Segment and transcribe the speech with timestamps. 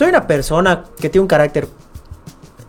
[0.00, 1.68] Soy una persona que tiene un carácter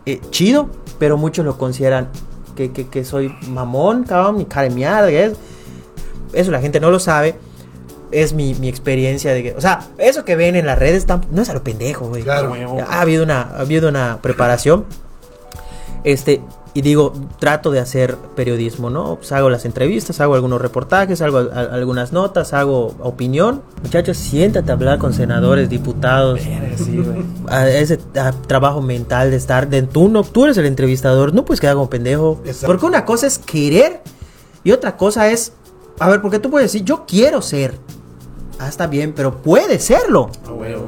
[0.04, 2.10] eh, chido, pero muchos lo consideran
[2.54, 5.32] que, que, que soy mamón, cabrón, mi cara de mierda, que es.
[6.34, 7.36] Eso la gente no lo sabe.
[8.10, 9.52] Es mi, mi experiencia de que.
[9.54, 12.22] O sea, eso que ven en las redes no es a lo pendejo, güey.
[12.22, 12.54] Claro.
[12.86, 14.84] Ha habido una, ha habido una preparación.
[16.04, 16.42] Este,
[16.74, 19.16] y digo, trato de hacer periodismo, ¿no?
[19.16, 23.60] Pues hago las entrevistas, hago algunos reportajes, hago a- a- algunas notas, hago opinión.
[23.82, 26.40] Muchachos, siéntate a hablar con senadores, diputados.
[26.40, 27.02] Sí.
[27.48, 31.44] A ese a, trabajo mental de estar de tú no tú eres el entrevistador no
[31.44, 32.66] puedes quedar como pendejo Exacto.
[32.68, 34.00] porque una cosa es querer
[34.64, 35.52] y otra cosa es
[35.98, 37.74] a ver porque tú puedes decir yo quiero ser
[38.58, 40.86] ah está bien pero puede serlo A huevo.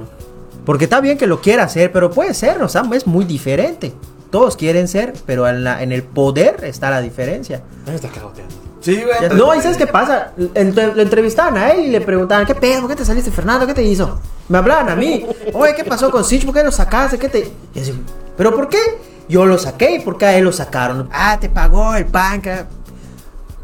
[0.64, 3.92] porque está bien que lo quiera hacer pero puede serlo o sea es muy diferente
[4.34, 8.52] todos quieren ser pero en, la- en el poder está la diferencia Me está cagoteando.
[8.80, 9.14] Sí, güey.
[9.22, 10.32] ya- No, ¿y sabes qué pasa?
[10.36, 12.80] Lo entrevistaban a él y le preguntaban, ¿qué pedo?
[12.80, 13.64] ¿Por qué te saliste, Fernando?
[13.66, 14.20] ¿Qué te hizo?
[14.48, 15.24] Me hablaban a mí.
[15.52, 16.44] Oye, ¿qué pasó con Sitch?
[16.44, 17.16] ¿Por qué lo sacaste?
[17.16, 17.50] ¿Qué te...?
[17.74, 17.94] Y así,
[18.36, 18.78] ¿pero por qué?
[19.28, 21.08] Yo lo saqué y por qué a él lo sacaron.
[21.12, 22.66] Ah, te pagó el panca.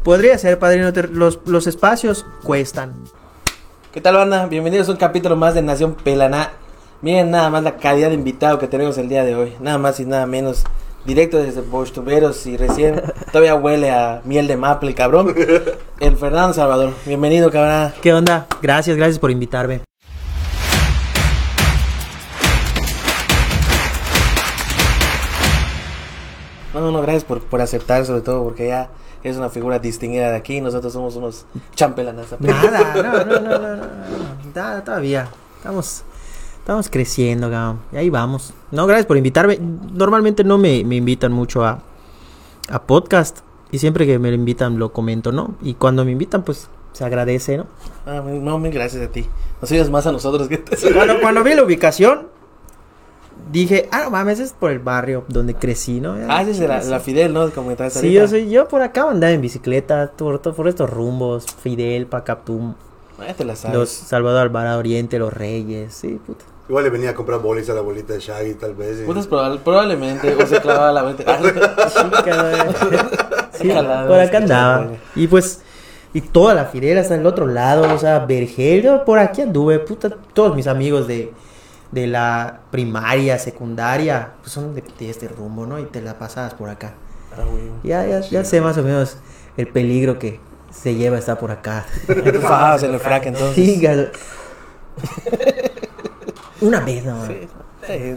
[0.03, 0.91] Podría ser, padrino.
[0.93, 2.93] te- Los, los espacios cuestan.
[3.91, 4.45] ¿Qué tal, banda?
[4.47, 6.53] Bienvenidos a un capítulo más de Nación Pelaná.
[7.03, 9.55] Miren nada más la calidad de invitado que tenemos el día de hoy.
[9.59, 10.63] Nada más y nada menos.
[11.03, 15.33] Directo desde Bostuberos y recién todavía huele a miel de maple, el cabrón.
[15.99, 16.93] El Fernando Salvador.
[17.07, 17.91] Bienvenido, cabrón.
[18.03, 18.45] ¿Qué onda?
[18.61, 19.81] Gracias, gracias por invitarme.
[26.75, 28.91] No, no, no, gracias por, por aceptar, sobre todo porque ya
[29.23, 30.61] es una figura distinguida de aquí.
[30.61, 32.27] Nosotros somos unos champelanas.
[32.39, 33.83] Nada, no, no, no, no.
[34.53, 35.29] Nada, todavía.
[35.57, 36.03] Estamos,
[36.61, 37.79] estamos creciendo, cabrón.
[37.91, 38.53] Y ahí vamos.
[38.71, 39.59] No, gracias por invitarme.
[39.59, 41.79] Normalmente no me, me invitan mucho a,
[42.69, 43.39] a podcast.
[43.71, 45.55] Y siempre que me lo invitan lo comento, ¿no?
[45.61, 47.67] Y cuando me invitan, pues se agradece, ¿no?
[48.05, 49.25] Ah, no, mil gracias a ti.
[49.61, 52.27] Nos ayudas más a nosotros que Cuando, cuando vi la ubicación,
[53.51, 56.15] dije, ah, no mames, es por el barrio donde crecí, ¿no?
[56.27, 57.49] Ah, esa es la, la Fidel, ¿no?
[57.51, 62.07] Como Sí, yo soy, yo por acá andaba en bicicleta, por, por estos rumbos, Fidel,
[62.07, 62.75] Pacaptum,
[63.27, 63.77] Ah, te la sabes.
[63.77, 66.45] los Salvador Alvarado Oriente, los Reyes, sí, puta.
[66.69, 69.01] Igual le venía a comprar bolis a la bolita de Shaggy, tal vez.
[69.01, 71.25] y- Putas probable- probablemente, o se clavaba la mente.
[73.53, 73.67] Sí,
[74.07, 74.91] por acá andaba.
[75.15, 75.61] Y pues,
[76.13, 79.79] y toda la Fidel hasta el otro lado, o sea, Vergel, yo por aquí anduve,
[79.79, 81.31] puta, todos mis amigos de,
[81.91, 85.79] de la primaria, secundaria, pues son de, de este rumbo, ¿no?
[85.79, 86.93] Y te la pasabas por acá.
[87.37, 87.63] Ah, güey.
[87.83, 89.17] Ya, ya, ya sé más o menos
[89.57, 90.39] el peligro que
[90.71, 91.85] se lleva estar por acá.
[92.07, 93.55] Tú fajabas en el frac entonces.
[93.55, 94.11] Sí, gal-
[96.61, 97.25] Una vez, no.
[97.25, 97.47] Sí,
[97.87, 98.15] sí,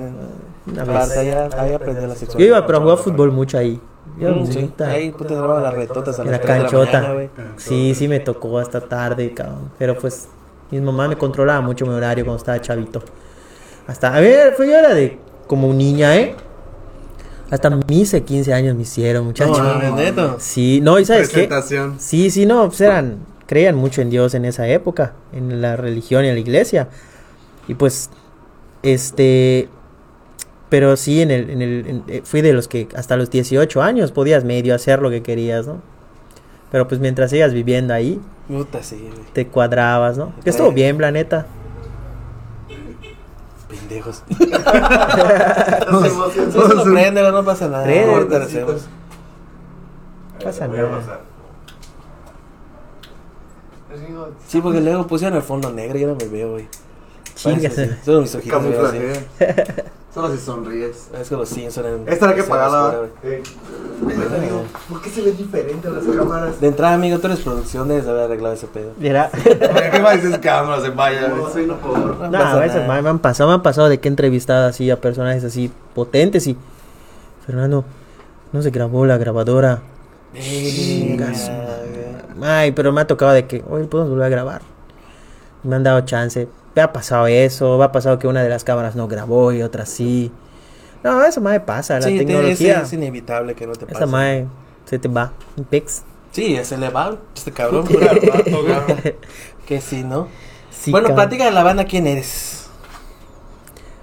[0.70, 1.10] Una vez.
[1.56, 2.48] ahí aprendió la Yo sexualidad.
[2.59, 3.81] iba pero a jugar fútbol mucho ahí.
[4.19, 4.72] Yo, Mm, sí.
[4.84, 7.00] Ahí puta se robaban las retotas a la 3 de la canchota.
[7.03, 9.71] mañana, sí, sí me tocó hasta tarde, cabrón.
[9.78, 10.28] Pero pues
[10.71, 13.03] mi mamá me controlaba mucho mi horario cuando estaba chavito.
[13.86, 16.36] Hasta, a ver, fue yo era de como niña, ¿eh?
[17.50, 19.59] Hasta mis 15 años me hicieron, muchachos.
[19.91, 19.97] No.
[20.41, 21.43] Sí, no, ¿y sabes qué?
[21.99, 26.25] Sí, sí, no, pues eran, creían mucho en Dios en esa época, en la religión
[26.25, 26.88] y en la iglesia.
[27.69, 28.10] Y pues,
[28.83, 29.69] este,
[30.69, 33.83] pero sí, en el, en el, en- eh, fui de los que hasta los 18
[33.83, 35.81] años podías medio hacer lo que querías, ¿no?
[36.72, 40.33] Pero pues mientras sigas viviendo ahí, Puta, sí, te cuadrabas, ¿no?
[40.43, 41.47] Que estuvo bien, planeta.
[43.78, 44.22] Pendejos.
[45.90, 46.32] No se Eso
[46.72, 47.32] emocionó.
[47.32, 47.84] no pasa nada.
[47.84, 48.86] Prende, Ahorita lo sí, hacemos.
[50.42, 50.96] Pasa Voy a nada.
[50.98, 51.20] pasar.
[54.48, 56.68] Sí, porque luego pusieron el fondo negro y yo no me veo, güey.
[57.34, 57.78] Chingas.
[57.78, 57.90] Así.
[58.04, 58.62] Solo mis ojitos.
[60.14, 61.08] Solo si sonríes.
[61.20, 62.08] Es que los Simpson en...
[62.08, 63.41] Esta era que güey.
[64.88, 66.60] ¿Por qué se ve diferente a las cámaras?
[66.60, 68.92] De entrada, amigo, tú eres producción, debes haber arreglado ese pedo.
[68.97, 69.28] Mira.
[69.92, 71.28] ¿Qué más dices cámaras en vaya?
[71.28, 72.28] No, soy no puedo.
[72.30, 73.03] No a veces nada.
[73.03, 76.47] me, han pasado, me han pasado de que he entrevistado así a personajes así potentes
[76.47, 76.56] y
[77.44, 77.84] Fernando,
[78.53, 79.82] no se grabó la grabadora.
[80.32, 81.50] Chingas,
[82.41, 84.62] Ay, pero me ha tocado de que, oye, podemos volver a grabar.
[85.64, 86.48] Me han dado chance.
[86.74, 89.62] Me ha pasado eso, me ha pasado que una de las cámaras no grabó y
[89.62, 90.32] otra sí.
[91.03, 92.78] No, eso más pasa, la Sí, tecnología.
[92.78, 93.97] es, es inevitable que no te pase.
[93.98, 94.47] esa mae
[94.86, 96.03] se te va, un pix.
[96.32, 97.84] Sí, se le va este cabrón.
[97.86, 98.84] dura rato, cabrón.
[99.66, 100.28] que sí, ¿no?
[100.71, 101.28] Sí, bueno, cabrón.
[101.28, 102.68] platica de la banda quién eres.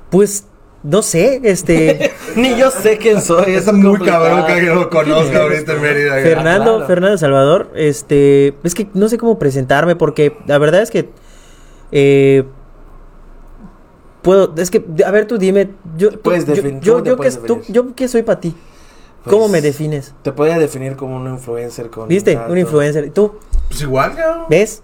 [0.10, 0.46] Pues,
[0.84, 2.12] no sé, este...
[2.36, 3.54] Ni yo sé quién soy.
[3.54, 4.24] Es Es muy complicado.
[4.26, 6.14] cabrón que alguien lo conozca ahorita en Mérida.
[6.22, 6.88] Fernando, claro.
[6.88, 11.10] Fernando Salvador, este, es que no sé cómo presentarme porque la verdad es que
[11.92, 12.44] eh,
[14.22, 17.16] puedo, es que, a ver, tú dime, yo, tú- Puedes yo, definir, yo, ¿cómo yo
[17.18, 17.64] tú- definir?
[17.68, 18.56] yo qué soy para ti,
[19.26, 20.14] ¿cómo Pues, me defines?
[20.22, 22.08] Te podría definir como un influencer con.
[22.08, 22.38] ¿Viste?
[22.38, 23.34] Un influencer, ¿y tú?
[23.70, 24.46] Pues igual, cabrón.
[24.50, 24.82] ¿Ves?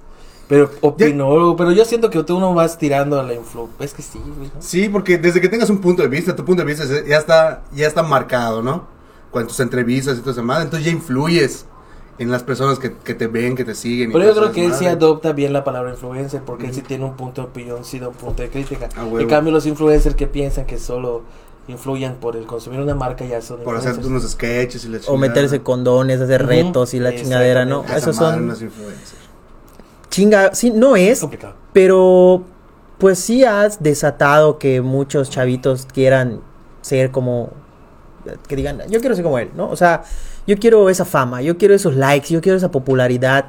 [0.47, 3.67] Pero opino, pero yo siento que tú no vas tirando a la influ.
[3.79, 4.47] Es que sí, güey.
[4.47, 4.61] ¿no?
[4.61, 7.63] Sí, porque desde que tengas un punto de vista, tu punto de vista ya está,
[7.73, 8.87] ya está marcado, ¿no?
[9.29, 11.65] Con tus entrevistas y todo eso, más, entonces ya influyes
[12.19, 14.09] en las personas que, que te ven, que te siguen.
[14.09, 16.81] y Pero yo creo que él sí adopta bien la palabra influencer porque él sí
[16.81, 18.89] tiene un punto de opinión, sí da un punto de crítica.
[18.95, 21.23] Ah, en cambio, los influencers que piensan que solo
[21.67, 25.01] influyen por el consumir una marca ya son Por hacer unos sketches y la O
[25.01, 25.17] chingada.
[25.19, 27.83] meterse condones, hacer retos y la chingadera, ¿no?
[27.95, 29.15] Esos son unos influencers.
[30.09, 31.53] chinga, sí, no Es es, complicado.
[31.73, 32.43] pero
[32.97, 36.41] pues sí has desatado que muchos chavitos quieran
[36.81, 37.51] ser como
[38.47, 39.69] que digan, yo quiero ser como él, ¿no?
[39.69, 40.03] O sea,
[40.47, 43.45] yo quiero esa fama, yo quiero esos likes, yo quiero esa popularidad.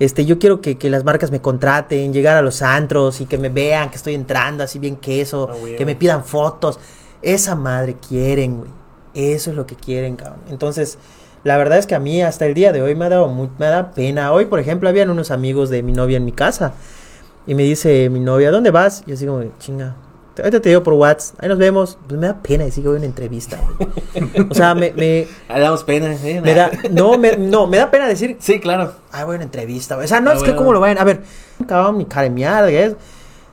[0.00, 3.38] Este, yo quiero que, que las marcas me contraten, llegar a los antros y que
[3.38, 5.76] me vean que estoy entrando así bien queso, güey.
[5.76, 6.78] que me pidan fotos.
[7.22, 8.70] Esa madre quieren, güey.
[9.14, 10.40] Eso es lo que quieren, cabrón.
[10.50, 10.98] Entonces,
[11.44, 13.48] la verdad es que a mí hasta el día de hoy me ha dado mu-
[13.58, 14.32] me da pena.
[14.32, 16.72] Hoy, por ejemplo, habían unos amigos de mi novia en mi casa
[17.46, 19.02] y me dice mi novia, ¿dónde vas?
[19.06, 19.94] Y yo así como, chinga.
[20.38, 21.98] Ahorita te digo por WhatsApp, ahí nos vemos.
[22.08, 23.58] Pues me da pena decir que voy a una entrevista.
[23.78, 24.48] güey.
[24.50, 26.40] O sea, me, me, damos pena, ¿eh?
[26.40, 28.92] me da, no, me, no, me da pena decir, Sí, claro.
[29.12, 29.94] ah, voy a una entrevista.
[29.94, 30.06] güey.
[30.06, 30.98] O sea, no Ah, es que cómo lo vayan.
[30.98, 31.22] A ver,
[31.68, 32.96] cabrón, mi ¿qué es?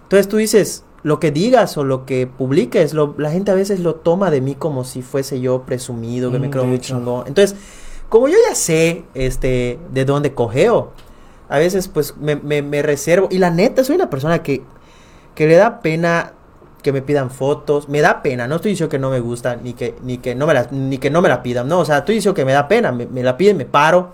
[0.04, 3.80] Entonces tú dices, lo que digas o lo que publiques, lo, la gente a veces
[3.80, 7.28] lo toma de mí como si fuese yo presumido, que me Mm, creo muy chingón.
[7.28, 7.56] Entonces,
[8.10, 10.92] como yo ya sé este, de dónde cogeo,
[11.48, 13.28] a veces pues me, me- me reservo.
[13.32, 14.64] Y la neta, soy una persona que,
[15.36, 16.34] que le da pena
[16.82, 17.88] que me pidan fotos.
[17.90, 20.48] Me da pena, no estoy diciendo que no me gusta, ni que, ni que, no,
[20.48, 21.68] me la, ni que no me la pidan.
[21.68, 22.92] No, o sea, estoy diciendo que me da pena.
[22.92, 24.14] Me, me la piden, me paro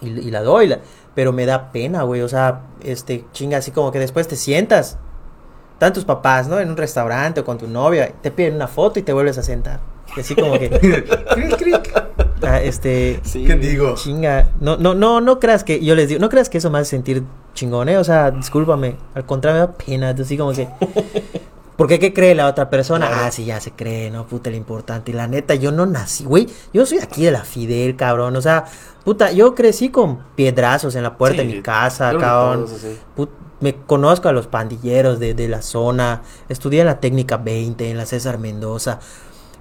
[0.00, 0.66] y, y la doy.
[0.68, 0.80] la-
[1.14, 2.22] pero me da pena, güey.
[2.22, 4.98] O sea, este, chinga, así como que después te sientas.
[5.74, 6.58] Están tus papás, ¿no?
[6.60, 8.12] En un restaurante o con tu novia.
[8.20, 9.80] Te piden una foto y te vuelves a sentar.
[10.18, 10.70] Así como que.
[11.34, 12.03] cric, cric.
[12.46, 13.20] Ah, este.
[13.24, 13.44] Sí.
[13.44, 13.94] ¿Qué digo?
[13.94, 14.50] Chinga.
[14.60, 15.84] No, no, no, no creas que.
[15.84, 17.22] Yo les digo, no creas que eso me hace sentir
[17.54, 17.98] chingón, ¿eh?
[17.98, 18.96] O sea, discúlpame.
[19.14, 20.10] Al contrario, me da pena.
[20.10, 20.68] Así como que.
[21.76, 23.08] Porque ¿qué cree la otra persona?
[23.08, 23.22] Claro.
[23.24, 25.10] Ah, sí, ya se cree, no, puta, lo importante.
[25.10, 26.46] Y la neta, yo no nací, güey.
[26.72, 28.36] Yo soy aquí de la Fidel, cabrón.
[28.36, 28.64] O sea,
[29.04, 32.66] puta, yo crecí con piedrazos en la puerta Sí, de mi casa, cabrón.
[33.16, 33.30] Put-
[33.60, 36.22] me conozco a los pandilleros de, de la zona.
[36.48, 39.00] Estudié en la técnica 20, en la César Mendoza.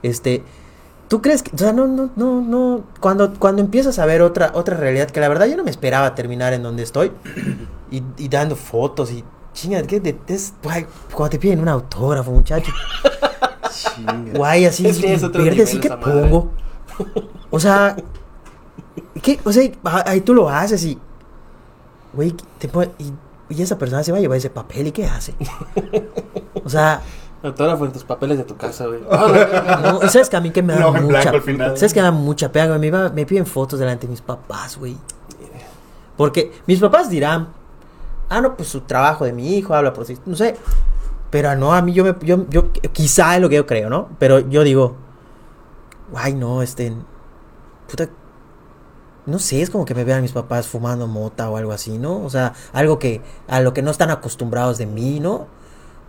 [0.04, 0.44] Este,
[1.14, 4.50] ¿tú crees que, o sea, no, no, no, no, cuando, cuando empiezas a ver otra,
[4.56, 7.12] otra realidad, que la verdad yo no me esperaba terminar en donde estoy
[7.92, 9.24] y, y dando fotos y
[9.54, 12.72] chinga, que de, es, guay, cuando te piden un autógrafo, muchacho,
[13.72, 14.34] Chinga.
[14.34, 16.50] guay, así, Es que es otro verde, así que pongo.
[17.52, 17.96] O sea,
[19.22, 19.40] ¿qué?
[19.44, 20.98] O sea, ah, ahí tú lo haces y,
[22.12, 23.14] güey, te y,
[23.50, 25.36] y esa persona se va a llevar ese papel y ¿qué hace?
[26.64, 27.02] O sea,
[27.44, 29.02] Autógrafo en tus papeles de tu casa, güey.
[29.84, 31.78] no, y sabes que a mí que me da en mucha, al final.
[31.78, 32.92] sabes que me da mucha pena, güey?
[32.92, 34.98] me, me piden fotos delante de mis papás, güey.
[36.16, 37.50] Porque mis papás dirán,
[38.30, 40.56] ah, no, pues su trabajo de mi hijo, habla por sí, no sé.
[41.30, 44.10] Pero no, a mí yo me, yo, yo, quizá es lo que yo creo, ¿no?
[44.20, 44.96] Pero yo digo,
[46.14, 46.94] ay, no, este,
[47.90, 48.08] puta,
[49.26, 52.24] no sé, es como que me vean mis papás fumando mota o algo así, ¿no?
[52.24, 55.48] O sea, algo que, a lo que no están acostumbrados de mí, ¿no?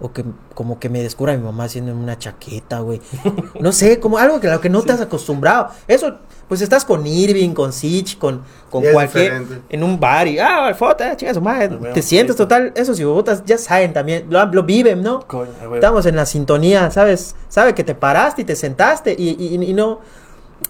[0.00, 0.24] O que
[0.54, 3.00] como que me descubra mi mamá haciendo una chaqueta, güey.
[3.60, 5.68] No sé, como algo que a lo que no te has acostumbrado.
[5.86, 6.16] Eso,
[6.48, 9.32] pues estás con Irving, con Sich, con, con cualquier.
[9.68, 11.68] En un bar y, ah, foto, ah, chinga su madre.
[11.94, 12.72] Te sientes total.
[12.74, 15.20] Esos hijotas ya saben también, lo, lo viven, ¿no?
[15.26, 15.50] Coño.
[15.76, 17.36] Estamos en la sintonía, ¿sabes?
[17.48, 20.00] Sabe que te paraste y te sentaste y, y- y no...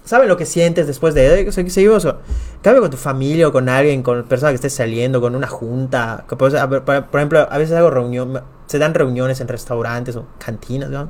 [0.03, 1.41] Saben lo que sientes después de...
[1.41, 2.05] eh, Seguimos...
[2.05, 2.15] En
[2.61, 6.25] cambio con tu familia o con alguien, con persona que estés saliendo, con una junta.
[6.27, 8.41] que por, ejemplo, a veces hago reunión...
[8.67, 11.09] Se dan reuniones en restaurantes o cantinas, ¿no?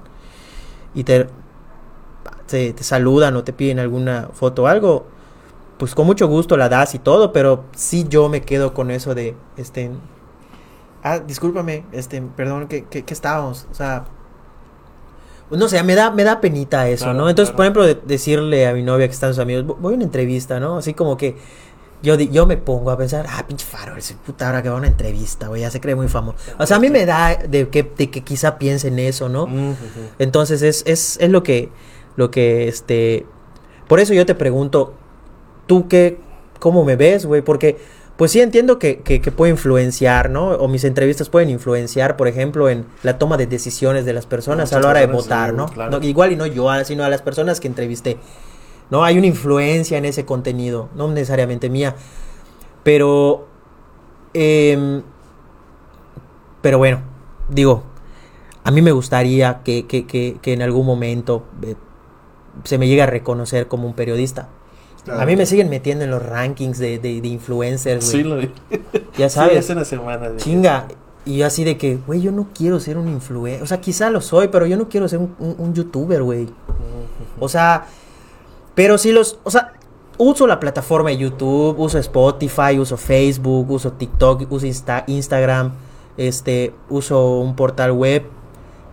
[0.93, 1.27] Y te,
[2.47, 5.07] te, te saludan o te piden alguna foto o algo.
[5.77, 9.15] Pues con mucho gusto la das y todo, pero sí yo me quedo con eso
[9.15, 9.35] de...
[9.57, 9.91] este
[11.07, 13.67] Ah, discúlpame, este, perdón, ¿qué, qué, qué estábamos?
[13.71, 14.05] O sea,
[15.49, 17.29] pues no sé, me da, me da penita eso, Claro, ¿no?
[17.29, 17.73] Entonces, claro.
[17.73, 20.05] por ejemplo, de- decirle a mi novia que están sus amigos, "Vo- voy a una
[20.05, 20.77] entrevista, ¿no?
[20.77, 21.35] Así como que
[22.01, 24.75] yo, di- yo me pongo a pensar, ah, pinche faro, ese puta ahora que va
[24.75, 26.37] a una entrevista, güey, ya se cree muy famoso.
[26.59, 29.47] O sea, a mí me da de que, de que quizá piense en eso, ¿no?
[30.19, 31.69] Entonces es, es, es lo que,
[32.15, 33.25] lo que, este,
[33.87, 34.93] por eso yo te pregunto,
[35.67, 36.19] ¿tú qué,
[36.59, 37.41] cómo me ves, güey?
[37.41, 37.77] Porque,
[38.17, 40.51] pues sí entiendo que, que, que puede influenciar, ¿no?
[40.51, 44.71] O mis entrevistas pueden influenciar, por ejemplo, en la toma de decisiones de las personas
[44.71, 45.65] a la hora de votar, sí, ¿no?
[45.67, 45.99] claro.
[45.99, 48.17] No, Igual y no yo, ah, sino a las personas que entrevisté.
[48.89, 49.03] ¿No?
[49.03, 51.95] Hay una influencia en ese contenido, no necesariamente mía.
[52.83, 53.47] Pero,
[54.33, 55.01] em,
[56.61, 57.01] pero bueno,
[57.49, 57.83] digo,
[58.63, 61.75] a mí me gustaría que, que, que, que en algún momento eh,
[62.63, 64.49] se me llegue a reconocer como un periodista.
[65.05, 65.21] Claro.
[65.21, 68.23] A mí me siguen metiendo en los rankings de, de, de influencers, güey.
[68.23, 68.51] Sí, lo vi.
[69.17, 69.59] ya Sí, sabes.
[69.59, 70.29] hace una semana.
[70.29, 70.87] de- Chinga.
[71.25, 73.63] Y yo así de que, güey, yo no quiero ser un influencer.
[73.63, 76.47] O sea, quizá lo soy, pero yo no quiero ser un, un- un youtuber, güey.
[77.39, 77.85] O sea,
[78.75, 79.73] pero sí los, o sea,
[80.17, 85.73] uso la plataforma de YouTube, uso Spotify, uso Facebook, uso TikTok, uso Insta- Instagram,
[86.17, 88.23] este, uso un portal web.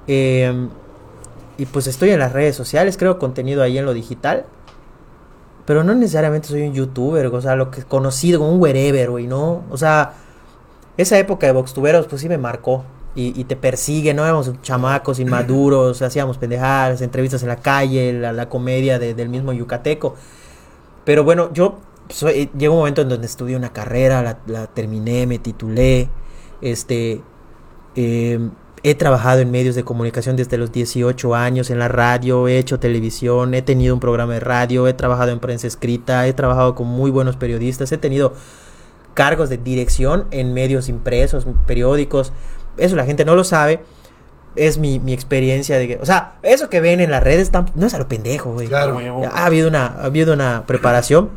[0.07, 0.69] em,
[1.59, 4.47] y pues estoy en las redes sociales, creo contenido ahí en lo digital.
[5.65, 9.27] Pero no necesariamente soy un youtuber, o sea, lo que conocido como un wherever, güey,
[9.27, 9.63] ¿no?
[9.71, 10.15] O sea,
[10.97, 12.85] esa época de Voxtuberos, pues sí me marcó.
[13.15, 14.25] Y, te persigue, ¿no?
[14.25, 19.53] Éramos chamacos inmaduros, hacíamos pendejadas, entrevistas en la calle, la, la comedia de- del mismo
[19.53, 20.15] yucateco.
[21.05, 21.79] Pero bueno, yo
[22.09, 26.09] soy, llegó un momento en donde estudié una carrera, la, la terminé, me titulé,
[26.63, 27.21] este,
[27.97, 28.41] eh,
[28.83, 32.81] he trabajado en medios de comunicación desde los 18 años, en la radio, he hecho
[32.81, 36.89] televisión, he tenido un programa de radio, he trabajado en prensa escrita, he trabajado con
[36.89, 38.35] muy buenos periodistas, he tenido
[39.15, 42.33] cargos de dirección en medios impresos, periódicos.
[42.77, 43.85] Eso la gente no lo sabe.
[44.57, 47.87] Es mi, mi experiencia de que, o sea, eso que ven en las redes no
[47.87, 48.69] es a lo pendejo, güey.
[48.69, 48.99] Claro.
[49.33, 51.31] Ha habido una, ha habido una preparación.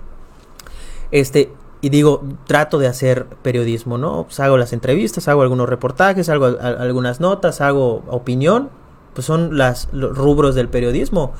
[1.11, 1.49] Este,
[1.85, 4.23] y digo, trato de hacer periodismo, ¿no?
[4.23, 8.71] Pues hago las entrevistas, hago algunos reportajes, hago algunas notas, hago opinión.
[9.13, 11.33] Pues son los rubros del periodismo.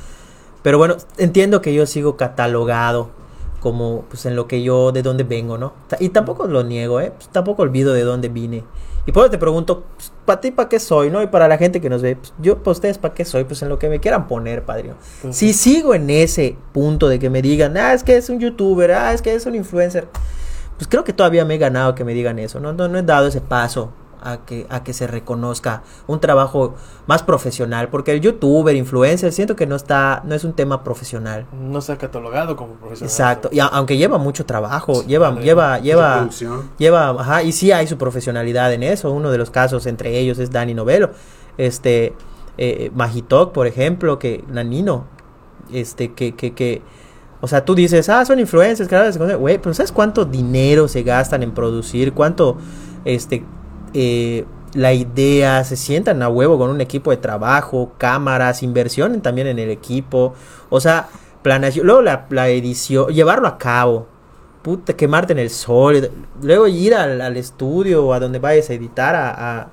[0.62, 3.10] Pero bueno, entiendo que yo sigo catalogado
[3.60, 5.74] como pues en lo que yo, de dónde vengo, ¿no?
[6.00, 7.12] Y tampoco lo niego, ¿eh?
[7.16, 8.64] Pues, tampoco olvido de dónde vine.
[9.06, 11.22] Y por eso te pregunto, pues, ¿para ti para qué soy, no?
[11.22, 13.62] Y para la gente que nos ve, pues, yo para ustedes para qué soy, pues
[13.62, 14.96] en lo que me quieran poner, padrino.
[15.22, 18.40] Pues Si sigo en ese punto de que me digan, ah, es que es un
[18.40, 20.08] youtuber, ah, es que es un influencer,
[20.78, 22.74] pues creo que todavía me he ganado que me digan eso, ¿no?
[22.74, 23.94] No, no he dado ese paso
[24.24, 26.76] a que, a que se reconozca un trabajo
[27.08, 31.46] más profesional, porque el youtuber, influencer, siento que no está, no es un tema profesional.
[31.54, 33.10] No se ha catalogado como profesional.
[33.12, 36.28] Exacto, y a- aunque lleva mucho trabajo, lleva, lleva, lleva,
[36.78, 39.12] lleva, ajá, y sí hay su profesionalidad en eso.
[39.12, 41.12] Uno de los casos entre ellos es Dani Novelo,
[41.58, 42.14] este,
[42.58, 45.06] eh, Magitok, por ejemplo, que Nanino,
[45.72, 46.82] este, que, que, que,
[47.42, 49.36] o sea, tú dices, ah, son influencers, claro, se conoce".
[49.36, 52.14] güey, pero ¿sabes cuánto dinero se gastan en producir?
[52.14, 52.58] ¿Cuánto,
[53.04, 53.44] este,
[53.96, 59.48] eh, la idea, se sientan a huevo con un equipo de trabajo, cámaras, inversión también
[59.48, 60.34] en el equipo,
[60.70, 61.08] o sea,
[61.42, 64.06] planeación, luego la, la edición, llevarlo a cabo,
[64.62, 66.12] puta, quemarte en el sol,
[66.42, 69.30] luego ir al, al estudio o a donde vayas a editar, a,
[69.62, 69.68] a,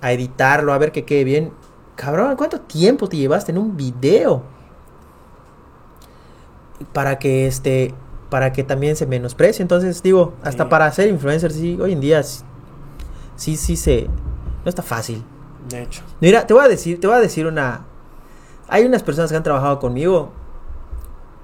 [0.00, 1.52] a editarlo, a ver que quede bien.
[1.96, 4.42] Cabrón, ¿cuánto tiempo te llevaste en un video?
[6.94, 7.92] Para que este,
[8.30, 9.62] para que también se menosprecie.
[9.62, 10.70] Entonces, digo, hasta Sí.
[10.70, 12.22] para ser influencer, sí, hoy en día
[13.40, 14.06] sí, sí, se,
[14.64, 15.24] no está fácil.
[15.68, 16.02] De hecho.
[16.20, 17.86] Mira, te voy a decir, te voy a decir una.
[18.68, 20.30] Hay unas personas que han trabajado conmigo,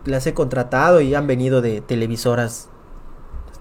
[0.04, 2.68] las he contratado y han venido de televisoras,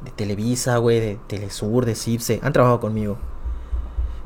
[0.03, 3.17] de Televisa, güey, de Telesur, de Cipse, han trabajado conmigo.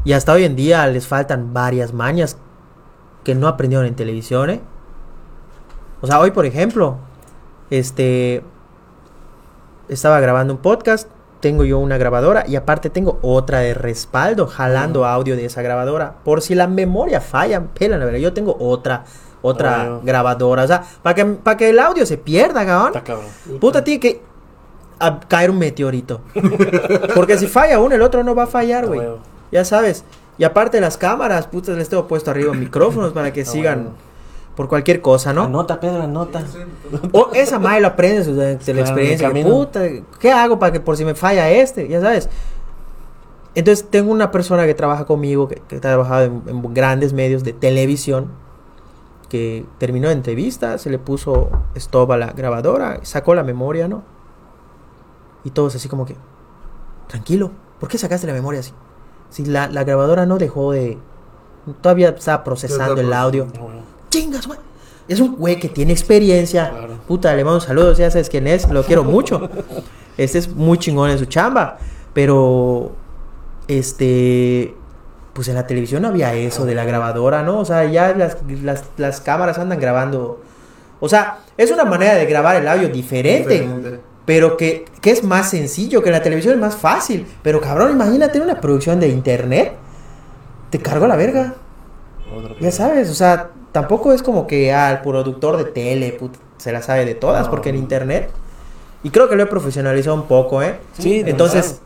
[0.04, 2.38] Y hasta hoy en día les faltan varias mañas
[3.24, 4.62] que no aprendieron en televisión, ¿eh?
[6.02, 6.98] O sea, hoy, por ejemplo,
[7.70, 8.44] este.
[9.88, 15.06] Estaba grabando un podcast, tengo yo una grabadora y aparte tengo otra de respaldo jalando
[15.06, 16.16] audio de esa grabadora.
[16.24, 18.20] Por si la memoria falla, pela la verdad.
[18.20, 19.06] Yo tengo otra,
[19.42, 20.64] otra grabadora.
[20.64, 22.88] O sea, para que, para que el audio se pierda, cabrón.
[22.88, 23.26] Está cabrón.
[23.60, 24.22] Puta, tiene que
[25.00, 26.22] a- caer un meteorito.
[27.16, 29.02] Porque si falla uno, el otro no va a fallar, güey.
[29.52, 30.04] Ya sabes.
[30.38, 33.90] Y aparte las cámaras, puta, les tengo puesto arriba micrófonos para que sigan.
[34.60, 35.44] Por cualquier cosa, ¿no?
[35.44, 36.44] Anota, Pedro, anota.
[37.14, 39.28] O esa madre lo aprendes o sea, de la Claro, experiencia.
[39.30, 39.56] que, camino.
[39.56, 39.80] puta,
[40.20, 41.88] ¿qué hago para que por si me falla este?
[41.88, 42.28] Ya sabes.
[43.56, 47.46] Entonces tengo una persona que trabaja conmigo, que, que ha trabajado en, en grandes medios
[47.46, 48.32] de televisión,
[49.30, 54.04] que terminó la entrevista, se le puso stop a la grabadora, sacó la memoria, ¿no?
[55.46, 56.18] Y todos así como que,
[57.08, 58.74] tranquilo, ¿por qué sacaste la memoria así?
[59.30, 60.98] Si la, la grabadora no dejó de...
[61.80, 63.48] Todavía estaba procesando el audio.
[63.58, 63.99] Huevo.
[64.20, 64.60] Chingas, güey.
[65.08, 66.70] Es un güey que tiene experiencia.
[66.70, 67.00] Claro.
[67.08, 69.50] Puta, le mando saludos, ya sabes quién es, lo quiero mucho.
[70.18, 71.78] Este es muy chingón en su chamba.
[72.14, 72.92] Pero,
[73.70, 74.76] este,
[75.32, 77.60] pues en la televisión no había eso de la grabadora, ¿no?
[77.60, 80.42] O sea, ya las, las, las cámaras andan grabando.
[81.00, 83.62] O sea, es una manera de grabar el audio diferente.
[83.62, 84.00] Diferente.
[84.26, 87.26] Pero que, que es más sencillo, que en la televisión es más fácil.
[87.42, 89.74] Pero cabrón, imagínate una producción de internet.
[90.70, 91.56] Te cargo la verga.
[92.60, 96.82] Ya sabes, o sea, tampoco es como que al productor de tele put, se la
[96.82, 97.52] sabe de todas, No.
[97.52, 98.30] porque en internet.
[99.04, 100.80] Y creo que lo he profesionalizado un poco, ¿eh?
[100.98, 101.82] Sí, Entonces,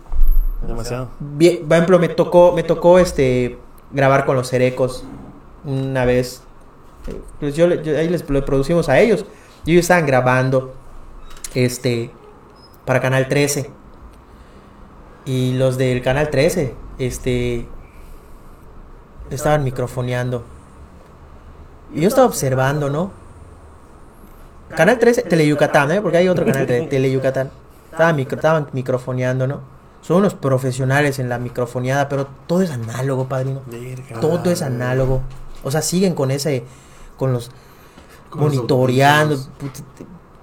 [0.67, 1.09] Demasiado.
[1.19, 3.57] bien, por ejemplo, me tocó, me tocó este
[3.91, 5.03] grabar con los cerecos
[5.65, 6.41] una vez.
[7.39, 9.25] Pues yo, le- yo- ahí les lo producimos a ellos.
[9.65, 10.73] Y ellos estaban grabando.
[11.55, 12.09] este,
[12.85, 13.69] para Canal 13.
[15.25, 17.67] Y los del Canal 13, este,
[19.29, 20.43] estaban microfoneando.
[21.93, 23.11] Y yo estaba observando, ¿no?
[24.75, 26.01] Canal 13, Teleyucatán, ¿eh?
[26.01, 27.51] Porque hay otro canal de Teleyucatán.
[27.91, 29.61] Estaban, micro, estaban microfoneando, ¿no?
[30.01, 33.61] Son unos profesionales en la microfoneada, pero todo es análogo, padrino.
[34.19, 35.21] Todo es análogo.
[35.63, 36.65] O sea, siguen con ese,
[37.17, 37.51] con los
[38.35, 39.37] monitoreando,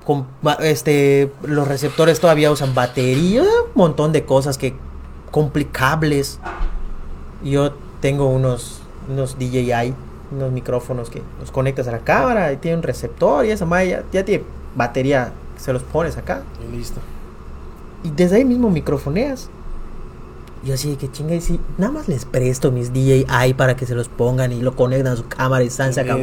[0.07, 0.26] con
[0.61, 4.76] este, los receptores todavía usan batería, un montón de cosas que
[5.30, 6.38] complicables.
[7.42, 9.95] Yo tengo unos, unos DJI,
[10.33, 13.89] unos micrófonos que los conectas a la cámara y tiene un receptor y esa madre
[13.89, 14.45] ya, ya tiene
[14.75, 17.01] batería, se los pones acá Y listo.
[18.05, 19.51] y desde ahí mismo microfoneas.
[20.63, 23.87] Yo así de que chinga, y si nada más les presto mis DJI para que
[23.87, 26.21] se los pongan y lo conectan a su cámara y están se acabó.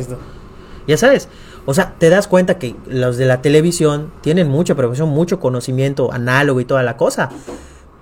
[0.88, 1.28] Ya sabes,
[1.66, 6.14] o sea, te das cuenta que los de la televisión tienen mucha preparación, mucho conocimiento
[6.14, 7.30] análogo y toda la cosa.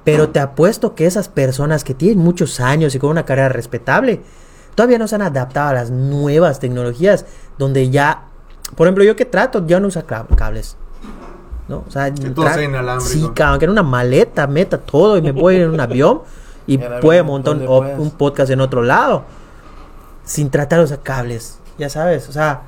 [0.04, 4.22] Pero te apuesto que esas personas que tienen muchos años y con una carrera respetable,
[4.76, 7.26] todavía no se han adaptado a las nuevas tecnologías,
[7.58, 8.24] donde ya,
[8.76, 10.78] por ejemplo, yo que trato, ya no uso cab- cables.
[11.68, 11.84] ¿no?
[11.88, 13.10] O sea, todo tra- sea inalámbrico.
[13.12, 16.22] Sí, cabrón, que en una maleta meta todo y me voy en un avión
[16.68, 19.24] y puede montar un, podcast en otro lado
[20.24, 22.62] sin tratar de usar cables, ya sabes, o sea,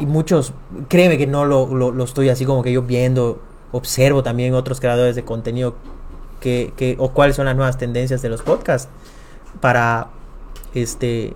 [0.00, 0.52] y muchos,
[0.88, 3.40] créeme que no lo, lo- lo estoy así como que yo viendo,
[3.72, 5.74] observo también otros creadores de contenido
[6.40, 8.88] que, que, o cuáles son las nuevas tendencias de los podcasts
[9.60, 10.08] para,
[10.74, 11.34] este,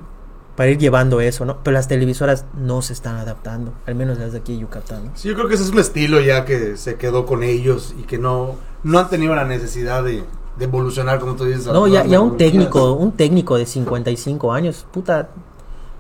[0.57, 1.59] para ir llevando eso, ¿no?
[1.63, 5.11] Pero las televisoras no se están adaptando, al menos las de aquí de Yucatán, ¿no?
[5.15, 8.03] Sí, yo creo que ese es un estilo ya que se quedó con ellos y
[8.03, 10.25] que no, no han tenido la necesidad de,
[10.59, 11.67] de evolucionar, como tú dices.
[11.67, 15.29] No, ya, ya un técnico, un técnico de 55 años, puta,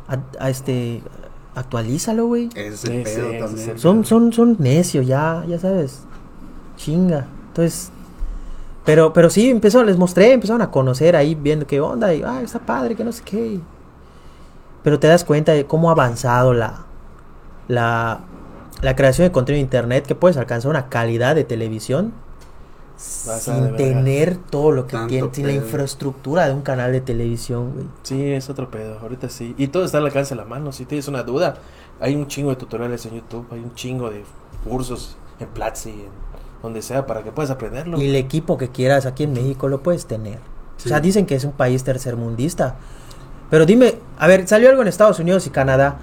[0.08, 1.02] a, a este,
[1.54, 2.48] actualízalo, güey.
[2.54, 3.78] Ese es Sí, el pedo sí, ese también.
[3.78, 6.00] Son, son, son necios, ya, ya sabes.
[6.76, 7.26] Chinga.
[7.48, 7.90] Entonces,
[8.88, 12.40] pero, pero sí, empezó, les mostré, empezaron a conocer ahí, viendo qué onda, y, ah,
[12.40, 13.60] está padre, que no sé qué.
[14.82, 16.86] Pero te das cuenta de cómo ha avanzado la,
[17.68, 18.20] la,
[18.80, 22.14] la creación de contenido en internet, que puedes alcanzar una calidad de televisión
[23.26, 27.74] Vas sin tener todo lo que tiene, sin la infraestructura de un canal de televisión,
[27.74, 27.86] güey.
[28.04, 29.54] Sí, es otro pedo, ahorita sí.
[29.58, 31.58] Y todo está al alcance de la mano, si tienes una duda,
[32.00, 34.24] hay un chingo de tutoriales en YouTube, hay un chingo de
[34.66, 36.08] cursos en Platzi, en
[36.62, 38.00] donde sea, para que puedas aprenderlo.
[38.00, 40.38] Y el equipo que quieras aquí en México lo puedes tener.
[40.76, 40.86] Sí.
[40.86, 42.76] O sea, dicen que es un país tercermundista.
[43.50, 45.98] Pero dime, a ver, salió algo en Estados Unidos y Canadá.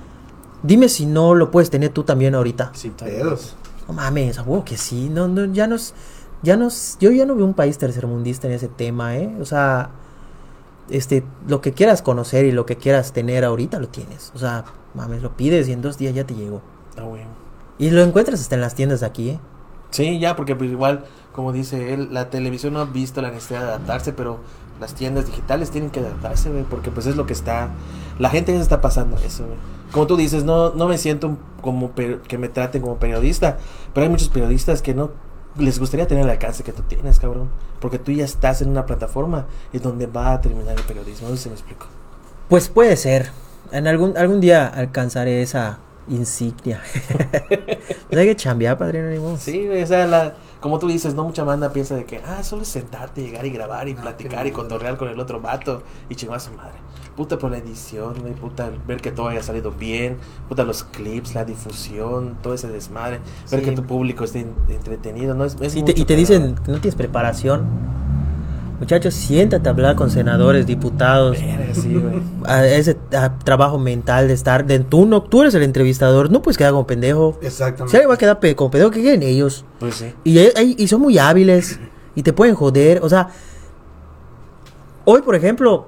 [0.63, 2.71] Dime si no lo puedes tener tú también ahorita.
[2.73, 3.55] Sin pedos.
[3.87, 5.09] No mames, a huevo que sí.
[5.09, 5.93] No, no, ya nos,
[6.41, 9.35] ya nos, yo ya no veo un país tercermundista en ese tema, ¿eh?
[9.39, 9.91] O sea,
[10.89, 14.31] este, lo que quieras conocer y lo que quieras tener ahorita lo tienes.
[14.33, 16.61] O sea, mames, lo pides y en dos días ya te llegó.
[16.97, 17.29] Ah, bueno.
[17.77, 19.39] Y lo encuentras hasta en las tiendas de aquí, ¿eh?
[19.89, 23.61] Sí, ya, porque pues igual, como dice él, la televisión no ha visto la necesidad
[23.61, 24.39] de adaptarse, pero
[24.79, 27.69] las tiendas digitales tienen que adaptarse, güey, porque pues es lo que está...
[28.19, 29.57] La gente ya se está pasando eso, güey.
[29.91, 33.57] Como tú dices, no, no me siento como que me traten como periodista,
[33.93, 35.11] pero hay muchos periodistas que no
[35.57, 38.85] les gustaría tener el alcance que tú tienes, cabrón, porque tú ya estás en una
[38.85, 41.87] plataforma y donde va a terminar el periodismo, no sé me explico.
[42.49, 43.31] Pues puede ser.
[43.71, 46.81] En algún, algún día alcanzaré esa insignia.
[48.09, 49.37] pues hay que chambear, padrino, ni modo.
[49.37, 52.61] Sí, o sea, la, como tú dices, no mucha banda piensa de que, ah, solo
[52.63, 56.37] es sentarte, llegar y grabar y platicar y cotorrear con el otro vato y chingar
[56.37, 56.73] a su madre.
[57.15, 60.17] Puta por la edición, güey, puta, ver que todo haya salido bien,
[60.49, 63.65] puta los clips, la difusión, todo ese desmadre, ver Sí.
[63.65, 65.45] que tu público esté en- entretenido, ¿no?
[65.45, 67.65] Es, es Sí, te- mucho y te dicen que no tienes preparación.
[68.79, 71.37] Muchachos, siéntate a hablar con senadores, diputados.
[71.73, 72.01] Sí.
[72.45, 74.65] A ese a, trabajo mental de estar.
[74.65, 77.37] De, tú, no, tú eres el entrevistador, no puedes quedar como pendejo.
[77.39, 77.95] Si Exactamente.
[77.97, 79.63] alguien va a quedar pe- como pendejo, que queden ellos.
[79.79, 80.13] Pues sí.
[80.25, 81.79] Y, son muy hábiles.
[82.15, 82.99] Y te pueden joder.
[83.01, 83.29] O sea,
[85.05, 85.87] hoy, por ejemplo,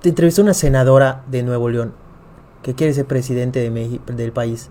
[0.00, 1.92] te entrevisté a una senadora de Nuevo León
[2.62, 4.68] que quiere ser presidente de México, del país.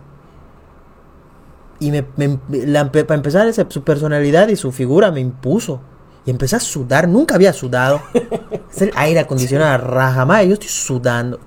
[1.79, 5.79] Y me, me- la para empezar, esa- su personalidad y su figura me impuso.
[6.25, 7.07] Y empecé a sudar.
[7.07, 8.01] Nunca había sudado.
[8.71, 10.25] es el aire acondicionado a raja.
[10.25, 11.39] Madre, yo estoy sudando.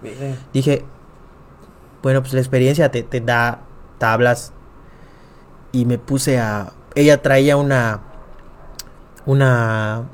[0.52, 0.84] Dije,
[2.02, 3.62] bueno, pues la experiencia te, te da
[3.98, 4.52] tablas.
[5.72, 6.72] Y me puse a...
[6.94, 8.00] Ella traía una...
[9.26, 10.04] Una...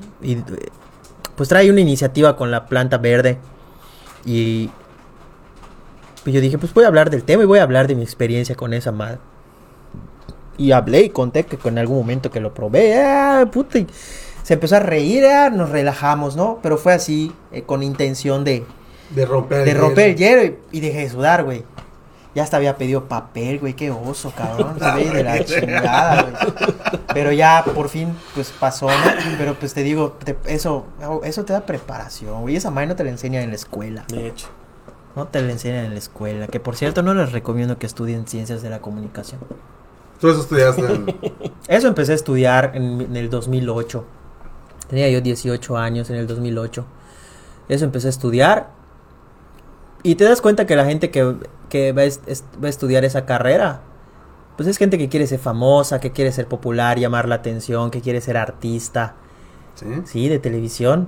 [1.36, 3.38] Pues trae una iniciativa con la planta verde.
[4.26, 4.70] Y...
[6.22, 8.02] pues yo dije, pues voy a hablar del tema y voy a hablar de mi
[8.02, 9.18] experiencia con esa madre.
[10.58, 13.86] Y hablé y conté que en algún momento que lo probé, ah, puta, y
[14.50, 16.58] se empezó a reír, ah, nos relajamos, ¿no?
[16.60, 18.64] Pero fue así, eh, con intención de,
[19.14, 20.42] De romper de el romper el hielo.
[20.42, 21.62] hielo y, y dejé de sudar, güey.
[22.34, 24.76] Ya hasta había pedido papel, güey, qué oso, cabrón.
[25.14, 26.34] De la chingada, güey.
[27.14, 28.94] Pero ya por fin, pues pasó, ¿no?
[29.38, 30.84] Pero pues te digo, te- eso,
[31.22, 32.56] eso te da preparación, güey.
[32.56, 34.04] Esa madre no te la enseñan en la escuela.
[34.08, 34.48] De hecho.
[35.14, 36.48] No te la enseñan en la escuela.
[36.48, 39.40] Que por cierto, no les recomiendo que estudien ciencias de la comunicación.
[40.20, 40.82] Tú eso estudiaste.
[40.82, 41.16] en-
[41.68, 44.04] Eso empecé a estudiar en, en el 2008.
[44.90, 46.84] Tenía yo 18 años en el 2008.
[47.68, 48.70] Eso empecé a estudiar.
[50.02, 51.36] Y te das cuenta que la gente que,
[51.68, 52.06] que va, a
[52.60, 53.82] va a estudiar esa carrera,
[54.56, 58.00] pues es gente que quiere ser famosa, que quiere ser popular, llamar la atención, que
[58.00, 59.14] quiere ser artista,
[59.76, 59.86] ¿Sí?
[60.06, 61.06] sí, de televisión,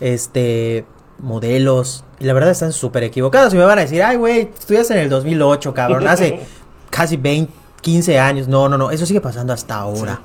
[0.00, 0.86] este,
[1.18, 2.06] modelos.
[2.20, 3.52] Y la verdad están súper equivocados.
[3.52, 6.40] Y me van a decir, ay, güey, estudiaste en el 2008, cabrón, hace
[6.88, 7.52] casi 20,
[7.82, 8.48] 15 años.
[8.48, 10.22] No, no, no, eso sigue pasando hasta ahora.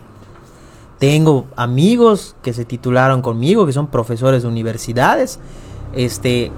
[0.99, 5.39] Tengo amigos que se titularon conmigo, que son profesores de universidades,
[5.93, 6.51] este,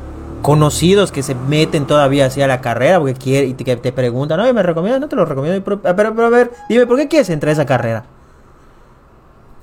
[0.44, 4.54] conocidos que se meten todavía hacia la carrera porque quieren y te, te preguntan, oye,
[4.54, 7.30] me recomiendas, no te lo recomiendo, pero, pero, pero, a ver, dime, ¿por qué quieres
[7.32, 8.06] entrar a esa carrera?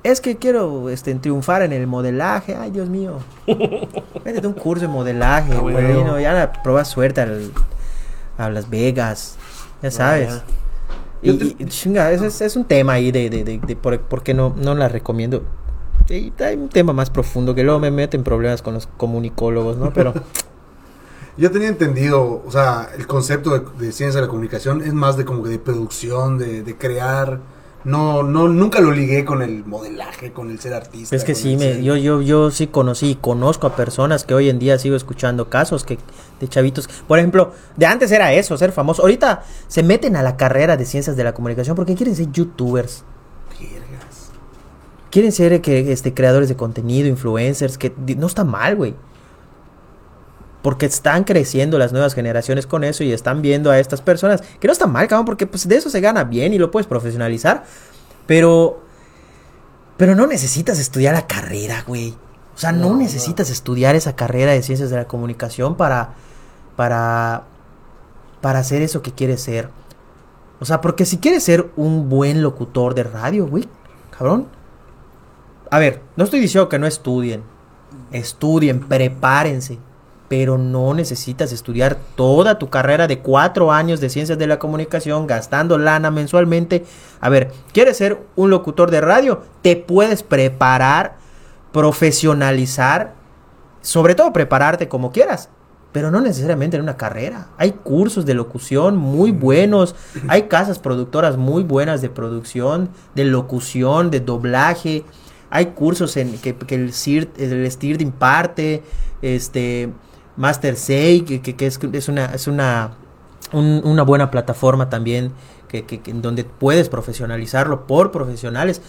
[0.03, 2.57] Es que quiero este, triunfar en el modelaje.
[2.57, 3.21] Ay, Dios mío.
[3.47, 5.75] Métete un curso de modelaje, Ah, güey.
[5.75, 6.05] bueno.
[6.05, 7.51] no, ya prueba suerte al-
[8.37, 9.37] a Las Vegas.
[9.83, 10.29] Ya sabes.
[10.29, 10.43] ya.
[11.25, 14.35] Y, chinga, ese es, es un tema ahí de, de, de, de por, por qué
[14.35, 15.43] no, no la recomiendo.
[16.09, 19.79] Y hay un tema más profundo que luego me mete en problemas con los comunicólogos,
[19.79, 19.93] ¿no?
[19.93, 20.13] Pero
[21.37, 25.17] Yo tenía entendido, o sea, el concepto de, de ciencia de la comunicación es más
[25.17, 27.41] de como que de producción, de, de crear.
[27.85, 31.15] No, no, nunca lo ligué con el modelaje, con el ser artista.
[31.15, 34.33] es que sí, me, ser- yo, yo, yo sí conocí y conozco a personas que
[34.35, 35.99] hoy en día sigo escuchando casos que
[36.41, 36.89] de chavitos.
[37.07, 39.03] Por ejemplo, de antes era eso, ser famoso.
[39.03, 43.05] Ahorita se meten a la carrera de ciencias de la comunicación porque quieren ser youtubers.
[45.11, 48.95] Quieren ser que, este, creadores de contenido, influencers, que no está mal, güey.
[50.65, 54.43] Porque están creciendo las nuevas generaciones con eso y están viendo a estas personas.
[54.59, 56.87] Que no está mal, cabrón, porque pues de eso se gana bien y lo puedes
[56.87, 57.65] profesionalizar.
[58.27, 58.81] Pero...
[59.99, 62.15] Pero no necesitas estudiar la carrera, güey.
[62.55, 66.15] O sea, no, No, necesitas estudiar esa carrera de ciencias de la comunicación para...
[66.77, 67.45] Para...
[68.41, 69.69] Para hacer eso que quieres ser.
[70.61, 73.69] O sea, porque si quieres ser un buen locutor de radio, güey,
[74.17, 74.49] cabrón.
[75.71, 77.43] A ver, no estoy diciendo que no estudien.
[78.13, 79.79] Estudien, prepárense.
[80.37, 85.29] Pero no necesitas estudiar toda tu carrera de cuatro años de ciencias de la comunicación
[85.29, 86.85] gastando lana mensualmente.
[87.21, 89.43] A ver, ¿quieres ser un locutor de radio?
[89.63, 91.19] Te puedes preparar,
[91.71, 93.15] profesionalizar,
[93.81, 95.51] sobre todo prepararte como quieras.
[95.93, 97.51] Pero no necesariamente en una carrera.
[97.57, 99.95] Hay cursos de locución muy buenos.
[100.27, 105.05] Hay casas productoras muy buenas de producción, de locución, de doblaje.
[105.51, 108.83] Hay cursos en que, que el CIRT, el STIRT imparte.
[109.23, 109.93] Este,
[110.37, 112.93] Master Say, que, que- que es, es una, es una,
[113.53, 115.33] un- una buena plataforma también.
[115.69, 118.81] Que, donde puedes profesionalizarlo por profesionales.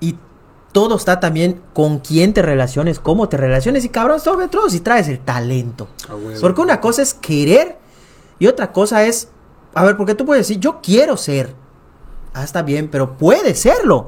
[0.00, 0.16] Y
[0.72, 4.80] todo está también con quién te relaciones, cómo te relaciones y cabrón, sobre todo si
[4.80, 5.88] traes el talento.
[6.40, 7.76] Porque una cosa es querer
[8.38, 9.28] y otra cosa es,
[9.74, 11.54] a ver, porque tú puedes decir, yo quiero ser.
[12.32, 14.06] Ah, está bien, pero puede serlo.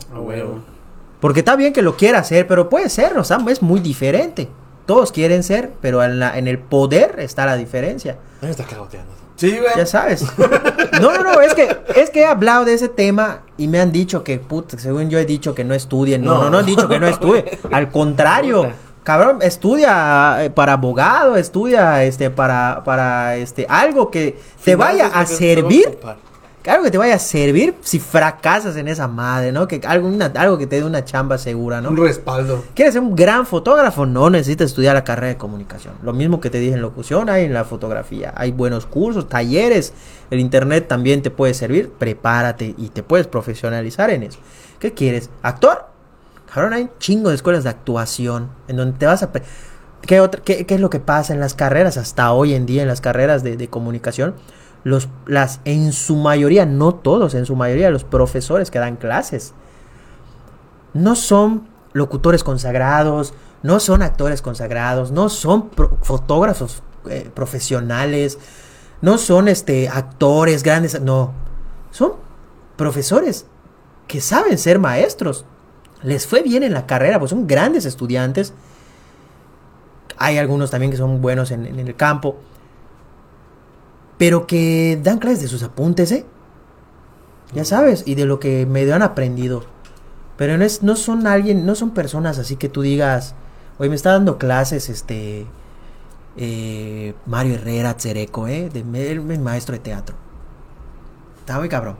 [1.20, 4.48] Porque está bien que lo quiera hacer, pero puede serlo, o sea, es muy diferente.
[4.86, 8.18] Todos quieren ser, pero en, la- en el poder está la diferencia.
[8.40, 9.12] Me está cagoteando.
[9.36, 9.72] Sí, güey.
[9.76, 10.24] Ya sabes.
[11.00, 13.90] No, no, no, es que, es que he hablado de ese tema y me han
[13.90, 16.22] dicho que, puta, según yo he dicho que no estudien.
[16.22, 16.50] No, no, No.
[16.50, 17.44] no, han dicho que no estudien.
[17.72, 18.70] Al contrario,
[19.02, 25.26] cabrón, estudia eh, para abogado, estudia este para, para este algo que te vaya a
[25.26, 25.88] servir.
[25.88, 26.16] ocupar.
[26.70, 29.66] Algo que te vaya a servir si fracasas en esa madre, ¿no?
[29.66, 31.88] Que algo, una- algo que te dé una chamba segura, ¿no?
[31.90, 32.64] Un respaldo.
[32.74, 34.06] ¿Quieres ser un gran fotógrafo?
[34.06, 35.94] No necesitas estudiar la carrera de comunicación.
[36.02, 38.32] Lo mismo que te dije en locución, hay en la fotografía.
[38.36, 39.92] Hay buenos cursos, talleres.
[40.30, 41.90] El internet también te puede servir.
[41.98, 44.38] Prepárate y te puedes profesionalizar en eso.
[44.78, 45.30] ¿Qué quieres?
[45.42, 45.86] ¿Actor?
[46.54, 49.30] Cabrón, hay un chingo de escuelas de actuación en donde te vas a...
[50.02, 52.82] ¿Qué, otra- qué, qué es lo que pasa en las carreras hasta hoy en día,
[52.82, 54.34] en las carreras de, de comunicación?
[54.84, 59.54] Los, las, en su mayoría, no todos, en su mayoría los profesores que dan clases
[60.94, 65.70] no son locutores consagrados, no son actores consagrados, no son
[66.02, 68.38] fotógrafos eh, profesionales,
[69.00, 71.32] no son este actores grandes, no,
[71.90, 72.14] son
[72.76, 73.46] profesores
[74.06, 75.44] que saben ser maestros.
[76.02, 78.52] Les fue bien en la carrera, pues son grandes estudiantes.
[80.18, 82.36] Hay algunos también que son buenos en, en el campo,
[84.22, 86.24] pero que dan clases de sus apuntes, ¿eh?
[87.52, 89.64] Ya sabes, y de lo que medio han aprendido.
[90.36, 93.34] Pero no, es, no son alguien, no son personas así que tú digas,
[93.78, 95.44] oye, me está dando clases, este,
[96.36, 98.70] eh, Mario Herrera Cereco, ¿eh?
[98.72, 100.14] De, él es maestro de teatro.
[101.40, 101.96] Está muy cabrón.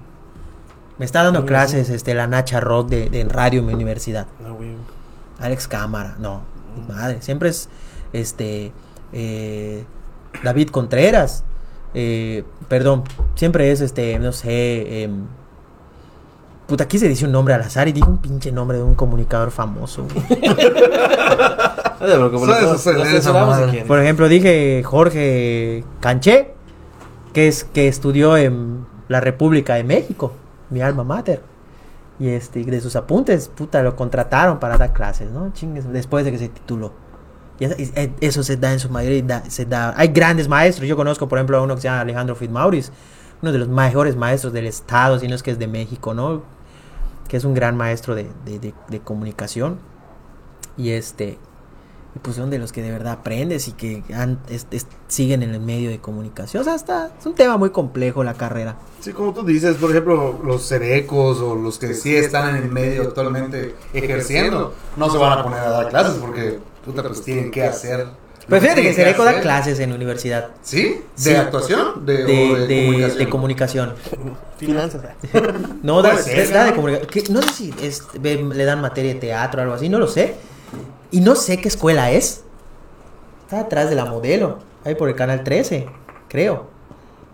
[0.98, 4.28] Me está dando clases este, la Nacha Rock de, de en radio en mi universidad.
[4.38, 4.76] No, güey.
[5.40, 6.42] Alex Cámara, no,
[6.86, 7.68] madre, siempre es
[8.12, 8.72] este
[9.12, 9.84] eh,
[10.44, 11.42] David Contreras,
[11.94, 15.26] eh, perdón, siempre es este, no sé, em,
[16.66, 18.94] puta, aquí se dice un nombre al azar y digo un pinche nombre de un
[18.94, 20.06] comunicador famoso.
[23.86, 26.54] Por ejemplo, dije Jorge Canché,
[27.32, 30.32] que es que estudió en la República de México,
[30.70, 31.42] mi alma mater.
[32.18, 35.52] Y este, de sus apuntes, puta, lo contrataron para dar clases, ¿no?
[35.52, 36.92] Chingues, después de que se tituló.
[37.62, 39.94] Y es- es- eso se da en su mayoría, da- se da.
[39.96, 42.90] Hay grandes maestros, yo conozco, por ejemplo, a uno que se llama Alejandro Fitzmaurice,
[43.40, 46.42] uno de los mejores maestros del estado, si no es que es de México, ¿no?
[47.28, 49.78] Que es un gran maestro de, de- de- de comunicación.
[50.76, 51.38] Y este,
[52.14, 55.42] y pues son de los que de verdad aprendes y que han- es- es- siguen
[55.44, 56.62] en el medio de comunicación.
[56.62, 58.76] O sea, está, es un tema muy complejo la carrera.
[59.00, 62.70] Sí, como tú dices, por ejemplo, los cerecos o los que sí están en el
[62.72, 67.50] medio actualmente ejerciendo, no se van a poner a dar clases porque, puta, pues tienen
[67.50, 68.06] que hacer.
[68.48, 70.82] Pero fíjate que Sereco da clases en la universidad ¿Sí?
[70.82, 71.34] ¿De Sí.
[71.34, 72.04] actuación?
[72.04, 73.18] ¿De, de, o de, de- comunicación?
[73.18, 73.94] de comunicación.
[74.58, 75.02] Finanzas.
[75.82, 76.14] No, da,
[76.52, 77.34] da de comunicación.
[77.36, 80.08] No sé si es- ve- le dan materia de teatro o algo así, no lo
[80.08, 80.34] sé.
[81.12, 82.42] Y no sé qué escuela es.
[83.44, 85.86] Está atrás de la modelo, ahí por el canal 13,
[86.28, 86.66] creo.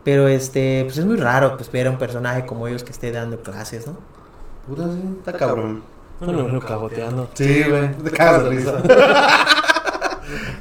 [0.05, 3.13] Pero este, pues es muy raro pues ver a un personaje como ellos que esté
[3.13, 3.97] dando clases, ¿no?
[4.67, 5.83] Puta, sí, está cabrón.
[6.21, 7.29] No me imagino cagoteando.
[7.35, 8.83] Sí, güey, te cagas de risa.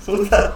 [0.06, 0.54] Puta,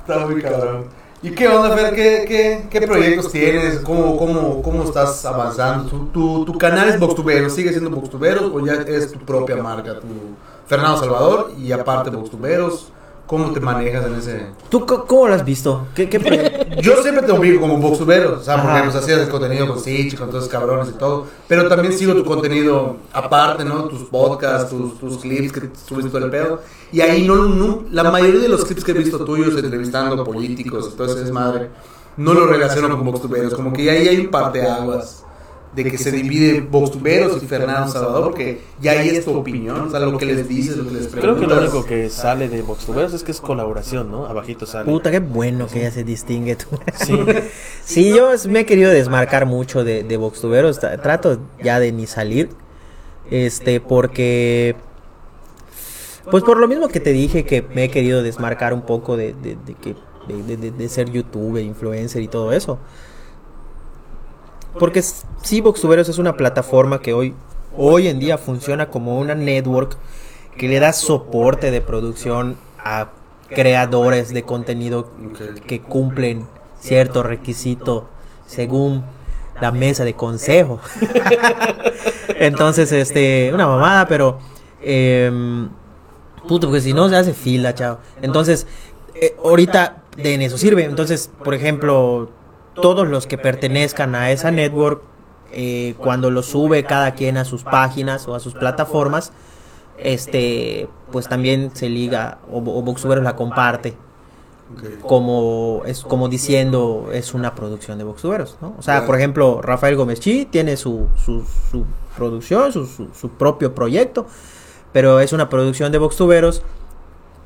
[0.00, 0.86] está muy cabrón.
[1.22, 1.94] ¿Y qué onda, Fer?
[1.94, 3.80] ¿Qué, qué, qué proyectos tienes?
[3.80, 5.90] ¿Cómo, cómo, cómo estás avanzando?
[5.90, 7.54] ¿Tu, tu, tu canal es Boxtuberos?
[7.54, 10.00] ¿Sigue siendo Boxtuberos o ya es tu propia marca?
[10.00, 10.06] Tu
[10.66, 12.90] Fernando Salvador y aparte Boxtuberos.
[13.30, 14.46] ¿Cómo te manejas en ese...?
[14.68, 15.86] ¿Tú cómo lo has visto?
[15.94, 16.18] ¿Qué, qué
[16.82, 18.82] Yo siempre te ubico como boxtuberos, o sea, porque Ajá.
[18.86, 22.12] pues hacías el contenido con Sitch, con todos esos cabrones y todo, pero también sigo
[22.12, 23.84] tu contenido aparte, ¿no?
[23.84, 28.10] Tus podcasts, tus, tus clips que subes todo el pedo, y ahí no, no- la
[28.10, 31.70] mayoría de los clips que he visto tuyos entrevistando políticos, entonces es madre,
[32.16, 35.22] no lo relaciono con boxtuberos, como que ahí hay un parteaguas
[35.74, 39.90] de que se divide boxtuberos y Fernando Salvador, porque ya ahí es tu opinión, o
[39.90, 41.56] sea, lo que les dices, lo que les Creo que preguntas.
[41.56, 44.26] lo único que sale de Boxtuberos es que es colaboración, ¿no?
[44.26, 44.84] Abajito sale.
[44.90, 46.66] Puta, qué bueno que ya se distingue tú.
[46.96, 47.14] Sí.
[47.84, 50.80] Sí, yo me he querido desmarcar mucho de, de Voxtuberos.
[50.80, 52.48] tra- Trato ya de ni salir.
[53.30, 54.74] Este, porque.
[56.30, 59.34] Pues por lo mismo que te dije que me he querido desmarcar un poco de,
[59.34, 59.94] de- de que,
[60.28, 62.78] de, de- de- de ser youtuber, influencer y todo eso.
[64.78, 67.34] Porque sí, Voxtuberos es una plataforma que hoy,
[67.76, 69.96] hoy en día funciona como una network
[70.56, 73.08] que le da soporte de producción a
[73.48, 75.10] creadores de contenido
[75.66, 76.46] que cumplen
[76.78, 78.08] cierto requisito
[78.46, 79.04] según
[79.60, 80.80] la mesa de consejo.
[82.36, 84.38] Entonces, este, una mamada, pero
[84.82, 85.68] em,
[86.48, 87.98] puto, porque si no se hace fila, chao.
[88.22, 88.66] Entonces,
[89.14, 90.84] eh, ahorita de en eso sirve.
[90.84, 92.30] Entonces, por ejemplo,
[92.80, 95.02] todos los que pertenezcan a esa network,
[95.52, 99.32] eh, cuando lo sube cada quien a sus páginas o a sus plataformas,
[99.98, 103.96] este, pues también se liga o, o Voxuberos la comparte
[105.02, 108.74] como es como diciendo es una producción de Voxuberos, ¿no?
[108.78, 111.84] O sea, por ejemplo, Rafael Gómez Chi tiene su, su, su
[112.16, 114.26] producción, su, su, propio proyecto,
[114.92, 116.62] pero es una producción de Voxtuberos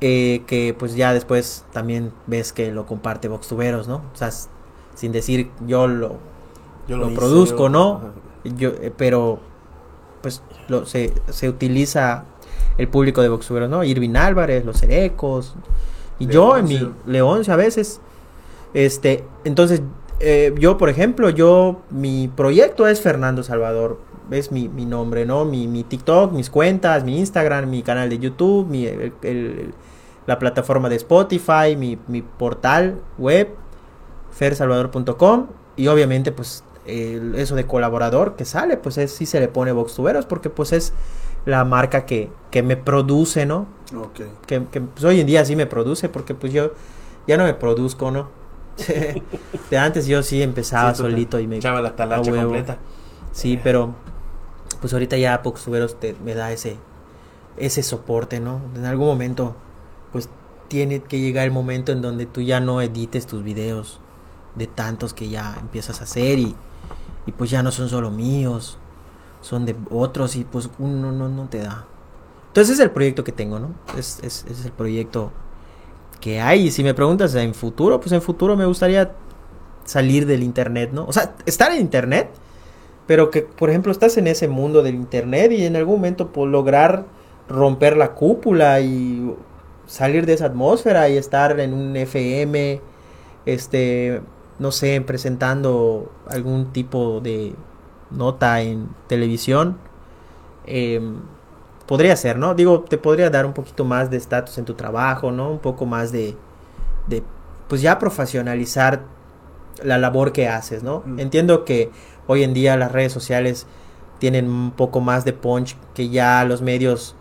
[0.01, 4.03] eh, que pues ya después también ves que lo comparte Voxtuberos, ¿no?
[4.13, 4.29] O sea,
[4.95, 6.17] sin decir yo lo,
[6.87, 7.91] Yo lo produzco, yo- ¿no?
[7.97, 8.11] Ajá.
[8.57, 9.39] Yo, eh, pero
[10.21, 12.25] pues lo, se, se utiliza
[12.77, 13.83] el público de Voxuberos, ¿no?
[13.83, 15.55] Irvin Álvarez, los Cerecos,
[16.19, 16.95] y yo en mi Leoncio.
[17.05, 18.01] Leoncio a veces.
[18.73, 19.81] Este, entonces,
[20.19, 23.99] eh, yo, por ejemplo, yo, mi proyecto es Fernando Salvador,
[24.31, 25.45] es mi, mi nombre, ¿no?
[25.45, 29.73] Mi, mi TikTok, mis cuentas, mi Instagram, mi canal de YouTube, mi, el- el-
[30.27, 33.49] la plataforma de Spotify, mi, mi portal web,
[34.35, 39.71] fersalvador.com, y obviamente, pues, eso de colaborador que sale, pues es, sí se le pone
[39.71, 40.93] Voxtuberos, porque pues es
[41.45, 43.65] la marca que, que me produce, ¿no?
[43.97, 44.21] Ok.
[44.45, 46.71] que, que, pues, hoy en día sí me produce porque pues yo
[47.27, 48.29] ya no me produzco, ¿no?
[49.69, 52.43] de antes yo sí empezaba Sí, solito y me Echaba la talacha huevo.
[52.43, 52.77] completa.
[53.31, 53.95] sí, pero
[54.81, 56.77] pues ahorita ya Voxtuberos te me da ese
[57.57, 58.59] ese soporte, ¿no?
[58.75, 59.55] En algún momento
[60.11, 60.29] pues
[60.67, 63.99] tiene que llegar el momento en donde tú ya no edites tus videos
[64.55, 66.55] de tantos que ya empiezas a hacer y,
[67.25, 68.77] y pues ya no son solo míos,
[69.41, 71.85] son de otros y pues uno no, no te da.
[72.47, 73.69] Entonces es el proyecto que tengo, ¿no?
[73.97, 75.31] Es, es, es el proyecto
[76.21, 76.67] que hay.
[76.67, 79.11] Y si me preguntas en futuro, pues en futuro me gustaría
[79.83, 81.05] salir del internet, ¿no?
[81.05, 82.29] O sea, estar en internet,
[83.07, 86.49] pero que, por ejemplo, estás en ese mundo del internet y en algún momento pues,
[86.49, 87.05] lograr
[87.47, 89.35] romper la cúpula y
[89.85, 92.81] salir de esa atmósfera y estar en un FM,
[93.45, 94.21] este,
[94.59, 97.55] no sé, presentando algún tipo de
[98.11, 99.77] nota en televisión.
[100.67, 101.19] em,
[101.85, 102.55] podría ser, ¿no?
[102.55, 105.51] Digo, te podría dar un poquito más de estatus en tu trabajo, ¿no?
[105.51, 106.35] Un poco más de,
[107.07, 107.23] de,
[107.67, 109.03] pues ya profesionalizar
[109.83, 111.03] la labor que haces, ¿no?
[111.05, 111.19] Mm.
[111.19, 111.91] Entiendo que
[112.27, 113.67] hoy en día las redes sociales
[114.19, 117.15] tienen un poco más de punch que ya los medios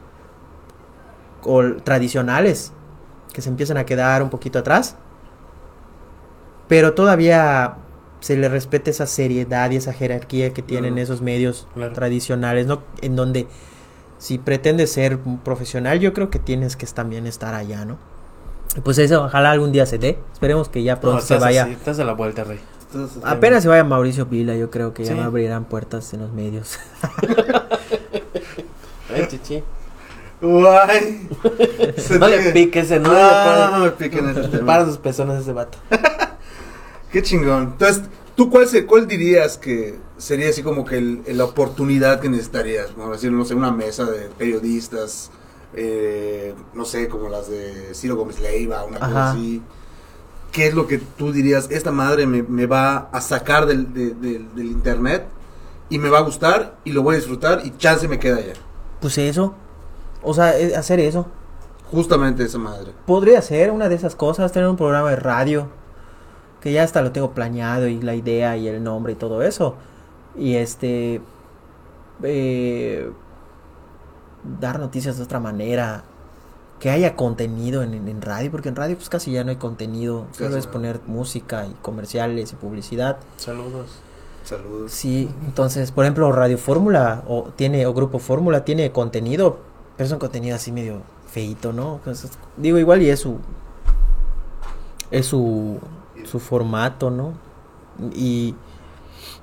[1.84, 2.72] tradicionales
[3.34, 4.96] que se empiezan a quedar un poquito atrás.
[6.68, 7.74] Pero todavía
[8.20, 11.02] se le respeta esa seriedad y esa jerarquía que tienen Claro.
[11.04, 11.92] esos medios Claro.
[11.92, 12.82] tradicionales, ¿no?
[13.02, 13.46] En donde
[14.18, 17.98] si pretendes ser un profesional, yo creo que tienes que también estar allá, ¿no?
[18.82, 20.18] Pues eso, ojalá algún día se dé.
[20.32, 21.64] Esperemos que ya No, pronto se vaya.
[21.64, 22.58] así, estás a la vuelta, rey.
[22.92, 26.32] Entonces, Apenas se vaya Mauricio Vila, yo creo que ya me abrirán puertas en los
[26.32, 26.78] medios.
[29.14, 29.62] Ay, chichi.
[30.40, 31.28] Guay.
[32.18, 34.08] No le piques, no No, no ese
[34.48, 34.66] tema.
[34.66, 35.78] Para sus pezones ese vato.
[37.14, 37.62] Qué chingón.
[37.72, 38.02] Entonces,
[38.34, 42.88] ¿tú cuál, se, cuál dirías que sería así como que el- la oportunidad que necesitarías?
[43.12, 45.30] decir, no sé, una mesa de periodistas,
[45.74, 49.62] eh, no sé, como las de Ciro Gómez Leiva, una cosa así.
[50.50, 51.68] ¿Qué es lo que tú dirías?
[51.70, 55.26] Esta madre me, me va a sacar del, de- del- del internet
[55.90, 58.54] y me va a gustar y lo voy a disfrutar y chance me queda ya.
[59.00, 59.54] Pues eso.
[60.20, 61.28] O sea, eh, hacer eso.
[61.92, 62.90] Justamente esa madre.
[63.06, 65.68] Podría ser una de esas cosas, tener un programa de radio.
[66.64, 69.76] Que ya hasta lo tengo planeado y la idea y el nombre y todo eso.
[70.36, 71.20] Y este...
[72.24, 73.10] eh,
[74.60, 76.04] dar noticias de otra manera.
[76.80, 80.26] Que haya contenido en, en- radio, porque en radio pues casi ya no hay contenido.
[80.32, 83.18] Solo es poner música y comerciales y publicidad.
[83.36, 84.00] Saludos.
[84.42, 84.92] Saludos.
[84.92, 89.58] Sí, entonces, por ejemplo, Radio Fórmula o tiene o Grupo Fórmula tiene contenido,
[89.96, 91.00] pero es un contenido así medio
[91.30, 92.00] feito, ¿no?
[92.04, 93.38] Pues, es- digo, igual y es su
[95.10, 95.78] es su
[96.26, 97.34] su formato, ¿no?
[98.14, 98.54] Y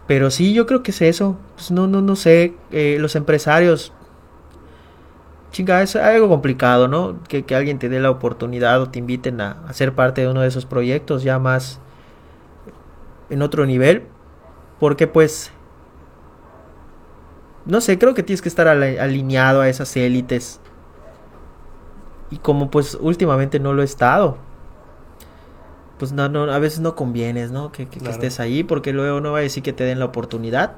[0.07, 1.37] pero sí, yo creo que es eso.
[1.55, 3.93] Pues no no no sé, eh, los empresarios
[5.51, 7.19] Chinga, es algo complicado, ¿no?
[7.27, 10.29] Que, que alguien te dé la oportunidad o te inviten a, a ser parte de
[10.29, 11.79] uno de esos proyectos ya más
[13.29, 14.03] en otro nivel.
[14.79, 15.51] Porque pues...
[17.65, 20.61] No sé, creo que tienes que estar alineado a esas élites.
[22.31, 24.37] Y como pues últimamente no lo he estado.
[26.01, 27.71] Pues no, no, a veces no convienes, ¿no?
[27.71, 30.73] Que, que- estés ahí porque luego no va a decir que te den la oportunidad.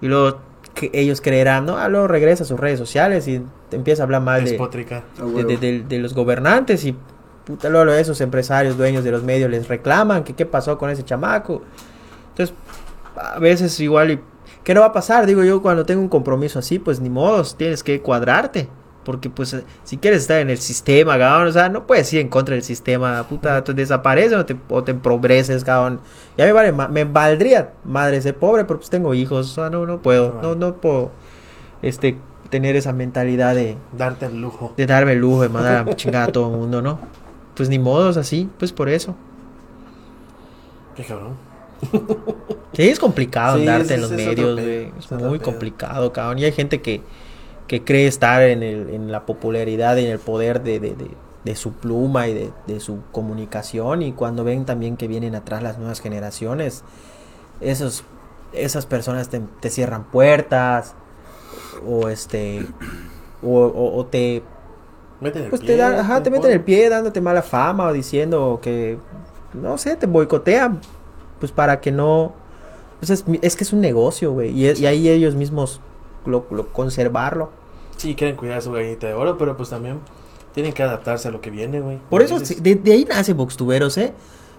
[0.00, 0.38] Y luego
[0.74, 1.76] que ellos creerán, ¿no?
[1.76, 5.02] Ah, luego regresa a sus redes sociales y te empieza a hablar mal de, Despótrica.
[5.18, 5.48] A de, huevo.
[5.48, 6.94] de- de- de los gobernantes y
[7.44, 11.02] puta luego esos empresarios dueños de los medios les reclaman que qué pasó con ese
[11.04, 11.62] chamaco
[12.30, 12.54] entonces
[13.16, 14.20] a veces igual y
[14.64, 17.56] qué no va a pasar digo yo cuando tengo un compromiso así pues ni modos
[17.56, 18.68] tienes que cuadrarte
[19.06, 22.20] porque pues eh, si quieres estar en el sistema cabrón o sea no puedes ir
[22.20, 26.00] en contra del sistema puta te desapareces o te, o te empobreces cabrón
[26.36, 29.86] ya me vale me valdría madre ser pobre pero pues tengo hijos o sea no
[29.86, 31.12] no puedo no no puedo
[31.82, 32.18] este
[32.50, 34.74] tener esa mentalidad de Darte el lujo.
[34.76, 36.98] de darme el lujo de mandar a chingar a todo el mundo, ¿no?
[37.54, 39.14] Pues ni modos así, pues por eso.
[40.94, 41.34] Qué cabrón.
[42.72, 44.92] Sí, es complicado Sí, andarte en los es medios, güey.
[44.98, 45.50] Es es muy pedo.
[45.50, 46.38] complicado, cabrón.
[46.38, 47.02] Y hay gente que,
[47.68, 51.10] que cree estar en, el, en la popularidad y en el poder de, de, de,
[51.44, 54.02] de su pluma y de, de su comunicación.
[54.02, 56.84] Y cuando ven también que vienen atrás las nuevas generaciones,
[57.60, 58.04] esos,
[58.52, 60.94] esas personas te, te cierran puertas
[61.86, 62.66] o este
[63.42, 64.42] o, o- o te
[65.20, 66.88] Meten el pues pie, te dan, ajá, te meten el pie.
[66.90, 68.98] dándote mala fama o diciendo que,
[69.54, 70.80] no sé, te boicotean,
[71.40, 72.34] pues para que no,
[72.98, 75.80] pues es, es que es un negocio, güey, y ahí ellos mismos
[76.26, 77.50] lo, lo- conservarlo.
[77.96, 80.00] Sí, quieren cuidar su gallinita de oro, pero pues también
[80.54, 81.98] tienen que adaptarse a lo que viene, güey.
[82.10, 84.12] Por eso, de, de ahí nace Voxtuberos, ¿eh?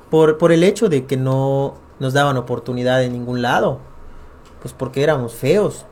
[0.10, 3.80] Por, por el hecho de que no nos daban oportunidad en ningún lado,
[4.62, 5.86] pues porque éramos feos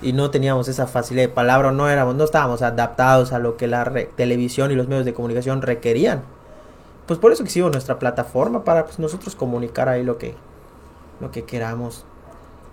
[0.00, 3.66] y no teníamos esa facilidad de palabra, no éramos, no estábamos adaptados a lo que
[3.66, 6.22] la re- televisión y los medios de comunicación requerían.
[7.06, 10.34] Pues por eso quisimos nuestra plataforma para pues, nosotros comunicar ahí lo que
[11.20, 12.04] lo que queramos.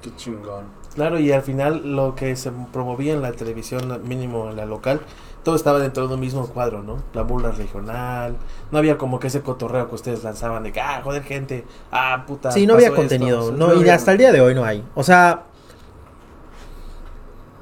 [0.01, 0.65] Qué chingón.
[0.95, 5.01] Claro, y al final lo que se promovía en la televisión, mínimo en la local,
[5.43, 6.97] todo estaba dentro de un mismo cuadro, ¿no?
[7.13, 8.37] La burla regional,
[8.71, 12.23] no había como que ese cotorreo que ustedes lanzaban de que, ah, joder, gente, ah,
[12.25, 12.49] puta.
[12.51, 13.15] Sí, no había pasó esto".
[13.15, 14.83] contenido, no, y había- hasta el día de hoy no hay.
[14.95, 15.43] O sea,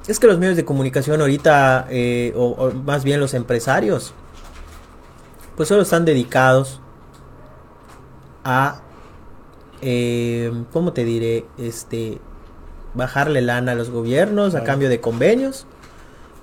[0.07, 4.13] es que los medios de comunicación ahorita, eh, o, o más bien los empresarios,
[5.57, 6.81] pues solo están dedicados
[8.43, 8.81] a,
[9.81, 11.45] eh, ¿cómo te diré?
[11.57, 12.19] Este,
[12.93, 15.65] bajarle lana a los gobiernos a cambio de convenios,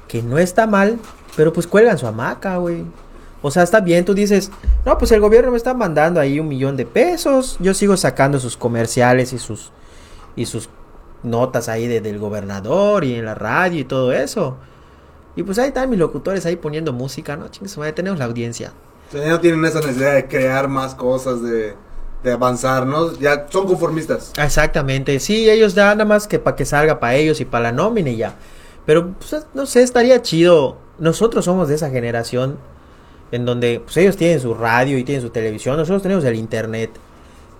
[0.09, 0.99] que no está mal,
[1.37, 2.85] pero pues cuelgan su hamaca, güey.
[3.43, 4.51] O sea, está bien, tú dices,
[4.85, 8.39] no, pues el gobierno me está mandando ahí un millón de pesos, yo sigo sacando
[8.39, 9.71] sus comerciales y sus,
[10.37, 10.69] y sus
[11.23, 14.57] notas ahí de- del gobernador y en la radio y todo eso.
[15.37, 17.49] Y pues ahí están mis locutores ahí poniendo música, ¿no?
[17.49, 18.73] Chingue su madre, tenemos la audiencia.
[19.09, 21.75] O sea, ya no tienen esa necesidad de crear más cosas, de,
[22.23, 23.13] de avanzar, ¿no?
[23.19, 24.33] Ya son conformistas.
[24.37, 27.73] Exactamente, sí, ellos dan nada más que para que salga para ellos y para la
[27.73, 28.35] nómina y ya.
[28.87, 30.79] Pero, pues, no sé, estaría chido.
[30.99, 32.59] Nosotros somos de esa generación
[33.33, 36.91] en donde pues, ellos tienen su radio y tienen su televisión, nosotros tenemos el internet.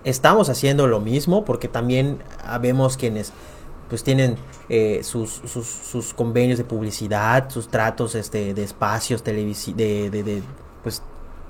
[0.03, 2.23] Estamos haciendo lo mismo porque también
[2.59, 3.33] vemos quienes
[3.87, 4.37] pues tienen
[4.69, 10.23] eh, sus, sus, sus convenios de publicidad, sus tratos este, de espacios televisi de, de,
[10.23, 10.41] de,
[10.81, 11.03] pues,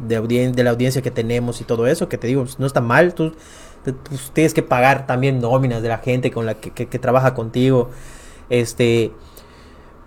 [0.08, 2.82] de, audien- de la audiencia que tenemos y todo eso, que te digo, no está
[2.82, 3.34] mal, tú,
[3.84, 3.93] te-
[4.34, 7.89] tienes que pagar también nóminas de la gente con la que, que- que trabaja contigo,
[8.49, 9.12] este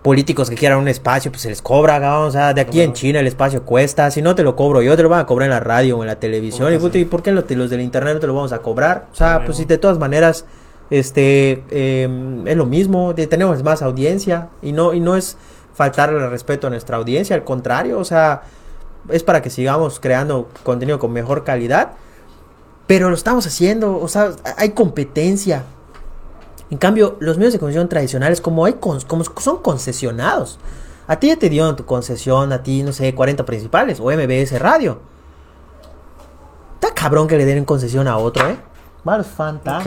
[0.01, 2.93] políticos que quieran un espacio, pues se les cobra, cabrón, o sea, de aquí en
[2.93, 5.47] China el espacio cuesta, si no te lo cobro yo, te lo van a cobrar
[5.47, 6.99] en la radio o en la televisión, y, Puta, puta, sí.
[6.99, 9.07] ¿y por qué los, los del internet no te lo vamos a cobrar?
[9.11, 10.45] O sea, pues si de todas maneras,
[10.91, 12.07] este, eh,
[12.45, 15.37] es lo mismo, de- tenemos más audiencia, y no, y no es
[15.73, 18.43] faltarle el respeto a nuestra audiencia, al contrario, o sea,
[19.09, 21.93] es para que sigamos creando contenido con mejor calidad,
[22.87, 25.63] pero lo estamos haciendo, o sea, hay competencia.
[26.71, 30.59] En cambio, los medios de comunicación tradicionales, como, hay con- como son concesionados,
[31.07, 34.57] a ti ya te dieron tu concesión, a ti, no sé, 40 principales o MBS
[34.59, 34.99] Radio.
[36.75, 38.57] Está cabrón que le den concesión a otro, ¿eh?
[39.03, 39.83] Malos fantasmas.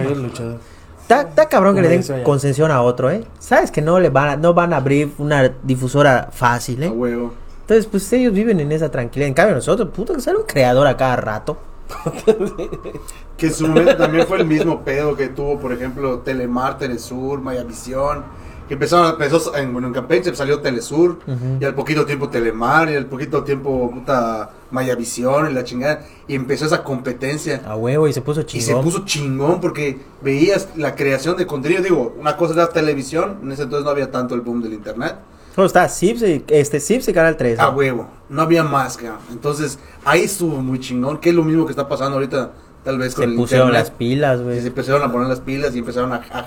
[1.03, 3.25] Está, cabrón que le den concesión a otro, ¿eh?
[3.39, 6.91] Sabes que no le van a, no van a abrir una difusora fácil, A ¿eh?
[6.91, 7.35] huevo.
[7.69, 9.29] Entonces, pues ellos viven en esa tranquilidad.
[9.29, 11.59] En cambio, nosotros, puto, que sale un creador a cada rato.
[13.37, 17.41] Que en su momento también fue el mismo pedo que tuvo, por ejemplo, Telemar, Telesur,
[17.41, 18.25] Mayavisión.
[18.67, 21.59] Que empezaron, empezó en, bueno, en Campeche salió Telesur, Ujú.
[21.61, 26.03] y al poquito tiempo Telemar, y al poquito tiempo puta Mayavisión y la chingada.
[26.27, 27.63] Y empezó esa competencia.
[27.67, 28.83] A huevo y se puso Y se chingón.
[28.85, 31.83] puso chingón porque veías la creación de contenido.
[31.83, 35.15] Digo, una cosa era televisión, en ese entonces no había tanto el boom del internet.
[35.59, 37.59] Solo está Zips y, este, Zips y Canal 3.
[37.59, 37.71] A ¿no?
[37.77, 39.19] huevo, no había más, cabrón.
[39.33, 42.53] Entonces, ahí estuvo muy chingón, que es lo mismo que está pasando ahorita,
[42.85, 43.89] tal vez con Se el pusieron internet.
[43.89, 44.61] las pilas, güey.
[44.61, 46.47] se empezaron a poner las pilas y empezaron a, a-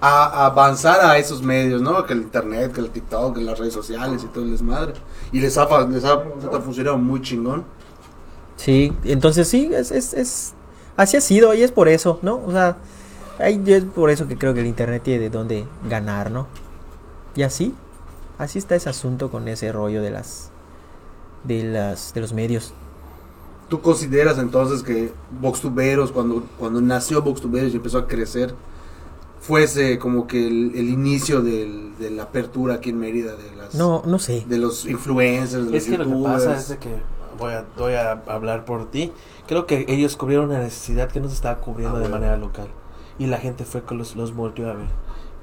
[0.00, 2.06] a avanzar a esos medios, ¿no?
[2.06, 4.92] Que el internet, que el TikTok, que las redes sociales y todo el desmadre.
[5.32, 6.04] Y les ha, les
[6.62, 7.64] funcionado muy chingón.
[8.54, 10.54] Sí, entonces sí, es, es, es-
[10.96, 12.36] así ha sido y es por eso, ¿no?
[12.46, 12.76] O sea,
[13.40, 16.46] es por eso que creo que el internet tiene de dónde ganar, ¿no?
[17.34, 17.74] Y así,
[18.38, 20.50] así está ese asunto con ese rollo de las,
[21.44, 22.72] de las, de los medios.
[23.68, 28.54] ¿Tú consideras entonces que Voxtuberos, cuando, cuando nació Voxtuberos y empezó a crecer,
[29.40, 33.74] fuese como que el, el inicio del- de la apertura aquí en Mérida de las
[33.74, 34.44] No, no sé.
[34.48, 36.44] de los influencers, de Es los que lo que youtubers?
[36.44, 36.90] pasa es de que
[37.38, 39.12] voy a, voy a hablar por ti.
[39.46, 42.20] Creo que ellos cubrieron una necesidad que no se estaba cubriendo Ah, de bueno.
[42.20, 42.68] manera local.
[43.18, 44.86] Y la gente fue que los, los volvió a ver.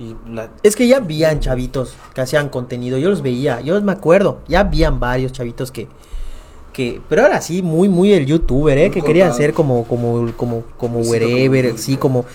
[0.01, 3.91] Y la, Es que ya habían chavitos que hacían contenido, yo los veía, yo me
[3.91, 5.87] acuerdo, ya habían varios chavitos que,
[6.73, 9.37] que, pero ahora sí, muy, muy el youtuber, eh, Muy que querían contados.
[9.37, 11.77] ser como, como, como, como Luisito wherever, Comunica.
[11.77, 12.25] sí, como,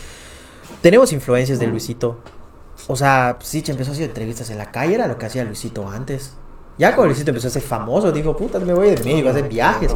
[0.81, 2.19] tenemos influencias de Luisito,
[2.87, 5.89] o sea, sí, empezó a hacer entrevistas en la calle, era lo que hacía Luisito
[5.89, 6.35] antes,
[6.79, 9.49] ya cuando Luisito empezó a ser famoso, dijo, puta, me voy de México a hacer
[9.49, 9.93] viajes.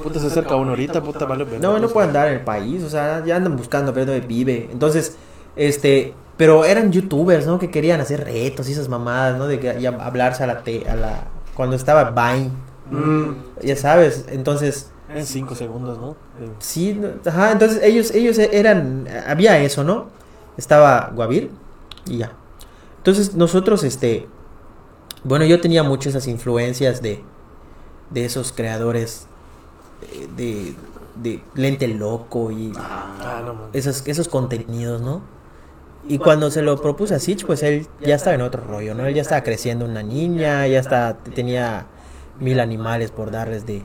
[0.00, 1.44] Puta, se acerca uno ahorita, puta, vale.
[1.58, 4.68] no, no puede andar en el país, o sea, ya andan buscando ver dónde vive.
[4.70, 5.16] Entonces,
[5.56, 7.58] este, pero eran youtubers, ¿no?
[7.58, 9.46] Que querían hacer retos y esas mamadas, ¿no?
[9.46, 11.24] De que hablarse a la te, a la
[11.54, 12.50] cuando estaba Vine,
[12.90, 13.32] Mm,
[13.62, 14.24] ya sabes.
[14.30, 16.16] Entonces, En cinco segundos, ¿no?
[16.58, 20.06] Sí, no- ajá, entonces ellos ellos eran había eso, ¿no?
[20.56, 21.50] Estaba Guavir
[22.06, 22.32] y ya.
[22.98, 24.26] Entonces, nosotros este
[25.24, 27.22] bueno, yo tenía mucho esas influencias de
[28.10, 29.26] de esos creadores
[30.12, 30.74] eh, de
[31.22, 33.64] de lente loco y Ah, no, man.
[33.74, 35.20] esos, esos contenidos, ¿no?
[36.08, 39.06] Y cuando se lo propuse a Sitch, pues él ya estaba en otro rollo, ¿no?
[39.06, 41.86] Él ya estaba creciendo una niña, ya está, tenía
[42.40, 43.82] mil animales por darles de,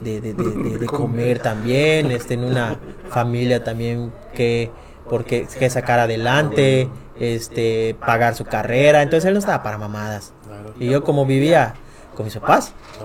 [0.00, 2.78] de, de, de- de- de comer también, este, en una
[3.10, 4.70] familia también que,
[5.10, 6.88] porque, que sacar adelante,
[7.20, 10.32] este, pagar su carrera, entonces él no estaba para mamadas.
[10.80, 11.74] Y yo como vivía
[12.14, 13.04] con mis papás, Ah,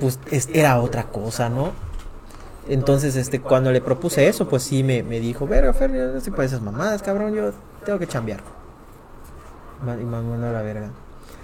[0.00, 1.72] pues es- era otra cosa, ¿no?
[2.68, 6.18] Entonces, este, cuando le propuse eso, pues sí me, me dijo, verga, Fer, yo no
[6.18, 7.50] estoy para esas mamadas, cabrón, yo
[7.84, 8.40] tengo que chambear.
[9.82, 10.90] Y me mandó a la verga.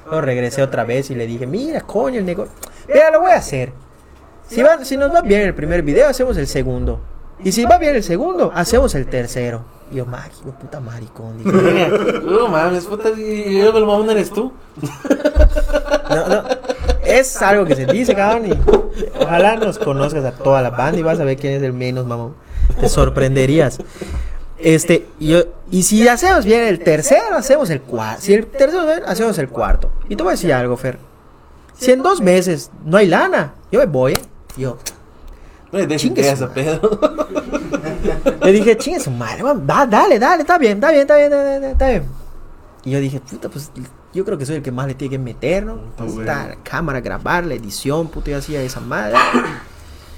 [0.04, 2.52] Luego regresé otra vez y le dije, mira, coño, el negocio,
[2.86, 3.72] mira, lo voy a hacer.
[4.48, 7.00] Si, va, si nos va bien el primer video, hacemos el segundo.
[7.42, 9.64] Y si va bien el segundo, hacemos el tercero.
[9.90, 11.38] Y yo, mágico, puta maricón.
[11.38, 12.20] dije.
[12.22, 14.52] No mames, puta, y yo el mamón eres tú.
[16.10, 16.44] No, no.
[17.18, 18.46] Es algo que se dice, cabrón.
[18.46, 18.52] Y
[19.20, 22.06] ojalá nos conozcas a toda la banda y vas a ver quién es el menos,
[22.06, 22.34] mamón.
[22.80, 23.78] Te sorprenderías.
[24.58, 28.22] Este, yo, y si hacemos bien el tercero, hacemos el cuarto.
[28.22, 29.90] Si el tercero, hacemos el cuarto.
[30.08, 30.98] Y te voy a decir algo, Fer.
[31.76, 34.12] Si en dos meses no hay lana, yo me voy.
[34.12, 34.18] ¿eh?
[34.56, 34.78] Yo
[35.72, 36.80] No le des Chingue ideas su a pedo.
[38.42, 41.88] le dije, chingue su madre, da- dale, dale, está bien, está bien, está bien, está
[41.88, 42.04] bien.
[42.84, 43.70] Y yo dije, puta, pues
[44.14, 45.80] yo creo que soy el que más le tiene que meter, ¿no?
[46.24, 49.16] La cámara, grabar, la edición, puta, yo hacía esa madre.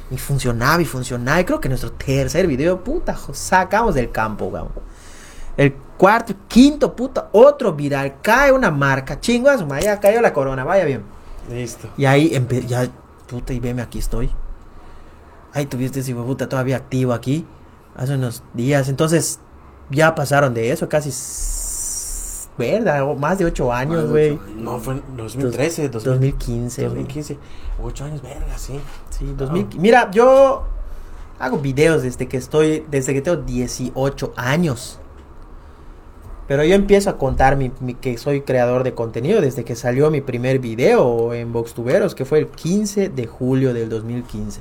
[0.09, 1.41] Y funcionaba y funcionaba.
[1.41, 4.69] Y creo que nuestro tercer video, puta, sacamos del campo, weón.
[5.57, 8.19] El cuarto, quinto, puta, otro viral.
[8.23, 9.19] Cae una marca,
[9.67, 11.03] madre, ya cayó la corona, vaya bien.
[11.51, 11.89] Listo.
[11.97, 12.31] Y ahí,
[12.69, 12.89] ya,
[13.27, 14.31] puta, y veme, aquí estoy.
[15.53, 17.45] Ahí tuviste ese puta todavía activo aquí.
[17.97, 18.89] Hace unos días.
[18.89, 19.41] Entonces,
[19.91, 21.11] ya pasaron de eso, casi.
[22.59, 24.41] O más de ocho años, Más de güey.
[24.57, 26.95] No, fue en 2013, 2000, 2015, güey.
[26.95, 27.39] 2015.
[27.83, 28.81] Ocho años, verga, sí.
[29.11, 29.69] Sí, 2000.
[29.79, 30.65] Mira, yo
[31.39, 34.99] hago videos desde que estoy, desde que tengo 18 años.
[36.49, 40.11] Pero yo empiezo a contar mi, mi- que soy creador de contenido desde que salió
[40.13, 44.61] mi primer video en Voxtuberos, que fue el 15 de julio del 2015.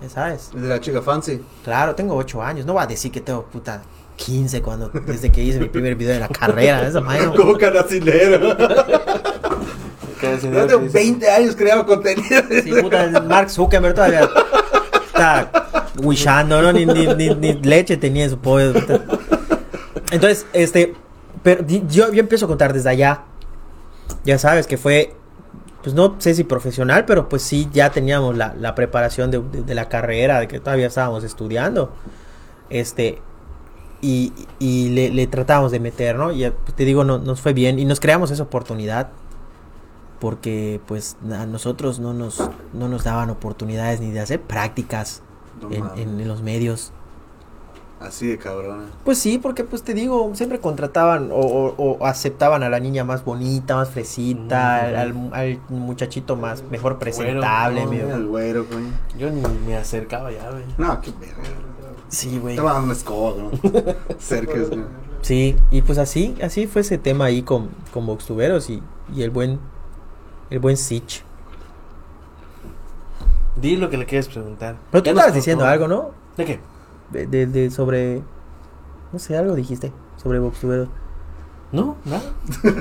[0.00, 0.50] Ya sabes.
[0.54, 1.40] De la chica fancy.
[1.62, 2.64] Claro, tengo 8 años.
[2.66, 3.82] No va a decir que tengo puta
[4.24, 6.86] 15 cuando, desde que hice mi primer video de la carrera.
[6.86, 7.52] Esa madre no- Como.
[10.52, 12.42] Yo tengo 20 años creando contenido.
[12.62, 14.28] Sí, puta, Mark Zuckerberg todavía
[15.06, 15.50] está
[16.02, 16.72] wishando, ¿no?
[16.72, 18.72] Ni, ni, ni, ni leche tenía en su pollo.
[20.10, 20.94] Entonces, este,
[21.42, 23.22] pero yo, yo empiezo a contar desde allá.
[24.24, 25.14] Ya sabes que fue,
[25.82, 29.62] pues no sé si profesional, pero pues sí, ya teníamos la, la preparación de, de-
[29.62, 31.92] de la carrera, de que todavía estábamos estudiando.
[32.70, 33.20] Este,
[34.02, 36.30] y, y le, le tratábamos de meter, ¿no?
[36.32, 39.08] Y eh, pues, te digo, no, nos fue bien y nos creamos esa oportunidad
[40.20, 45.22] porque pues a nosotros no nos, no nos daban oportunidades ni de hacer prácticas
[45.60, 46.92] No en, en- en los medios.
[48.00, 48.86] Así de cabrona.
[49.04, 53.04] Pues sí, porque pues te digo, siempre contrataban o, o- o aceptaban a la niña
[53.04, 57.84] más bonita, más fresita, al, al- al muchachito más mejor presentable.
[57.84, 58.88] no, medio- güero, coño.
[59.16, 60.64] Yo ni me acercaba ya, güey.
[60.78, 61.36] No, qué verga.
[62.12, 62.54] Sí, güey.
[62.54, 63.50] Estaba dando escoba, ¿no?
[64.18, 64.84] Cerca, güey.
[65.22, 68.82] Sí, y pues así, así fue ese tema ahí con, con Voxtuberos y,
[69.14, 69.58] y el buen,
[70.50, 71.22] el buen Sich.
[73.56, 74.76] Di lo que le quieres preguntar.
[74.90, 76.10] Pero tú nos estabas diciendo algo, ¿no?
[76.36, 76.60] ¿De qué?
[77.10, 78.22] De, de, de sobre,
[79.12, 79.92] no sé, algo dijiste
[80.22, 80.88] sobre Voxtuberos.
[81.70, 82.22] No, nada.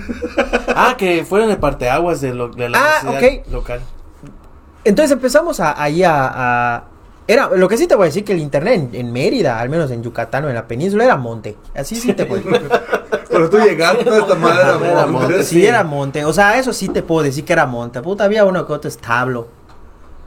[0.76, 3.52] ah, que fueron el parteaguas de, lo, de la Ah, universidad ok.
[3.54, 3.82] local.
[4.84, 6.28] Entonces empezamos a, ahí a,
[6.76, 6.84] a-
[7.28, 9.70] Era, lo que sí te voy a decir que el internet en, en Mérida, al
[9.70, 11.56] menos en Yucatán o en la península, era monte.
[11.76, 12.70] Así sí te puedo decir.
[13.30, 15.44] Pero tú llegaste a esta madre Era era monte, monte.
[15.44, 16.26] Sí, era monte.
[16.26, 18.02] O sea, eso sí te puedo decir que era monte.
[18.02, 19.48] Puta, había uno que otro establo.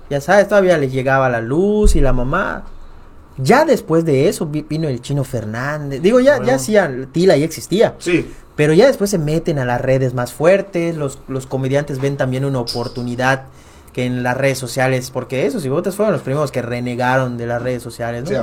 [0.09, 2.63] Ya sabes, todavía les llegaba la luz y la mamá.
[3.37, 6.01] Ya después de eso vi- vino el chino Fernández.
[6.01, 6.47] Digo, ya, Bueno.
[6.47, 7.95] ya hacían, Tila ya existía.
[7.99, 8.33] Sí.
[8.57, 12.45] Pero ya después se meten a las redes más fuertes, los, los comediantes ven también
[12.45, 13.47] una oportunidad
[13.95, 17.63] que en las redes sociales, porque esos cibotes fueron los primeros que renegaron de las
[17.63, 18.29] redes sociales, ¿no?
[18.29, 18.35] Sí.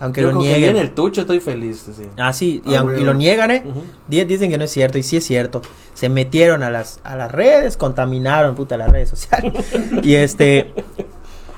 [0.00, 0.70] Aunque Yo lo nieguen.
[0.70, 2.06] en el tucho estoy feliz, sí.
[2.16, 3.64] Ah, sí, y, Ah, y lo niegan, ¿eh?
[4.08, 5.60] Di- Dicen que no es cierto, y sí es cierto.
[5.94, 9.52] Se metieron a las, a las redes, contaminaron, puta, las redes sociales.
[10.02, 10.72] y este...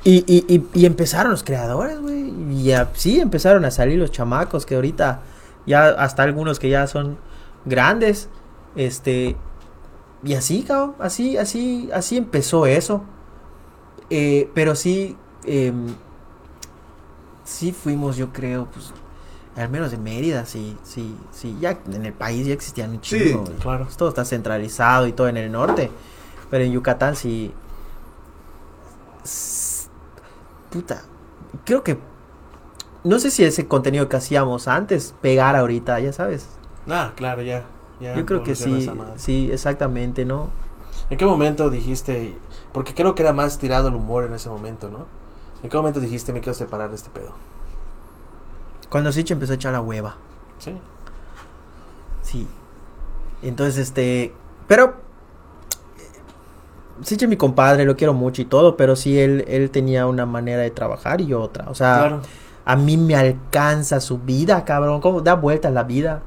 [0.05, 2.33] Y, y, y, y empezaron los creadores, güey.
[2.51, 5.21] Y ya, sí, empezaron a salir los chamacos que ahorita
[5.65, 7.19] ya hasta algunos que ya son
[7.67, 8.29] grandes.
[8.75, 9.37] Este.
[10.25, 10.95] Y así, cabrón.
[10.99, 13.05] Así, así, así empezó eso.
[14.15, 15.17] Eh, pero sí.
[15.47, 15.87] em,
[17.45, 18.93] sí fuimos, yo creo, pues.
[19.57, 21.57] Al menos en Mérida, sí, sí, sí.
[21.61, 23.85] Ya en el país ya existían un Sí, claro.
[23.85, 25.91] Pues todo está centralizado y todo en el norte.
[26.51, 27.53] Pero en Yucatán sí.
[30.71, 31.03] Puta.
[31.65, 31.99] Creo que.
[33.05, 36.49] No sé si ese contenido que hacíamos antes pegar ahorita, ya sabes.
[36.89, 37.65] Ah, claro, ya.
[37.99, 38.91] ya Yo creo que sí.
[39.17, 40.51] Sí, exactamente, ¿no?
[41.09, 42.37] ¿En qué momento dijiste?
[42.73, 45.07] Porque creo que era más tirado el humor en ese momento, ¿no?
[45.63, 47.33] ¿En qué momento dijiste me quiero separar de este pedo?
[48.89, 50.17] Cuando Sich empezó a echar la hueva.
[50.59, 50.77] Sí.
[52.23, 52.47] Sí.
[53.43, 54.33] Entonces, este.
[54.67, 54.95] Pero.
[57.03, 60.25] Sich es mi compadre, lo quiero mucho y todo, pero sí, él, él tenía una
[60.27, 61.69] manera de trabajar y yo otra.
[61.69, 62.21] O sea, Claro.
[62.65, 65.01] a mí me alcanza su vida, cabrón.
[65.01, 66.23] ¿Cómo da vueltas la vida?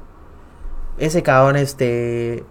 [0.98, 2.44] Ese cabrón, este.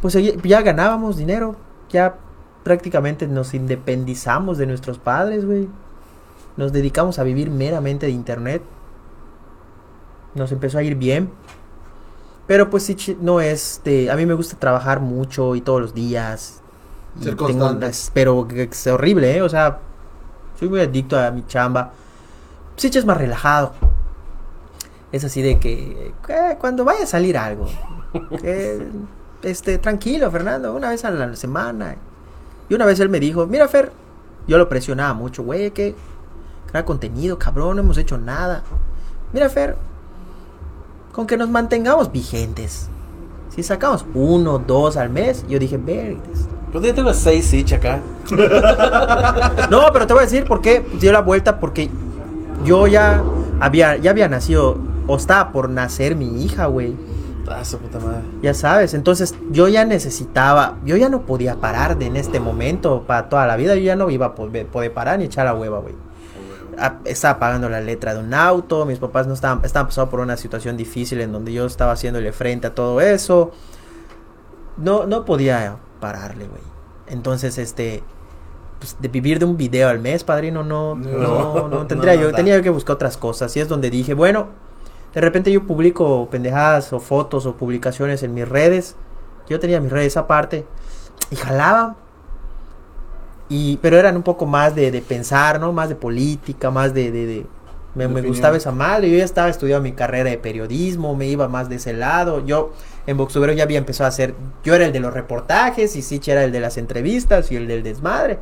[0.00, 1.56] Pues ya- ganábamos dinero.
[1.90, 2.16] Ya
[2.62, 5.68] prácticamente nos independizamos de nuestros padres, güey.
[6.56, 8.62] Nos dedicamos a vivir meramente de internet.
[10.34, 11.30] Nos empezó a ir bien.
[12.46, 14.10] Pero pues sí, no es de...
[14.10, 16.60] A mí me gusta trabajar mucho y todos los días.
[17.20, 17.78] Ser tengo
[18.14, 19.42] pero es horrible, ¿eh?
[19.42, 19.78] O sea,
[20.58, 21.92] soy muy adicto a mi chamba.
[22.76, 23.72] Sí, es más relajado.
[25.12, 27.66] Es así de que eh, cuando vaya a salir algo,
[29.42, 31.96] este, tranquilo, Fernando, una vez a la semana.
[32.68, 33.92] Y una vez él me dijo, mira, Fer,
[34.46, 35.94] yo lo presionaba mucho, güey, que
[36.70, 38.62] crea contenido, cabrón, no hemos hecho nada.
[39.32, 39.76] Mira, Fer,
[41.12, 42.88] con que nos mantengamos vigentes.
[43.54, 46.46] Si sacamos uno, dos al mes, yo dije, verdes.
[46.72, 48.00] Pues yo tengo seis Sitch acá.
[49.70, 51.90] No, pero te voy a decir por qué dio la vuelta, porque
[52.64, 53.22] yo ya
[53.58, 56.94] había, ya había nacido, o estaba por nacer mi hija, güey.
[57.52, 58.20] Ah, su puta madre.
[58.42, 63.02] Ya sabes, entonces yo ya necesitaba, yo ya no podía parar de en este momento
[63.06, 65.54] para toda la vida, yo ya no iba a poder, poder parar ni echar la
[65.54, 65.94] hueva, güey.
[66.78, 70.20] Ah, Estaba pagando la letra de un auto, mis papás no estaban, estaban pasando por
[70.20, 73.50] una situación difícil en donde yo estaba haciéndole frente a todo eso.
[74.76, 76.62] No, no podía pararle, güey.
[77.08, 78.02] Entonces, este,
[78.78, 82.22] pues, de vivir de un video al mes, padrino, no, no, no, No, tendría no,
[82.22, 82.36] yo, no.
[82.36, 83.54] tenía que buscar otras cosas.
[83.56, 84.46] Y es donde dije, bueno,
[85.14, 88.96] de repente yo publico pendejadas o fotos o publicaciones en mis redes.
[89.48, 90.64] Yo tenía mis redes aparte
[91.30, 91.96] y jalaba.
[93.48, 95.72] Y, pero eran un poco más de, de pensar, ¿no?
[95.72, 97.10] Más de política, más de...
[97.10, 97.46] de- de-
[97.92, 99.10] me, me gustaba esa madre.
[99.10, 102.46] Yo ya estaba estudiando mi carrera de periodismo, me iba más de ese lado.
[102.46, 102.72] Yo
[103.08, 104.36] en Boxubero ya había empezado a hacer...
[104.62, 107.66] Yo era el de los reportajes y Sich era el de las entrevistas y el
[107.66, 108.38] del desmadre.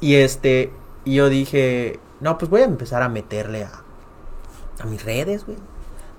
[0.00, 0.72] Y este...
[1.04, 2.00] Y yo dije...
[2.20, 3.82] No, pues voy a empezar a meterle a,
[4.80, 5.58] a mis redes, güey.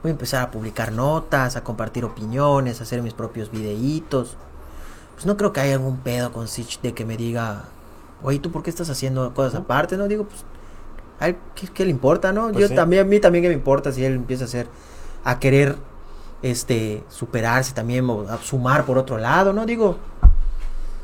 [0.03, 4.37] Voy a empezar a publicar notas, a compartir opiniones, a hacer mis propios videitos.
[5.15, 7.65] Pues no creo que haya algún pedo con Sich de que me diga,
[8.21, 9.97] oye, ¿tú por qué estás haciendo cosas aparte?
[9.97, 10.43] No digo, pues,
[11.19, 12.49] a él, ¿qué, qué le importa, no?
[12.49, 12.75] Pues Yo sí.
[12.75, 14.67] también, a mí también que me importa si él empieza a hacer,
[15.23, 15.75] a querer,
[16.43, 19.65] este, superarse también, o a sumar por otro lado, ¿no?
[19.65, 19.97] Digo,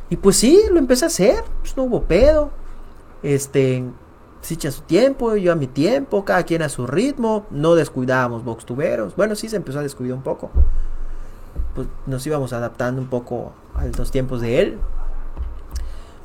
[0.09, 2.51] y pues sí, lo empecé a hacer, pues no hubo pedo.
[3.23, 3.83] Este,
[4.43, 8.43] Sich a su tiempo, yo a mi tiempo, cada quien a su ritmo, no descuidábamos
[8.43, 9.15] box tuberos.
[9.15, 10.51] Bueno, sí se empezó a descuidar un poco.
[11.73, 14.77] Pues nos íbamos adaptando un poco a los tiempos de él.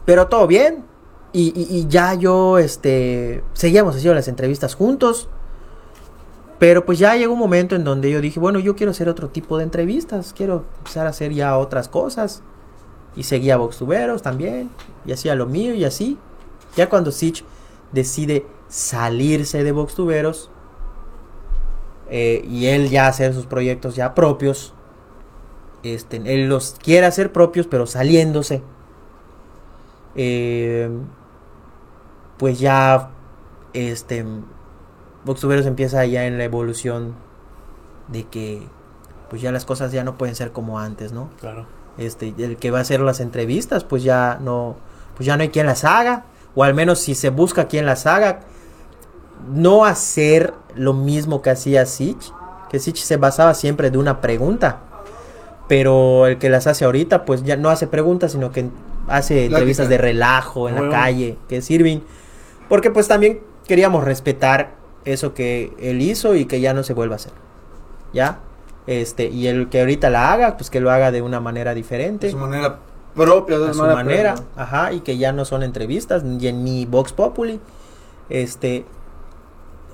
[0.04, 0.84] Pero todo bien.
[1.32, 5.28] Y, y- ya yo, este, seguíamos haciendo las entrevistas juntos.
[6.58, 9.28] Pero pues ya llegó un momento en donde yo dije, bueno, yo quiero hacer otro
[9.28, 10.34] tipo de entrevistas.
[10.36, 12.42] Quiero empezar a hacer ya otras cosas.
[13.14, 14.70] Y seguía Vox Tuberos también.
[15.06, 16.18] Y hacía lo mío y así.
[16.74, 17.44] Ya cuando Sich
[17.92, 20.50] decide salirse de Vox Tuberos.
[22.10, 24.72] eh, y él ya hacer sus proyectos ya propios.
[25.82, 28.62] Este, él los quiere hacer propios, pero saliéndose.
[30.14, 30.90] Eh,
[32.38, 33.10] pues ya.
[33.74, 34.24] Este.
[35.24, 37.14] Vox Tuberos empieza ya en la evolución.
[38.08, 38.62] De que.
[39.28, 41.28] Pues ya las cosas ya no pueden ser como antes, ¿no?
[41.40, 41.66] Claro.
[41.98, 44.76] este el que va a hacer las entrevistas pues ya no
[45.16, 46.24] pues ya no hay quien las haga
[46.58, 48.40] o al menos si se busca quien las haga
[49.48, 52.32] no hacer lo mismo que hacía Sich
[52.68, 54.80] que Sich se basaba siempre de una pregunta
[55.68, 58.70] pero el que las hace ahorita pues ya no hace preguntas sino que
[59.06, 62.00] hace entrevistas de relajo en la calle que es Irving
[62.68, 63.38] porque pues también
[63.68, 64.72] queríamos respetar
[65.04, 67.32] eso que él hizo y que ya no se vuelva a hacer
[68.12, 68.40] ya
[68.88, 72.26] este y el que ahorita la haga pues que lo haga de una manera diferente.
[72.26, 72.80] De su manera
[73.18, 77.12] propia, de a su manera ajá, y que ya no son entrevistas ni, ni Vox
[77.12, 77.60] Populi,
[78.30, 78.86] este,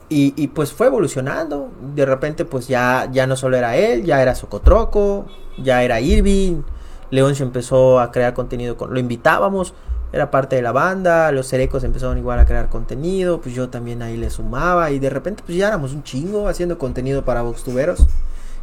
[0.09, 4.23] y, y pues fue evolucionando, de repente pues ya, ya no solo era él, ya
[4.23, 5.27] era Socotroco,
[5.59, 6.63] ya era Irving,
[7.11, 9.75] Leoncio empezó a crear contenido, con, lo invitábamos,
[10.13, 14.01] era parte de la banda, los Cerecos empezaron igual a crear contenido, pues yo también
[14.03, 17.65] ahí le sumaba, y de repente pues ya éramos un chingo haciendo contenido para Vox
[17.65, 18.07] Tuberos.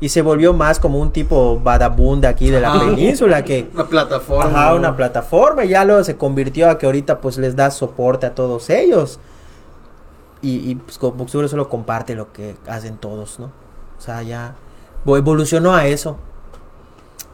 [0.01, 3.85] Y se volvió más como un tipo badabun de aquí de la península que, Una
[3.85, 4.45] plataforma.
[4.65, 8.25] Ajá, una plataforma y ya luego se convirtió a que ahorita pues les da soporte
[8.25, 9.19] a todos ellos.
[10.41, 13.45] Y, y pues Boxubero solo comparte lo que hacen todos, ¿no?
[13.97, 14.55] O sea, ya
[15.05, 16.17] vo- evolucionó a eso.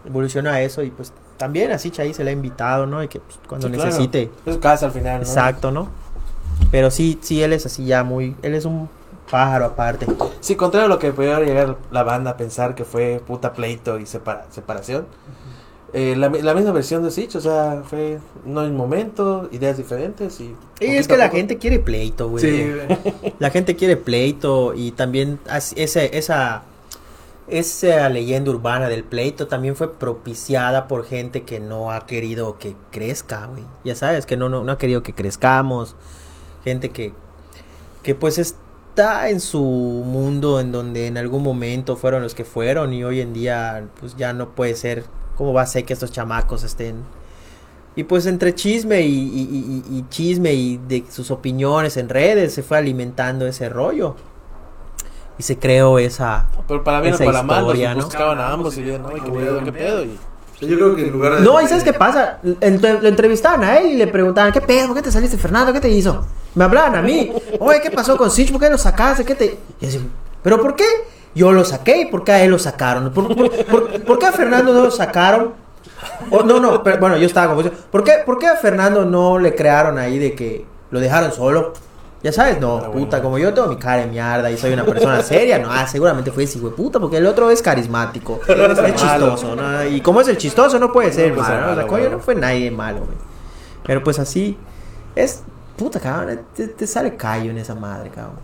[0.06, 3.02] Evolucionó a eso y pues también así Chay se le ha invitado, ¿no?
[3.02, 3.90] Y que pues, cuando Sí, claro.
[3.90, 4.30] necesite.
[4.46, 5.26] Es casa al final, ¿no?
[5.26, 5.88] Exacto, ¿no?
[6.72, 8.36] Pero sí, sí, él es así ya muy...
[8.42, 8.90] Él es un
[9.30, 10.06] pájaro aparte.
[10.40, 14.00] Sí, contrario a lo que pudiera llegar la banda a pensar que fue puta pleito
[14.00, 15.06] y separa- separación.
[15.94, 20.40] eh, la, la misma versión de Sitch, o sea, fue no en momento, ideas diferentes
[20.42, 20.56] y...
[20.80, 22.44] Y es que la gente quiere pleito, güey.
[22.44, 23.34] Sí, güey.
[23.40, 25.40] La gente quiere pleito y también
[25.76, 26.64] ese, esa,
[27.48, 32.76] esa leyenda urbana del pleito también fue propiciada por gente que no ha querido que
[32.92, 33.64] crezca, güey.
[33.84, 35.96] Ya sabes, que no, no, no ha querido que crezcamos.
[36.64, 37.14] Gente que,
[38.04, 38.38] que pues
[38.98, 43.22] está en su mundo en donde en algún momento fueron los que fueron y hoy
[43.22, 45.04] en día pues ya no puede ser.
[45.38, 46.96] ¿Cómo va a ser que estos chamacos estén?
[47.96, 52.54] Y pues entre chisme y, y- y- y chisme y de sus opiniones en redes
[52.56, 54.16] se fue alimentando ese rollo.
[55.38, 56.48] Y se creó esa...
[56.68, 58.06] Pero para bien o para mal, nos historia, ¿no?
[58.06, 60.04] buscaban a ambos y yo, no, qué pedo, qué pedo.
[60.06, 60.18] Y
[60.68, 61.42] yo creo que en lugar de.
[61.42, 62.40] No, ¿y sabes qué pasa?
[62.42, 64.88] Lo entrevistaban a él y le preguntaban, ¿qué pedo?
[64.88, 65.72] ¿Por qué te saliste, Fernando?
[65.72, 66.26] ¿Qué te hizo?
[66.58, 67.32] Me hablaban a mí.
[67.60, 68.52] Oye, ¿qué pasó con Sitch?
[68.52, 69.24] ¿Por qué lo sacaste?
[69.24, 69.58] ¿Qué te...?
[69.80, 70.00] Y así,
[70.42, 70.86] ¿pero por qué?
[71.36, 73.12] Yo lo saqué y ¿por qué a él lo sacaron?
[73.14, 75.54] ¿Por, por- por- por qué a Fernando no lo sacaron?
[76.32, 77.76] O- no, no, pero, bueno, yo estaba confuso.
[77.92, 81.74] ¿Por qué, ¿Por qué a Fernando no le crearon ahí de que lo dejaron solo?
[82.24, 85.22] Ya sabes, no, puta, como yo tengo mi cara de mierda y soy una persona
[85.22, 88.96] seria, no, ah, seguramente fue ese hijo de puta, porque el otro es carismático, es
[88.96, 89.86] chistoso, ¿no?
[89.86, 91.72] Y como es el chistoso, no puede ser puede ser malo, ¿no?
[91.74, 93.18] O sea, malo, coño, no fue nadie malo, güey.
[93.86, 94.58] Pero pues así,
[95.16, 95.44] es,
[95.78, 98.40] puta, cabrón, te, te sale callo en esa madre, cabrón.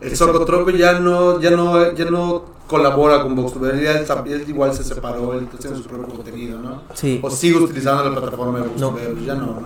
[0.00, 4.82] El Socotrope ya no, ya no, ya no colabora con ya él, él igual se
[4.82, 6.82] separó, él tiene su propio contenido, ¿no?
[6.94, 7.20] Sí.
[7.22, 8.90] O sigue utilizando la plataforma de No.
[8.90, 9.62] VoxTuber, ya no, ¿no?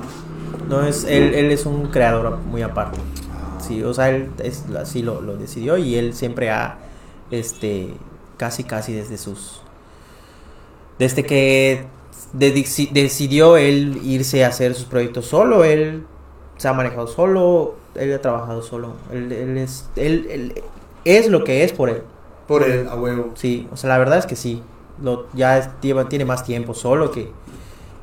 [0.69, 2.99] No es, él, él es un creador muy aparte.
[3.61, 6.79] Sí, o sea, él es, así lo, lo decidió y él siempre ha,
[7.31, 7.95] este,
[8.37, 9.61] casi, casi desde sus,
[10.99, 11.87] desde que
[12.33, 16.05] decidió él irse a hacer sus proyectos solo, él
[16.57, 20.63] se ha manejado solo, él ha trabajado solo, él, él es, él, él
[21.05, 22.03] es lo que es por él.
[22.49, 23.31] Por él, a huevo.
[23.35, 24.63] Sí, o sea, la verdad es que sí.
[25.03, 27.31] Lo, ya es- lleva, tiene más tiempo solo que,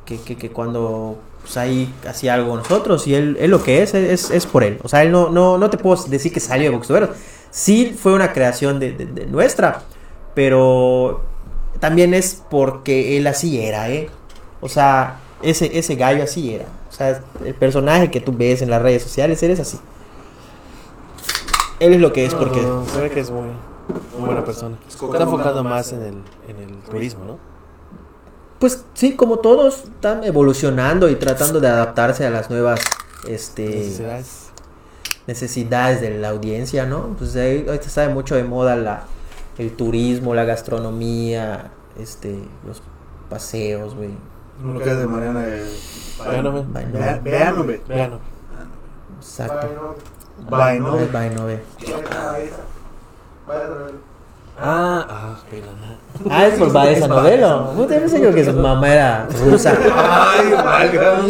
[0.04, 3.06] que, que, que cuando pues, ahí hacía algo nosotros.
[3.06, 4.78] Y él, él lo que es, es, es por él.
[4.82, 7.10] O sea, él no, no, no te puedo decir que salió de Boxtuberos.
[7.50, 9.82] Sí fue una creación de, de- de nuestra,
[10.34, 11.22] pero
[11.80, 14.08] también es porque él así era, ¿eh?
[14.60, 16.66] O sea, ese, ese gallo así era.
[16.94, 19.80] O sea, el personaje que tú ves en las redes sociales, él es así.
[21.80, 22.62] Él es lo que es porque...
[22.62, 23.48] No, se ve que es muy,
[24.16, 24.78] muy buena persona.
[24.88, 26.14] Está enfocado más en el,
[26.48, 27.38] en el turismo, ¿no?
[28.60, 32.78] Pues sí, como todos están evolucionando y tratando de adaptarse a las nuevas
[33.26, 34.50] este, Necesidades.
[35.26, 37.16] necesidades de la audiencia, ¿no?
[37.18, 39.02] Pues ahí- ahorita está de mucho de moda la,
[39.58, 42.80] el turismo, la gastronomía, este, los
[43.28, 44.10] paseos, güey.
[44.62, 46.18] Lo que es de Mariana es...
[46.24, 46.64] Véanlo, ve.
[46.72, 47.80] Vaino, Vea- Véanlo, ve.
[47.88, 48.18] Véanlo.
[49.18, 49.68] Exacto.
[50.48, 50.98] Vaino.
[50.98, 51.60] Es vaino, ve.
[54.58, 55.36] Ah, ah.
[56.30, 57.70] Ah, es por va esa novela.
[57.74, 59.76] Puta, yo pensé yo que su mamá era rusa.
[59.96, 61.20] Ay, valga.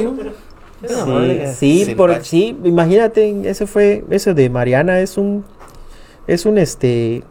[1.54, 5.42] Sí, sí, por, sí, imagínate, eso fue, eso de Mariana es un,
[6.26, 7.24] es un este,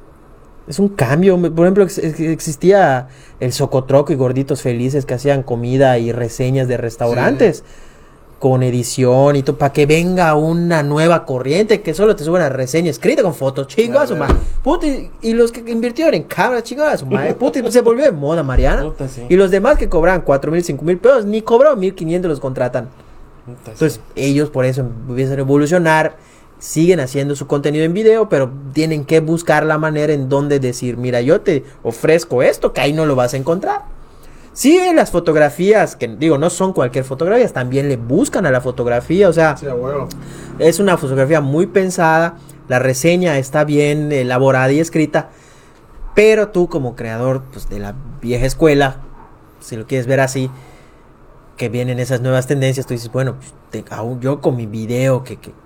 [0.68, 1.38] es un cambio.
[1.53, 3.07] Por ejemplo, ex- ex- existía
[3.39, 7.64] el Socotroco y Gorditos Felices que hacían comida y reseñas de restaurantes
[8.39, 12.49] con edición y todo, para que venga una nueva corriente que solo te suban la
[12.49, 14.36] reseña escrita con fotos, chingo a su madre.
[15.22, 17.34] Y, los que invirtieron en cámara, chingo a su madre.
[17.39, 18.84] Puta, y se volvió de moda Mariana.
[18.84, 19.22] Puta, sí.
[19.30, 22.41] Y los demás que cobran cuatro mil, cinco mil pesos, ni cobró mil quinientos los
[22.41, 22.89] contratan.
[23.45, 23.72] Puta, sí.
[23.72, 26.18] Entonces, ellos por eso empiezan a evolucionar,
[26.59, 30.95] siguen haciendo su contenido en video, pero tienen que buscar la manera en donde decir,
[30.97, 33.81] mira, yo te ofrezco esto, que ahí no lo vas a encontrar.
[34.53, 39.27] Sí, las fotografías, que digo, no son cualquier fotografía, también le buscan a la fotografía,
[39.27, 39.65] o sea, Sí,
[40.59, 42.37] es una fotografía muy pensada,
[42.67, 45.29] la reseña está bien elaborada y escrita,
[46.13, 48.97] pero tú como creador pues, de la vieja escuela,
[49.59, 50.51] si lo quieres ver así,
[51.57, 55.23] que vienen esas nuevas tendencias, tú dices, bueno, pues, te- aún yo con mi video,
[55.23, 55.37] que...
[55.37, 55.62] que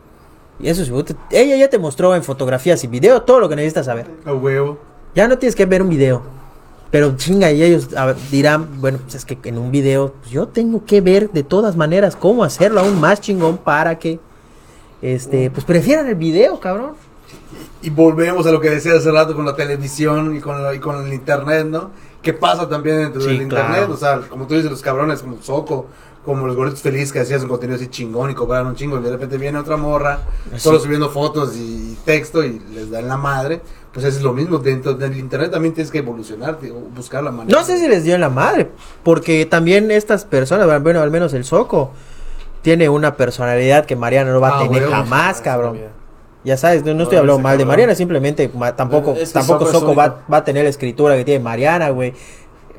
[0.59, 3.55] y eso, sí, te- ella ya te mostró en fotografías y video todo lo que
[3.55, 4.07] necesitas saber.
[4.25, 4.77] A huevo.
[5.15, 6.21] Ya no tienes que ver un video.
[6.89, 10.47] Pero chinga, y ellos ver, dirán, bueno, pues es que en un video pues, yo
[10.47, 14.19] tengo que ver de todas maneras cómo hacerlo aún más chingón para que,
[15.01, 16.91] este, pues prefieran el video, cabrón.
[17.81, 20.79] Y volvemos a lo que decía hace rato con la televisión y con, la- y
[20.79, 21.91] con el internet, ¿no?
[22.21, 23.77] ¿Qué pasa también dentro Sí, del internet?
[23.77, 23.93] claro.
[23.93, 25.85] O sea, como tú dices, los cabrones como Soco,
[26.27, 29.01] como los gorditos felices que hacían un contenido así chingón y cobraron un chingo, y
[29.01, 30.19] de repente viene otra morra,
[30.53, 30.59] Así.
[30.59, 33.61] solo subiendo fotos y texto y les dan la madre.
[33.93, 37.31] Pues eso es lo mismo, dentro del internet también tienes que evolucionar, tío, buscar la
[37.31, 37.57] manera.
[37.57, 38.69] No sé si les dio en la madre,
[39.03, 41.91] porque también estas personas, bueno, al menos el Soco,
[42.61, 45.79] tiene una personalidad que Mariana no va a Ah, tener jamás, Ah, cabrón.
[46.43, 47.65] Ya sabes, no, no estoy hablando mal de.
[47.65, 51.25] Mariana, simplemente ma- tampoco, Es que tampoco Soco va, va a tener la escritura que
[51.25, 52.13] tiene Mariana, güey.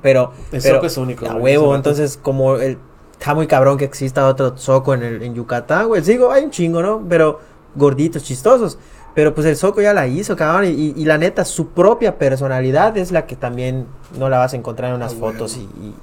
[0.00, 2.78] Pero, El pero es único, A huevo, entonces como el,
[3.18, 6.02] está muy cabrón que exista otro Soco en, el, en Yucatán, güey.
[6.04, 7.02] Sigo, hay un chingo, ¿no?
[7.08, 7.40] Pero
[7.74, 8.78] gorditos, chistosos.
[9.14, 10.66] Pero pues el Soco ya la hizo, cabrón.
[10.66, 14.52] Y, y- y la neta, su propia personalidad es la que también no la vas
[14.52, 15.94] a encontrar en unas Ah, fotos y, bueno.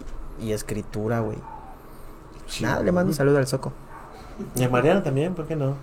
[0.41, 1.37] y- y escritura, güey.
[2.61, 3.71] Nada, le mando un saludo al Soco.
[4.55, 5.75] Y a Mariana también, ¿por qué no?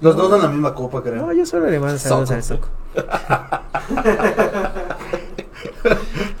[0.00, 1.26] Los dos en la misma copa, creo.
[1.26, 2.34] No, yo solo le mando saludos Soco.
[2.34, 2.68] al Soco.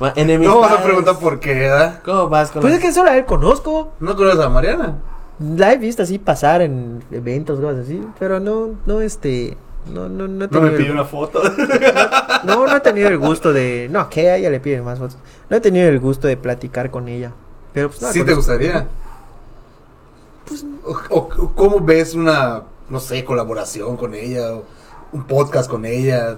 [0.00, 0.60] No enemistades.
[0.60, 2.00] vas a preguntar por qué, ¿verdad?
[2.04, 3.92] ¿Cómo vas con Pues es que solo a él conozco.
[4.00, 4.96] ¿No conoces a Mariana?
[5.38, 8.02] La he visto así pasar en eventos, cosas así.
[8.18, 9.56] Pero no, no, este.
[9.92, 11.42] No, no, no he No me el- pidió una foto.
[12.44, 13.88] No, no he tenido el gusto de.
[13.90, 15.16] No, que a ella le piden más fotos.
[15.48, 17.32] No he tenido el gusto de platicar con ella.
[17.72, 18.86] Pero pues no la ¿Sí te gustaría?
[20.46, 24.54] Pues, O, o- ¿Cómo ves una, no sé, colaboración con ella?
[24.54, 24.64] O
[25.12, 26.36] un podcast con ella?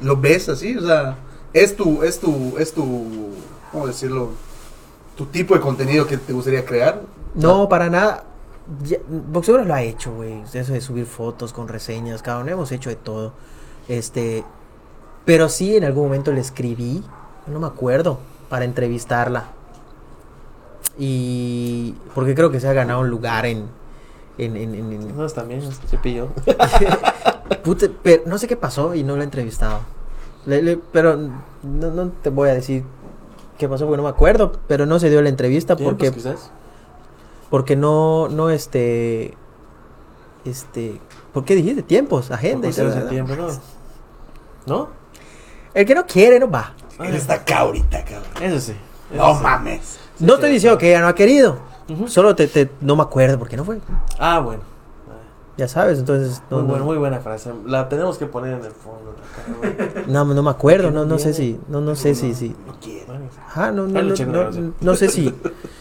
[0.00, 0.76] ¿Lo ves así?
[0.76, 1.16] O sea,
[1.52, 2.84] ¿es tu, es tu, es tu,
[3.70, 4.30] ¿cómo decirlo?
[5.16, 7.02] ¿Tu tipo de contenido que te gustaría crear?
[7.34, 8.24] No, para nada.
[8.84, 10.42] Ya, Boxeadores lo ha hecho, güey.
[10.52, 12.48] Eso de subir fotos con reseñas, cabrón.
[12.48, 13.32] Hemos hecho de todo.
[13.88, 14.44] Este.
[15.24, 17.02] Pero sí, en algún momento le escribí.
[17.46, 18.18] No me acuerdo.
[18.48, 19.46] Para entrevistarla.
[20.98, 21.94] Y.
[22.14, 23.66] Porque creo que se ha ganado un lugar en.
[24.38, 24.56] En.
[24.56, 26.28] en, en- en- No, también, se pilló.
[27.64, 29.80] Puta, pero no sé qué pasó y no lo he entrevistado.
[30.46, 32.84] Le- le- pero no, no te voy a decir
[33.58, 34.52] qué pasó porque no me acuerdo.
[34.68, 36.12] Pero no se dio la entrevista porque.
[37.50, 39.34] Porque no, no, este,
[40.44, 41.00] este,
[41.32, 43.08] ¿por qué dijiste tiempos, agenda y tal?
[43.08, 43.48] tiempo, ¿no?
[44.66, 44.88] ¿No?
[45.74, 46.72] El que no quiere no va.
[46.98, 48.42] Ah, Él está acá ahorita, cabrón.
[48.42, 48.76] Eso sí.
[49.12, 49.42] eso No sí.
[49.42, 49.80] mames.
[50.18, 50.54] Sí, no sí, estoy sí.
[50.54, 51.58] diciendo que ella no ha querido,
[52.06, 53.78] solo te, te- no me acuerdo porque no fue.
[54.18, 54.62] Ah, bueno.
[55.62, 57.52] Ya sabes, entonces no, Muy, no, buena, muy buena frase.
[57.66, 59.14] La tenemos que poner en el fondo.
[59.14, 62.74] acá, no, no me acuerdo, no, no sé si, no, no sé si, si, No
[62.80, 63.04] quiere.
[63.06, 65.32] Bueno, ajá, no, no, no, no, no sé si,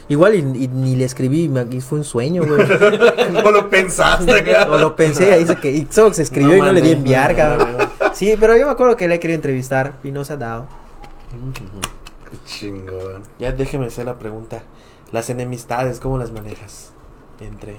[0.07, 2.61] igual y, y ni le escribí, me- y fue un sueño, güey.
[3.35, 6.71] ¿Cómo lo pensaste, O lo pensé, ahí dice que y solo se escribió y no
[6.71, 7.67] le di enviar, no, cabrón.
[7.71, 7.77] no,
[8.07, 8.13] no.
[8.13, 10.67] Sí, pero yo me acuerdo que le he querido entrevistar y no se ha dado.
[12.29, 13.23] Qué chingón.
[13.39, 14.61] Ya déjeme hacer la pregunta.
[15.11, 16.91] Las enemistades, ¿cómo las manejas?
[17.39, 17.77] Entre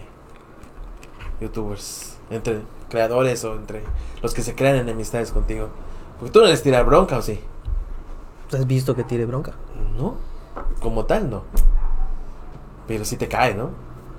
[1.42, 3.82] youtubers, entre creadores o entre
[4.22, 5.68] los que se crean enemistades contigo.
[6.18, 7.40] Porque tú no les tirar bronca, ¿o sí?
[8.52, 9.52] ¿Has visto que tire bronca?
[9.96, 10.16] No,
[10.80, 11.42] como tal, no.
[12.86, 13.70] Pero sí te cae, ¿no?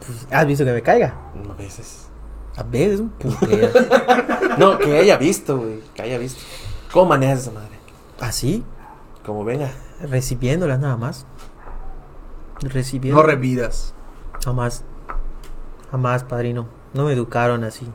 [0.06, 1.14] Pues, ¿Has visto que me caiga?
[1.50, 2.08] A veces.
[2.56, 3.70] A veces un putero.
[4.58, 5.80] No, que haya visto, güey.
[5.96, 6.40] Que haya visto.
[6.92, 7.70] ¿Cómo manejas esa madre?
[8.20, 8.64] Así,
[9.26, 9.72] Como venga.
[10.00, 11.26] recibiéndolas nada más.
[12.62, 13.20] Recibiendo.
[13.20, 13.96] No revidas.
[14.44, 14.84] Jamás.
[15.90, 16.68] Jamás, padrino.
[16.94, 17.88] No me educaron así.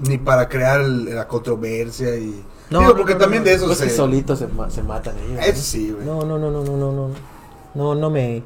[0.00, 2.44] Ni para crear el- la controversia y...
[2.70, 3.48] No, Digo, no, porque no, también no.
[3.48, 3.96] de eso Pues que se...
[3.96, 5.46] solitos se, se matan ellos.
[5.46, 6.04] Eso sí, güey.
[6.04, 7.08] No, no, no, no, no, no, no.
[7.74, 8.42] No, no me.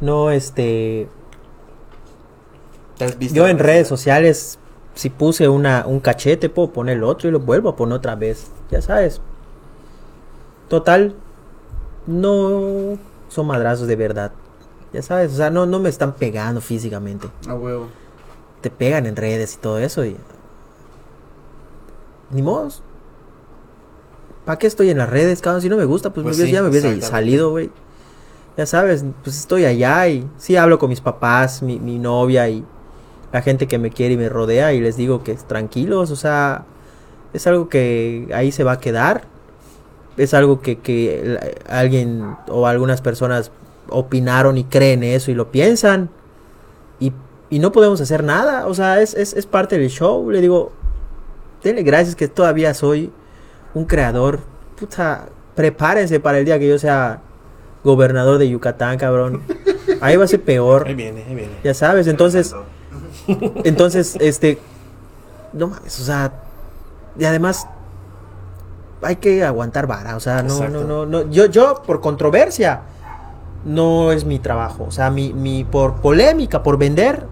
[0.00, 1.08] No, este.
[2.98, 4.58] ¿Te has visto Yo en redes sociales,
[4.94, 8.14] si puse una, un cachete, puedo poner el otro y lo vuelvo a poner otra
[8.14, 8.50] vez.
[8.70, 9.20] Ya sabes.
[10.68, 11.14] Total,
[12.06, 14.32] no son madrazos de verdad.
[14.92, 17.28] Ya sabes, o sea, no, no me están pegando físicamente.
[17.48, 17.88] A huevo.
[18.60, 20.16] Te pegan en redes y todo eso y...
[22.30, 22.68] Ni modo.
[24.44, 25.62] ¿Para qué estoy en las redes, cabrón?
[25.62, 27.70] Si no me gusta, pues, Pues me sí, ya me hubiese salido, güey.
[28.56, 32.64] Ya sabes, pues estoy allá y sí hablo con mis papás, mi, mi novia y
[33.32, 36.64] la gente que me quiere y me rodea y les digo que tranquilos, o sea,
[37.32, 39.24] es algo que ahí se va a quedar.
[40.16, 41.38] Es algo que, que
[41.68, 43.52] alguien o algunas personas
[43.88, 46.10] opinaron y creen eso y lo piensan.
[47.50, 50.30] Y, no podemos hacer nada, o sea, es, es, es parte del show.
[50.30, 50.72] Le digo,
[51.62, 53.10] denle gracias que todavía soy
[53.74, 54.40] un creador.
[54.78, 57.20] Puta, prepárense para el día que yo sea
[57.84, 59.42] gobernador de Yucatán, cabrón.
[60.00, 60.86] Ahí va a ser peor.
[60.86, 61.52] Ahí viene, ahí viene.
[61.64, 62.54] Ya sabes, entonces,
[63.64, 64.58] entonces, este,
[65.52, 66.32] no mames, o sea,
[67.18, 67.66] y además
[69.02, 70.84] hay que aguantar vara, o sea, no, Exacto.
[70.84, 72.82] no, no, no, yo, yo por controversia
[73.64, 77.26] no es mi trabajo, o sea, mi, mi por polémica, por vender,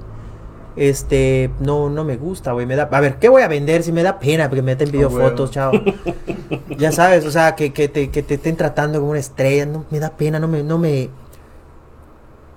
[0.77, 3.93] este, no, no me gusta, güey, me da, a ver, ¿qué voy a vender si
[3.93, 5.29] me da pena porque me pidiendo Ah, huevo.
[5.31, 5.72] fotos, chao,
[6.79, 9.87] ya sabes, o sea, que, que te, que te estén tratando como una estrella, no,
[9.91, 11.09] me da pena, no me, no me,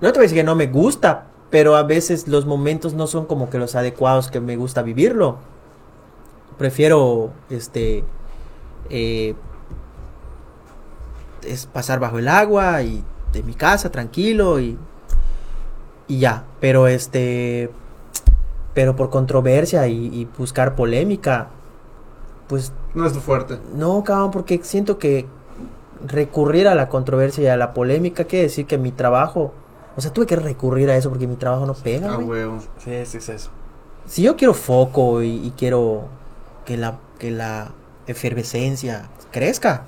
[0.00, 3.06] no te voy a decir que no me gusta, pero a veces los momentos no
[3.06, 5.38] son como que los adecuados que me gusta vivirlo.
[6.58, 8.04] Prefiero, este,
[8.90, 9.34] eh,
[11.46, 13.02] es pasar bajo el agua y
[13.32, 14.78] de mi casa tranquilo y,
[16.06, 16.44] y ya.
[16.60, 17.70] Pero este,
[18.74, 21.48] pero por controversia y, y buscar polémica,
[22.48, 23.58] pues No es tu fuerte.
[23.74, 25.26] no, cabrón, porque siento que
[26.06, 29.52] recurrir a la controversia y a la polémica quiere decir que mi trabajo,
[29.96, 32.26] o sea, tuve que recurrir a eso porque mi trabajo no pega, A güey.
[32.28, 32.58] huevo.
[32.78, 33.50] Sí, sí, es eso.
[34.06, 36.04] Si yo quiero foco y, y quiero
[36.64, 37.70] que la que la
[38.06, 39.82] efervescencia crezca,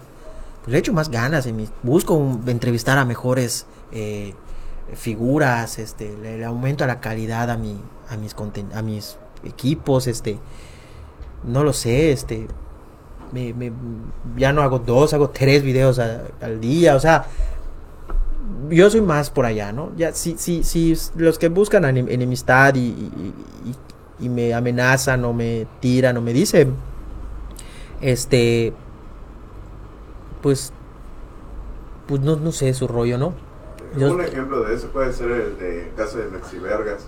[0.63, 1.47] pues le echo más ganas.
[1.47, 4.35] En mis, busco un- entrevistar a mejores eh,
[4.95, 10.39] figuras, este, le aumento la calidad a, mi, a, mis, conten- a mis equipos, este,
[11.45, 12.47] no lo sé, este,
[13.33, 13.55] me,
[14.37, 17.27] ya no hago dos, hago tres videos a- al día, o sea,
[18.69, 19.91] yo soy más por allá, ¿no?
[19.97, 23.11] Ya, si, si, si los que buscan enem- enemistad y-
[24.21, 26.75] y me amenazan o me tiran o me dicen,
[28.01, 28.73] este,
[30.43, 30.73] pues,
[32.07, 33.33] pues no, no sé su rollo, ¿no?
[33.97, 37.07] Yo- Un ejemplo de eso puede ser el de caso de Mexi Vergas,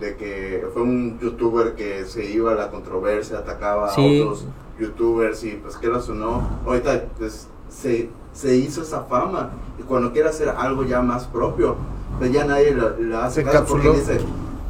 [0.00, 4.20] de que fue un youtuber que se iba a la controversia, atacaba Sí.
[4.20, 4.44] a otros
[4.78, 10.12] youtubers y pues que o no, ahorita pues se, se hizo esa fama y cuando
[10.12, 11.76] quiere hacer algo ya más propio,
[12.18, 14.14] pues ya nadie lo hace Se caso porque encapsuló.
[14.14, 14.26] dice,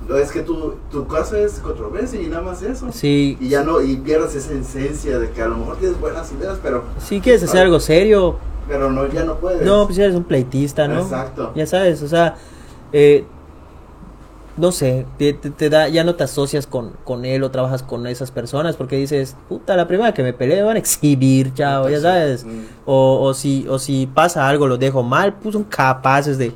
[0.08, 2.92] "No, es que tu, tu caso es controversia y nada más eso.
[2.92, 6.30] Sí, Y ya no, y pierdes esa esencia de que a lo mejor tienes buenas
[6.32, 8.36] ideas, pero, si quieres hacer algo serio,
[8.68, 9.62] pero no, ya no puedes.
[9.62, 11.00] no, pues eres un pleitista, ¿no?
[11.02, 11.52] Exacto.
[11.54, 12.34] Ya sabes, o sea,
[12.92, 13.24] eh,
[14.56, 17.82] no sé, te, te- te da, ya no te asocias con, con él o trabajas
[17.82, 21.52] con esas personas porque dices, puta, la primera que me peleé me van a exhibir,
[21.54, 22.44] chao, ya sabes.
[22.44, 22.60] Mm.
[22.86, 26.52] O, o si, o si pasa algo, lo dejo mal, pues son capaces de,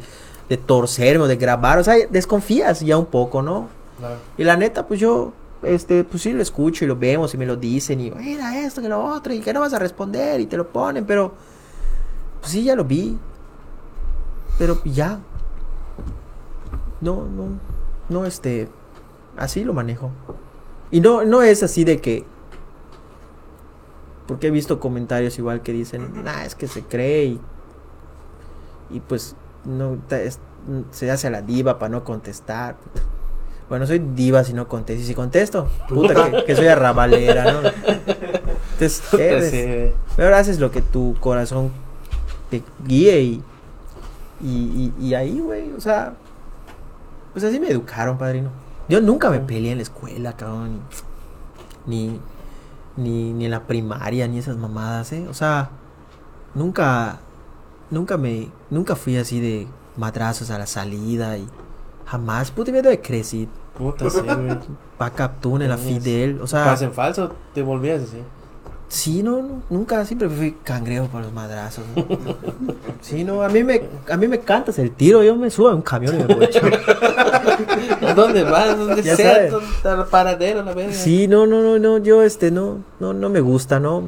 [0.49, 3.69] de torcerme o de grabar, o sea, desconfías ya un poco, ¿no?
[4.37, 5.33] Y la neta, pues yo,
[5.65, 8.81] este, pues sí lo escucho y lo vemos y me lo dicen y mira esto
[8.81, 11.33] que lo otro y que no vas a responder y te lo ponen, pero
[12.41, 13.18] pues sí ya lo vi.
[14.59, 15.20] Pero ya.
[17.01, 17.47] No, no,
[18.09, 18.68] no, este,
[19.36, 20.11] así lo manejo.
[20.91, 22.24] Y no, no es así de que,
[24.26, 27.41] porque he visto comentarios igual que dicen, nah, es que se cree y,
[28.91, 30.41] y pues no, es-
[30.91, 32.76] se hace a la diva para no contestar.
[32.76, 33.01] puta.
[33.68, 35.03] Bueno, soy diva si no contesto.
[35.03, 37.61] Y si contesto, puta, que, que soy arrabalera, ¿no?
[38.72, 41.70] Entonces, eres- Sí, pero haces lo que tu corazón
[42.51, 43.42] te guíe y,
[44.40, 46.14] y, y, y ahí, güey, o sea,
[47.32, 48.51] pues así me educaron, padrino.
[48.88, 50.80] Yo nunca me peleé en la escuela, cabrón,
[51.86, 52.18] ni,
[52.96, 55.26] ni, ni en la primaria, ni esas mamadas, ¿eh?
[55.28, 55.70] O sea,
[56.55, 57.20] nunca,
[57.90, 61.46] nunca me, nunca fui así de madrazos a la salida y
[62.07, 64.59] jamás, puta, miedo de crecí, Puta, sí, güey.
[64.96, 66.64] pa' Captún, en la Fidel, o sea...
[66.64, 68.22] Pasa en falso, te volvías así.
[68.89, 71.84] Sí, no, no, nunca, siempre fui cangrejo para los madrazos.
[71.95, 72.07] ¿no?
[73.03, 75.74] Sí, no, a mí me, a mí me cantas el tiro, yo me subo a
[75.74, 76.49] un camión y me voy.
[78.07, 78.78] ¿A dónde vas?
[78.78, 79.51] ¿Dónde Ya sea?
[79.51, 80.95] ¿Dónde paradero, la verga?
[80.95, 84.05] Sí, no, no, no, no, yo este, no, no, no me gusta, ¿no?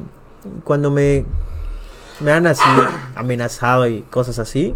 [0.63, 1.25] Cuando me,
[2.19, 2.63] me han así
[3.13, 4.73] amenazado y cosas así,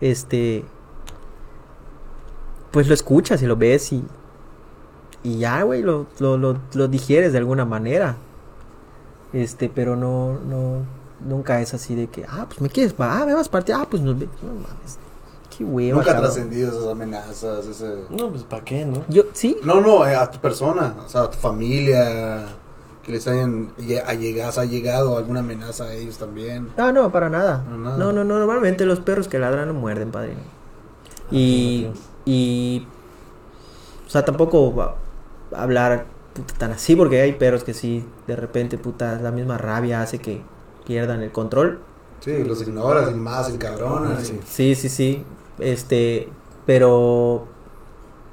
[0.00, 0.64] este,
[2.70, 4.04] pues lo escuchas y lo ves y,
[5.24, 8.16] y ya, güey, lo, lo, lo, lo digieres de alguna manera.
[9.32, 10.82] Este, pero no, no,
[11.26, 13.86] nunca es así de que, ah, pues me quieres, ah, me vas a partir, ah,
[13.90, 14.98] pues nos ve- no mames,
[15.56, 18.04] qué hueva, Nunca trascendido esas amenazas, ese...
[18.10, 19.02] No, pues ¿para qué, no?
[19.08, 22.46] Yo, sí, No, no, eh, a tu persona, o sea, a tu familia,
[23.02, 26.68] que les hayan lle- allegas- ha llegado alguna amenaza a ellos también.
[26.76, 27.62] No, no, para nada.
[27.64, 27.96] Para nada.
[27.98, 30.40] No, no, no, normalmente los perros que ladran no muerden, padrino.
[31.30, 31.96] Y, ok.
[32.26, 32.86] y,
[34.06, 34.94] o sea, tampoco va
[35.54, 36.06] a hablar
[36.42, 40.18] puta, tan así, porque hay perros que sí, de repente, puta, la misma rabia hace
[40.18, 40.42] que
[40.86, 41.80] pierdan el control.
[42.20, 44.12] Sí, los ignoras y más el cabrón.
[44.12, 44.40] así.
[44.46, 45.24] Sí, sí, sí.
[45.58, 46.28] Este,
[46.66, 47.46] pero,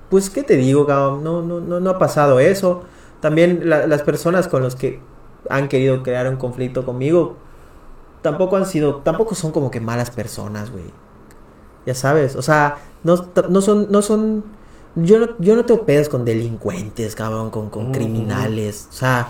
[0.10, 1.24] pues, ¿qué te digo, cabrón?
[1.24, 2.84] No, no, no, no ha pasado eso.
[3.20, 5.00] También la- las personas con los que
[5.50, 7.36] han querido crear un conflicto conmigo,
[8.22, 10.86] tampoco han sido, tampoco son como que malas personas, güey.
[11.86, 13.16] Ya sabes, o sea, no,
[13.50, 14.44] no son, no son,
[14.96, 19.28] yo no, yo no tengo pedos con delincuentes, cabrón, con, con criminales, o sea,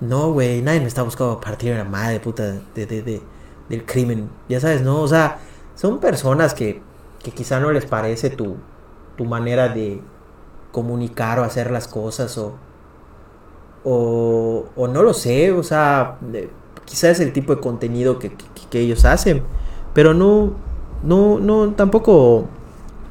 [0.00, 3.22] no, güey, nadie me está buscando partir la madre, puta, de, de, de-
[3.68, 5.00] del crimen, ya sabes, ¿no?
[5.00, 5.38] O sea,
[5.76, 6.82] son personas que,
[7.22, 8.56] que quizá no les parece tu,
[9.16, 10.00] tu manera de
[10.72, 12.54] comunicar o hacer las cosas o,
[13.84, 16.50] o, o no lo sé, o sea, de-
[16.84, 19.42] quizá es el tipo de contenido que, que- que ellos hacen,
[19.94, 20.52] pero no,
[21.02, 22.46] no, no, tampoco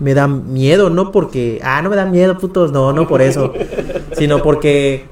[0.02, 3.54] me da miedo, no porque, ah, no me da miedo, putos, no, no por eso,
[4.18, 5.06] sino porque,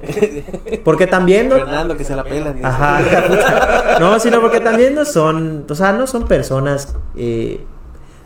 [0.83, 1.55] porque también, ¿no?
[1.57, 2.51] Fernando, que se la pela.
[2.51, 2.65] dice.
[2.65, 3.97] Ajá.
[3.99, 7.63] No, sino porque también no son, o sea, no son personas, eh,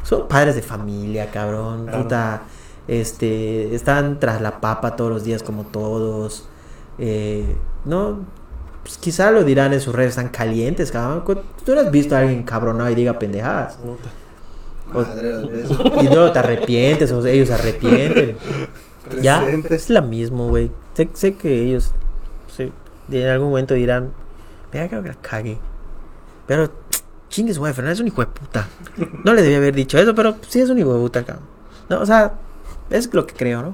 [0.04, 2.04] son padres de familia, cabrón, Claro.
[2.04, 2.42] puta,
[2.88, 6.48] este, están tras la papa todos los días como todos,
[6.98, 8.20] eh, no,
[8.84, 11.24] pues quizá lo dirán en sus redes, están calientes, cabrón,
[11.66, 14.10] tú no has visto a alguien cabronado y diga pendejadas, Puta.
[14.94, 18.38] Madre de y luego te arrepientes, o ellos se arrepienten,
[19.22, 21.92] ya, es la mismo, güey, sé, sé que ellos,
[22.56, 22.72] sí,
[23.08, 24.12] de- en algún momento dirán,
[24.72, 25.58] vea, creo que la cagué.
[26.48, 26.70] Pero,
[27.30, 28.68] chingue su madre, Fernando es un hijo de puta.
[29.24, 31.46] No le debía haber dicho eso, pero sí es un hijo de puta, cabrón.
[31.90, 32.34] No, o sea,
[32.90, 33.74] es lo que creo, ¿no?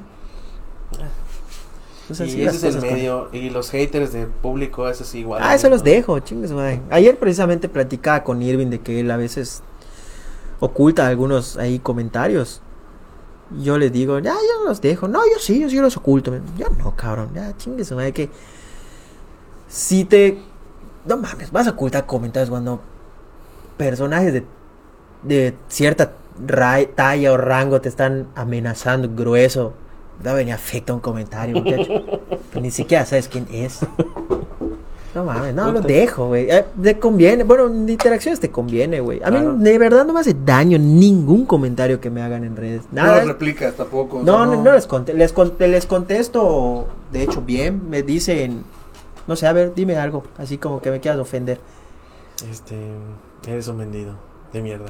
[2.10, 3.30] O sea, y sí, ese es el con- medio.
[3.32, 5.42] Y los haters del público, eso sí, igual.
[5.44, 6.82] Ah, eso los dejo, chingues, madre.
[6.90, 9.62] Ayer precisamente platicaba con Irving de que él a veces
[10.60, 12.62] oculta algunos ahí comentarios.
[13.62, 15.08] Yo les digo, ya, yo los dejo.
[15.08, 16.32] No, yo sí, yo sí los oculto.
[16.58, 18.30] Yo no, cabrón, ya, chingues, madre, que
[19.68, 20.42] si te...
[21.06, 22.82] No mames, vas a ocultar comentarios cuando
[23.78, 24.46] personajes de,
[25.24, 26.14] de cierta
[26.96, 29.74] talla o rango te están amenazando grueso.
[30.24, 31.92] No venía afecta un comentario, muchacho.
[32.62, 33.80] Ni siquiera sabes quién es.
[35.20, 36.50] No mames, no, No lo dejo, güey.
[36.50, 37.44] Eh, te conviene.
[37.44, 39.20] Bueno, en interacciones te conviene, güey.
[39.24, 39.54] A Claro.
[39.54, 42.84] mí de verdad no me hace daño ningún comentario que me hagan en redes.
[42.92, 43.22] No Nada.
[43.22, 44.18] lo replicas tampoco.
[44.18, 47.90] o No, sea, no, no les, conte- les, con- les contesto, de hecho, bien.
[47.90, 48.64] Me dicen,
[49.28, 50.24] no sé, a ver, dime algo.
[50.38, 51.60] Así como que me quieras ofender.
[52.50, 52.76] Este.
[53.48, 54.14] Eres un vendido.
[54.54, 54.86] De mierda.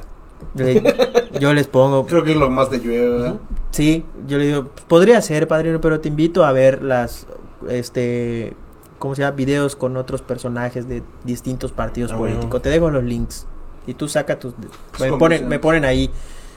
[0.56, 0.82] Le-
[1.40, 3.36] yo les pongo, Creo que es lo más de llueve, ¿verdad?
[3.72, 7.28] Sí, yo le digo, podría ser, padrino, pero te invito a ver las,
[7.70, 8.54] este,
[9.00, 9.36] ¿cómo se llama?
[9.36, 12.50] Videos con otros personajes de distintos partidos Ah, políticos.
[12.50, 12.62] bueno.
[12.62, 13.48] Te dejo los links
[13.88, 14.54] y tú saca tus...
[15.00, 16.12] Me ponen, me ponen ahí,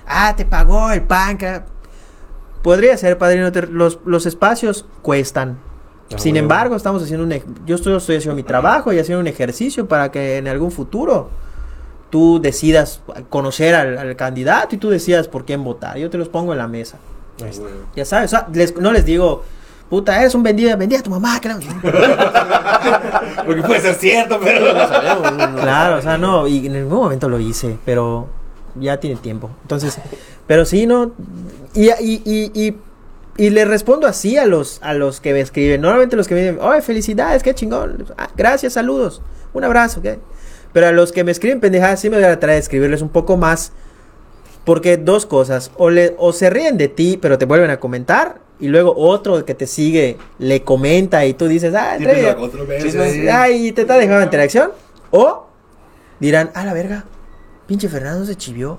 [0.07, 1.65] ah, te pagó el panca.
[2.63, 5.59] Podría ser, padrino, los, los espacios cuestan.
[6.13, 6.45] Ah, Sin bueno.
[6.45, 7.65] embargo, estamos haciendo un...
[7.67, 11.31] Yo estoy, estoy haciendo mi trabajo y haciendo un ejercicio para que en algún futuro
[12.11, 15.97] tú decidas conocer al, al candidato y tú decidas por quién votar.
[15.97, 16.99] Yo te los pongo en la mesa.
[17.45, 17.67] Está.
[17.97, 19.43] Ya sabes, o sea, les- no les digo,
[19.93, 21.39] puta, eres un vendido, vendí a tu mamá.
[21.39, 21.59] que la-".
[23.45, 24.73] Porque puede ser cierto, pero.
[24.73, 28.27] No sabemos, no, no claro, o sea, no, y en algún momento lo hice, pero
[28.75, 29.51] ya tiene tiempo.
[29.61, 29.99] Entonces,
[30.47, 31.13] pero sí, no,
[31.75, 32.77] y, y, y, y,
[33.37, 35.83] y le respondo así a los, a los que me escriben.
[35.83, 38.07] Normalmente los que me dicen, oye, felicidades, qué chingón.
[38.17, 39.21] Ah, gracias, saludos,
[39.53, 40.21] un abrazo, ¿qué?
[40.73, 43.11] Pero a los que me escriben pendejadas, sí me voy a tratar de escribirles un
[43.11, 43.73] poco más.
[44.65, 48.41] Porque dos cosas, o, le, o se ríen de ti, pero te vuelven a comentar,
[48.63, 52.37] y luego otro que te sigue le comenta y tú dices, ah, entre-.
[52.81, 53.29] Sí.
[53.29, 54.71] Ay, y te está dejando interacción.
[55.11, 55.49] O
[56.21, 57.05] dirán, a la verga,
[57.67, 58.79] pinche Fernando se chivió.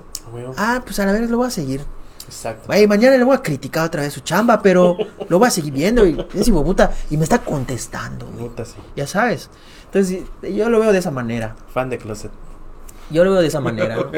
[0.56, 0.76] Ah.
[0.76, 1.82] Ah, pues a la verga lo voy a seguir.
[2.26, 2.72] Exacto.
[2.72, 4.96] Ay, mañana le voy a criticar otra vez su chamba, pero
[5.28, 6.06] lo voy a seguir viendo.
[6.06, 8.26] Y es puta y me está contestando.
[8.26, 8.48] güey.
[8.48, 8.76] Puta, sí.
[8.96, 9.50] Ya sabes.
[9.84, 11.56] Entonces, yo lo veo de esa manera.
[11.74, 12.30] Fan de closet.
[13.10, 13.98] Yo lo veo de esa manera.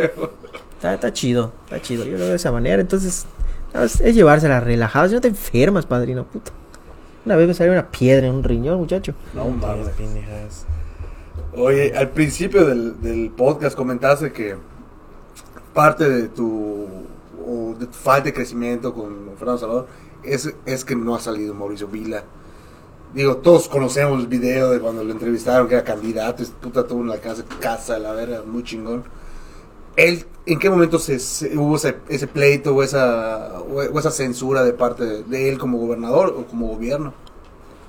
[0.76, 2.04] Está, está chido, está chido.
[2.04, 2.82] Yo lo veo de esa manera.
[2.82, 3.24] Entonces,
[3.74, 5.08] es, es llevársela relajado.
[5.08, 6.52] Si no te enfermas, padrino, puta.
[7.24, 9.14] Una vez me salió una piedra en un riñón, muchacho.
[9.34, 9.88] No, mames.
[11.56, 14.56] Oye, al principio del, del podcast comentaste que
[15.74, 16.86] parte de tu,
[17.46, 19.86] o de tu falta de crecimiento con Fernando Salvador
[20.22, 22.24] es, es que no ha salido Mauricio Vila.
[23.14, 27.16] Digo, todos conocemos el video de cuando lo entrevistaron, que era candidato, puta tuvo una
[27.16, 29.04] casa, casa, la verga, muy chingón.
[29.96, 34.62] Él, ¿En qué momento se, se- hubo ese, ese pleito o esa, o, esa censura
[34.62, 37.12] de parte de, de él como gobernador o como gobierno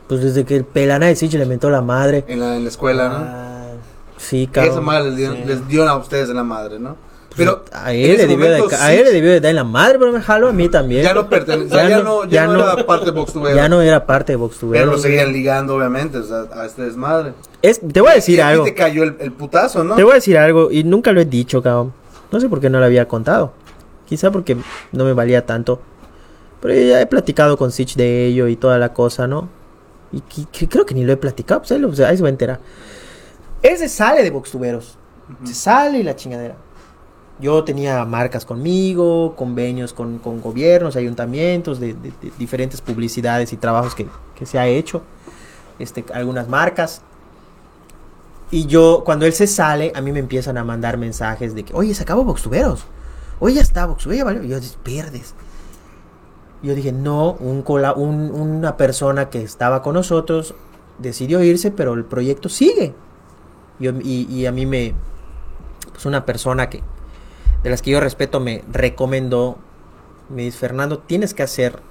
[0.08, 2.26] Pues desde que el pelana de Siche le mentó la madre.
[2.28, 3.16] en la, en la escuela, ¿no?
[3.20, 3.54] Ah,
[4.18, 4.72] Sí, cabrón.
[4.74, 5.44] Esa madre les dio, Sí.
[5.46, 6.96] les dio a ustedes de la madre, ¿no?
[7.38, 9.56] Pero a él, le debió de, momento a sí, él le debió de dar en
[9.58, 11.04] la madre, pero me jaló a mí también.
[11.04, 14.34] ya no pertenecía, ya, no, ya, no, era parte de Tubero, ya no era parte
[14.34, 17.34] de Vox pero lo seguían ligando, obviamente, o sea, a este desmadre.
[17.62, 18.64] Es, te voy a decir Y algo.
[18.64, 19.96] te cayó el, el putazo, ¿no?
[19.96, 21.94] Te voy a decir algo y nunca lo he dicho, cabrón.
[22.32, 23.54] No sé por qué no lo había contado.
[24.08, 24.58] Quizá porque
[24.92, 25.80] no me valía tanto.
[26.62, 29.48] Pero ya he platicado con Sitch de ello y toda la cosa, ¿no?
[30.12, 30.22] Y
[30.68, 32.60] creo que ni lo he platicado, pues ahí, lo- ahí se va a enterar.
[33.62, 34.98] Ese sale de Boxtuberos.
[35.44, 36.56] Se sale y la chingadera.
[37.40, 41.96] Yo tenía marcas conmigo, convenios con, con gobiernos, ayuntamientos, de,
[42.40, 45.04] diferentes publicidades y trabajos que, que se ha hecho.
[45.78, 47.02] Este, algunas marcas.
[48.50, 51.74] Y yo, cuando él se sale, a mí me empiezan a mandar mensajes de que,
[51.76, 52.86] oye, se acabó Boxtuberos.
[53.40, 54.26] Oye, ya está Boxtuberos.
[54.26, 54.44] valió".
[54.44, 55.36] Y yo, pierdes.
[56.64, 60.56] Yo dije, no, un cola- un- una persona que estaba con nosotros
[60.98, 62.96] decidió irse, pero el proyecto sigue.
[63.80, 64.96] Yo- y, y a mí me,
[65.92, 66.82] pues una persona que,
[67.64, 69.58] de las que yo respeto, me recomendó,
[70.30, 71.82] me dice, Fernando, tienes que hacer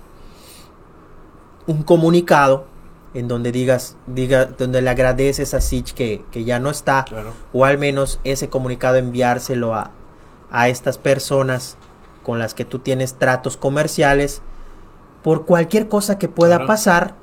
[1.66, 2.66] un comunicado
[3.14, 7.32] en donde digas, diga, donde le agradeces a Sitch que, que ya no está, claro.
[7.52, 9.90] o al menos ese comunicado enviárselo a,
[10.50, 11.76] a estas personas
[12.22, 14.42] con las que tú tienes tratos comerciales
[15.22, 16.66] por cualquier cosa que pueda Claro.
[16.68, 17.14] pasar,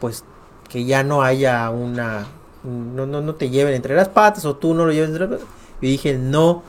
[0.00, 0.24] pues
[0.68, 2.26] que ya no haya una
[2.62, 5.38] no, no, no te lleven entre las patas o tú no lo lleves entre las
[5.40, 5.46] patas.
[5.80, 6.62] Y dije, no,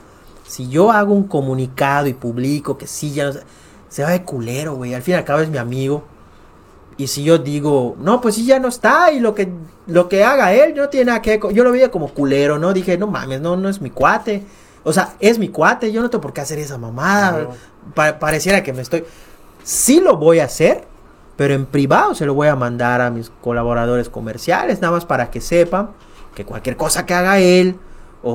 [0.48, 3.42] si yo hago un comunicado y publico que sí, ya no sé,
[3.90, 4.94] se va de culero, güey.
[4.94, 6.04] Al fin y al cabo es mi amigo.
[6.98, 9.50] Y si yo digo, no, pues sí, ya no está, y lo que,
[9.86, 11.40] lo que haga él, no tiene nada que...
[11.40, 11.52] co-".
[11.52, 12.74] Yo lo veía como culero, ¿no?
[12.74, 14.44] Dije, no mames, no, no es mi cuate.
[14.84, 17.50] O sea, es mi cuate, yo no tengo por qué hacer esa mamada.
[17.94, 19.04] Pa- pareciera que me estoy...
[19.64, 20.86] Sí lo voy a hacer,
[21.36, 25.30] pero en privado se lo voy a mandar a mis colaboradores comerciales, nada más para
[25.30, 25.92] que sepan
[26.34, 27.76] que cualquier cosa que haga él,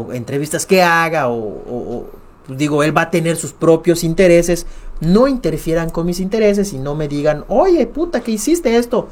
[0.01, 2.07] o entrevistas que haga, o, o- o,
[2.47, 4.67] pues digo, él va a tener sus propios intereses,
[5.01, 9.09] no interfieran con mis intereses y no me digan, oye, puta, que hiciste esto.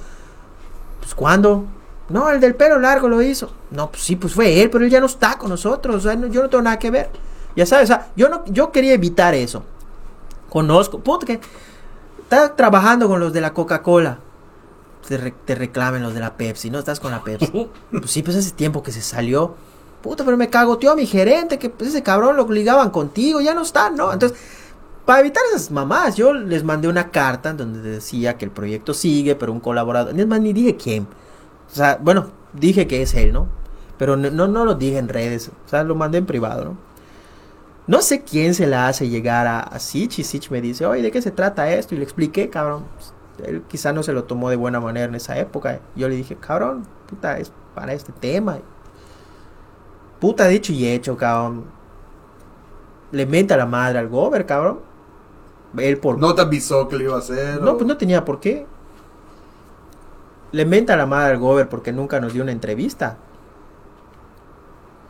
[1.01, 1.65] Pues cuando,
[2.09, 3.51] no, el del pelo largo lo hizo.
[3.71, 6.17] No, pues sí, pues fue él, pero él ya no está con nosotros, o sea,
[6.17, 7.11] no- yo no tengo nada que ver.
[7.57, 9.63] Ya sabes, o sea, yo no, yo quería evitar eso.
[10.49, 11.41] Conozco, puta, que
[12.23, 14.19] estás trabajando con los de la Coca-Cola.
[15.09, 16.79] Te, re- te reclamen los de la Pepsi, ¿no?
[16.79, 17.69] Estás con la Pepsi.
[17.91, 19.55] Pues sí, pues hace tiempo que se salió.
[20.03, 23.55] Puta, pero me cagoteó a mi gerente, que pues ese cabrón lo ligaban contigo, ya
[23.55, 24.13] no está, ¿no?
[24.13, 24.39] Entonces,
[25.05, 28.95] para evitar esas mamás, yo les mandé una carta en donde decía que el proyecto
[28.95, 31.07] sigue, pero un colaborador, ni más ni dije quién.
[31.71, 33.49] O sea, bueno, dije que es él, ¿no?
[33.99, 36.91] Pero no, no, no lo dije en redes, o sea, lo mandé en privado, ¿no?
[37.87, 41.03] No sé quién se la hace llegar a, a Sitch y Sitch me dice, oye,
[41.03, 41.95] ¿de qué se trata esto?
[41.95, 42.85] Y le expliqué, cabrón.
[42.95, 45.81] Pues, Él quizá no se lo tomó de buena manera en esa época.
[45.97, 48.59] Yo le dije, cabrón, puta, es para este tema.
[50.21, 51.65] Puta, dicho y hecho, cabrón.
[53.13, 54.81] Le mete a la madre al gober, cabrón.
[55.79, 56.19] Él por...
[56.19, 57.61] No te avisó que lo iba a hacer.
[57.63, 58.67] No, o- pues no tenía por qué.
[60.53, 63.17] Le menta la madre al gober porque nunca nos dio una entrevista.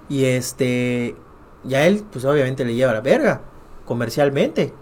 [0.09, 1.16] Y este.
[1.65, 3.41] Y a él, pues obviamente le lleva la verga.
[3.87, 4.74] Comercialmente.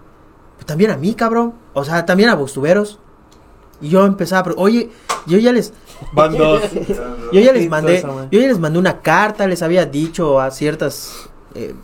[0.55, 1.53] Pues también a mí, cabrón.
[1.73, 2.99] O sea, también a Bostuberos.
[3.81, 4.89] Y yo empezaba, pero, oye,
[5.25, 5.73] yo ya les.
[6.13, 6.61] Van dos.
[7.31, 8.01] Yo ya les mandé,
[8.31, 11.75] yo ya les mandé una carta, les había dicho a ciertas eh,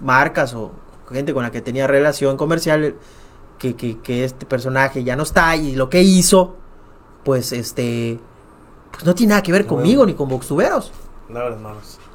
[0.00, 0.70] marcas o
[1.10, 2.94] gente con la que tenía relación comercial
[3.58, 6.54] que, que, que este personaje ya no está y lo que hizo,
[7.24, 8.20] pues este,
[8.92, 10.12] pues no tiene nada que ver conmigo bueno.
[10.12, 10.92] ni con Boxtuberos.
[11.28, 11.40] No.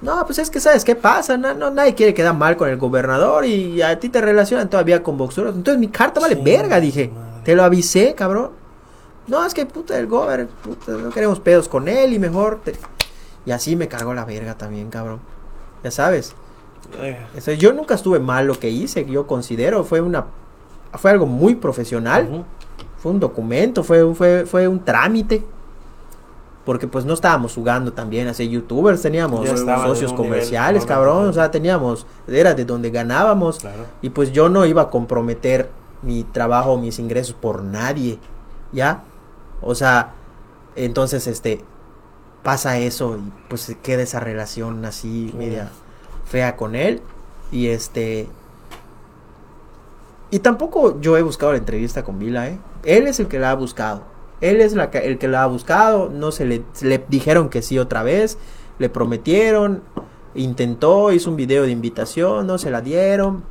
[0.02, 2.78] No, pues es que sabes qué pasa, no, no, nadie quiere quedar mal con el
[2.78, 5.56] gobernador y a ti te relacionan todavía con Boxtuberos.
[5.56, 7.10] Entonces mi carta vale Sí, verga, dije.
[7.14, 7.42] madre.
[7.44, 8.52] Te lo avisé, cabrón.
[9.28, 12.76] No, es que puta el gober, puta, no queremos pedos con él y mejor te...
[13.46, 15.20] Y así me cargó la verga también, cabrón.
[15.84, 16.34] Ya sabes.
[17.00, 20.26] Eh, Eso, yo nunca estuve mal lo que hice, yo considero, fue una
[20.94, 22.46] fue algo muy profesional,
[22.98, 25.44] fue un documento, fue, fue, fue un trámite.
[26.66, 31.34] Porque pues no estábamos jugando también a ser youtubers, teníamos socios nivel, comerciales, cabrón, o
[31.34, 33.60] sea, teníamos, era de donde ganábamos.
[33.60, 33.86] Claro.
[34.02, 35.70] Y pues yo no iba a comprometer
[36.02, 38.20] mi trabajo o mis ingresos por nadie,
[38.74, 39.04] ¿ya?
[39.62, 40.14] O sea,
[40.76, 41.64] entonces este
[42.44, 45.38] pasa eso y pues se queda esa relación así Sí.
[45.38, 45.70] media
[46.26, 47.02] fea con él
[47.52, 48.28] y este
[50.30, 52.60] y tampoco yo he buscado la entrevista con Vila, ¿eh?
[52.84, 54.04] Él es el que la ha buscado.
[54.42, 56.10] Él es la que- el que la ha buscado.
[56.10, 56.64] No se le,
[57.08, 58.38] dijeron que sí otra vez.
[58.78, 59.82] Le prometieron.
[60.36, 62.46] Intentó, hizo un video de invitación.
[62.46, 63.44] No se la dieron.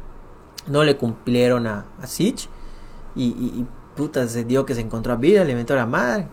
[0.67, 2.49] No le cumplieron a, a Sitch.
[3.17, 3.65] Y,
[3.97, 6.29] puta, se dio que se encontró a Vila, le inventó la madre.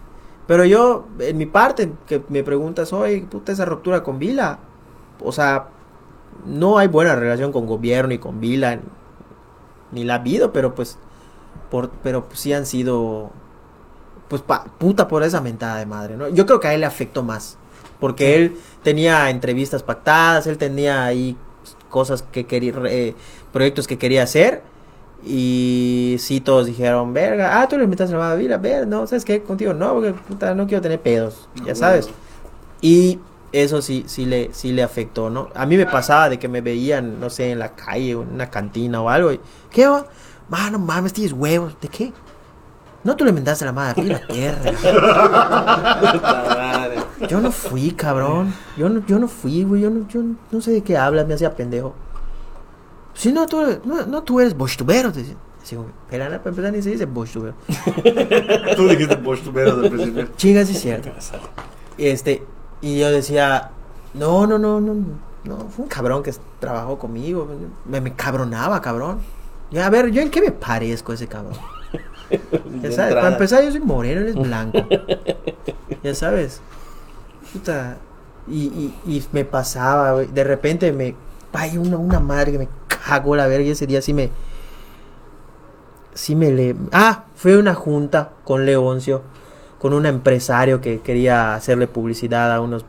[0.47, 4.59] Pero yo, en mi parte, que me preguntas, oye, puta, esa ruptura con Vila.
[5.21, 5.67] O sea,
[6.45, 8.79] no hay buena relación con gobierno y con Vila.
[9.91, 10.97] Ni la ha habido, pero pues.
[11.71, 13.31] Por, pero pues, sí han sido.
[14.27, 16.27] Pues pa- puta por esa mentada de madre, ¿no?
[16.29, 17.57] Yo creo que a él le afectó más.
[17.99, 21.37] Porque él tenía entrevistas pactadas, él tenía ahí
[21.89, 22.73] cosas que quería.
[22.87, 23.15] eh,
[23.53, 24.61] proyectos que quería hacer.
[25.25, 29.23] Y sí, todos dijeron, verga, ah, tú le invitaste a la Vila, ver, no, ¿sabes
[29.23, 29.41] qué?
[29.41, 32.09] Contigo no, porque puta, no quiero tener pedos, ya sabes.
[32.81, 33.19] Y
[33.53, 35.47] eso sí, sí le, sí le afectó, ¿no?
[35.55, 38.33] A mí me pasaba de que me veían, no sé, en la calle, o en
[38.33, 39.39] una cantina o algo, y,
[39.71, 40.05] ¿qué va?
[40.49, 42.11] Mano, mames, tienes huevos, ¿de qué?
[43.03, 44.71] No, tú le inventaste la madre, pide la tierra.
[47.29, 48.53] Yo no fui, cabrón.
[48.77, 49.81] Yo no, yo no fui, güey.
[49.81, 50.21] Yo no, yo
[50.51, 51.93] no sé de qué hablas, me hacía pendejo.
[53.13, 55.11] Si no, tú, no, no, tú eres bochtubero.
[55.11, 55.35] te decía.
[55.63, 57.55] Así como, para empezar, ni se dice bochtubero.
[58.75, 60.27] Tú dijiste postubero del principio.
[60.35, 61.09] Chinga, sí es cierto.
[61.95, 62.43] Este,
[62.81, 63.69] y yo decía,
[64.15, 64.95] no, no, no, no,
[65.43, 67.47] no, fue un cabrón que trabajó conmigo.
[67.85, 69.19] Me, me cabronaba, cabrón.
[69.69, 71.53] Ya, a ver, ¿yo en qué me parezco a ese cabrón?
[72.81, 74.79] Ya sabes, para empezar yo soy moreno, él es blanco.
[76.01, 76.61] ya sabes.
[77.51, 77.97] Puta.
[78.47, 80.15] Y, y, y me pasaba.
[80.15, 81.15] De repente me...
[81.51, 82.67] Hay una, una madre que me
[83.05, 84.31] cagó la verga y ese día sí me...
[86.13, 86.75] Sí me le...
[86.91, 89.21] Ah, fue una junta con Leoncio.
[89.79, 92.85] Con un empresario que quería hacerle publicidad a unos...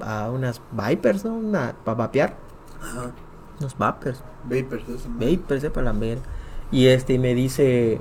[0.00, 1.34] A unas Vipers, ¿no?
[1.34, 2.36] Una, para vapear.
[2.82, 3.12] Ajá.
[3.58, 4.22] Unos Vapers.
[4.44, 5.08] Vapers, eso.
[5.08, 6.22] Vapers, sepa la verga.
[6.70, 7.98] Y este me dice.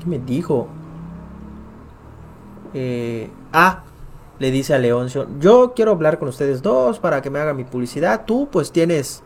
[0.00, 0.68] ¿Qué me dijo?
[2.72, 3.82] Eh, ah,
[4.38, 7.64] le dice a Leoncio, yo quiero hablar con ustedes dos para que me hagan mi
[7.64, 8.24] publicidad.
[8.26, 9.22] Tú pues tienes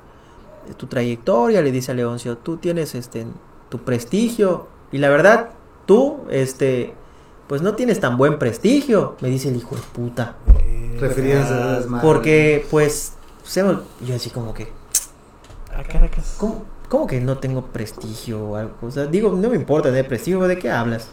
[0.77, 3.27] tu trayectoria, le dice a Leoncio, tú tienes este
[3.69, 5.51] tu prestigio y la verdad,
[5.87, 6.95] tú este
[7.49, 10.37] pues no tienes tan buen prestigio, me dice el hijo de puta.
[11.01, 12.07] Refiriéndose a desmadre.
[12.07, 13.15] Porque pues
[14.07, 14.69] yo así como que
[15.77, 16.37] A Caracas.
[16.39, 18.75] ¿Cómo, cómo que no tengo prestigio o algo?
[18.83, 21.09] O sea, digo, no me importa tener prestigio, ¿de qué hablas?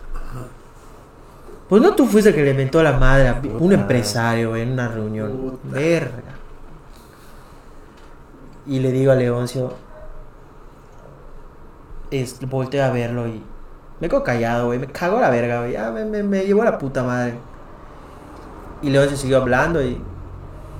[1.70, 4.88] Pues no tú fuiste el que le inventó la madre a un empresario en una
[4.88, 5.32] reunión.
[5.32, 5.58] Puta.
[5.76, 6.36] Verga.
[8.68, 9.74] Y le digo a Leoncio,
[12.12, 13.42] es, volteo a verlo y
[14.00, 14.80] me quedo callado, güey.
[14.80, 15.74] Me cago la verga, güey.
[15.74, 17.36] Ya me, me, me llevó la puta madre.
[18.82, 20.00] Y Leoncio siguió hablando y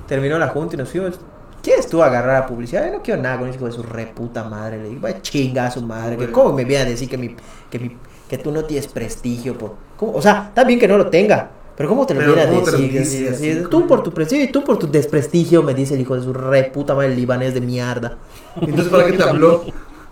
[0.06, 1.18] terminó la junta y nos fuimos.
[1.62, 2.86] ¿Quieres tú agarrar a publicidad?
[2.86, 4.78] Yo no quiero nada con ese hijo de su re puta madre.
[4.78, 6.16] Le digo, vaya chinga a su madre.
[6.16, 7.34] Que ¿Cómo me viene a decir que, mi,
[7.70, 7.96] que, mi,
[8.28, 9.58] que tú no tienes prestigio?
[9.58, 10.12] Por, ¿cómo?
[10.12, 11.50] O sea, está bien que no lo tenga.
[11.78, 13.68] Pero ¿cómo te lo Pero viene a ¿cómo te lo decir?
[13.70, 16.32] tú por tu prestigio y tú por tu desprestigio, me dice el hijo de su
[16.32, 18.18] re puta madre libanés de mierda.
[18.60, 19.62] Entonces, ¿para qué te habló?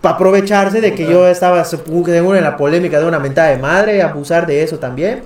[0.00, 4.00] Para aprovecharse de que yo estaba seguro en la polémica de una mentada de madre,
[4.00, 5.24] abusar de eso también.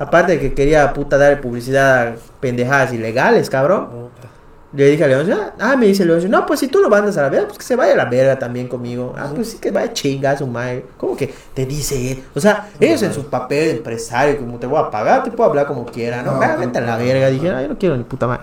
[0.00, 4.10] Aparte de que quería puta dar publicidad a pendejadas ilegales, cabrón.
[4.74, 7.16] Le dije a Leoncio, ah, ah, me dice Leoncio, no, pues si tú lo mandas
[7.16, 9.14] a la verga, pues que se vaya a la verga también conmigo.
[9.16, 10.84] Ah, pues sí que vaya chinga a su madre.
[10.96, 12.24] ¿Cómo que te dice él?
[12.34, 15.48] O sea, ellos en su papel de empresario, como te voy a pagar, te puedo
[15.48, 16.32] hablar como quiera, ¿no?
[16.32, 17.28] No, Vaya, vete a la verga.
[17.28, 18.42] Dije, no, yo no quiero ni puta madre.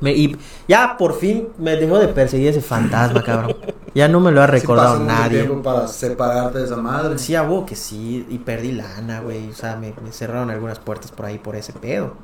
[0.00, 0.36] Me- y
[0.66, 3.54] ya por fin me dejó de perseguir ese fantasma, cabrón.
[3.94, 5.44] Ya no me lo ha recordado Sí, nadie.
[5.44, 7.18] tiempo para separarte de esa madre.
[7.18, 9.50] Sí, a que sí, y perdí lana, güey.
[9.50, 12.14] O sea, me, me cerraron algunas puertas por ahí por ese pedo.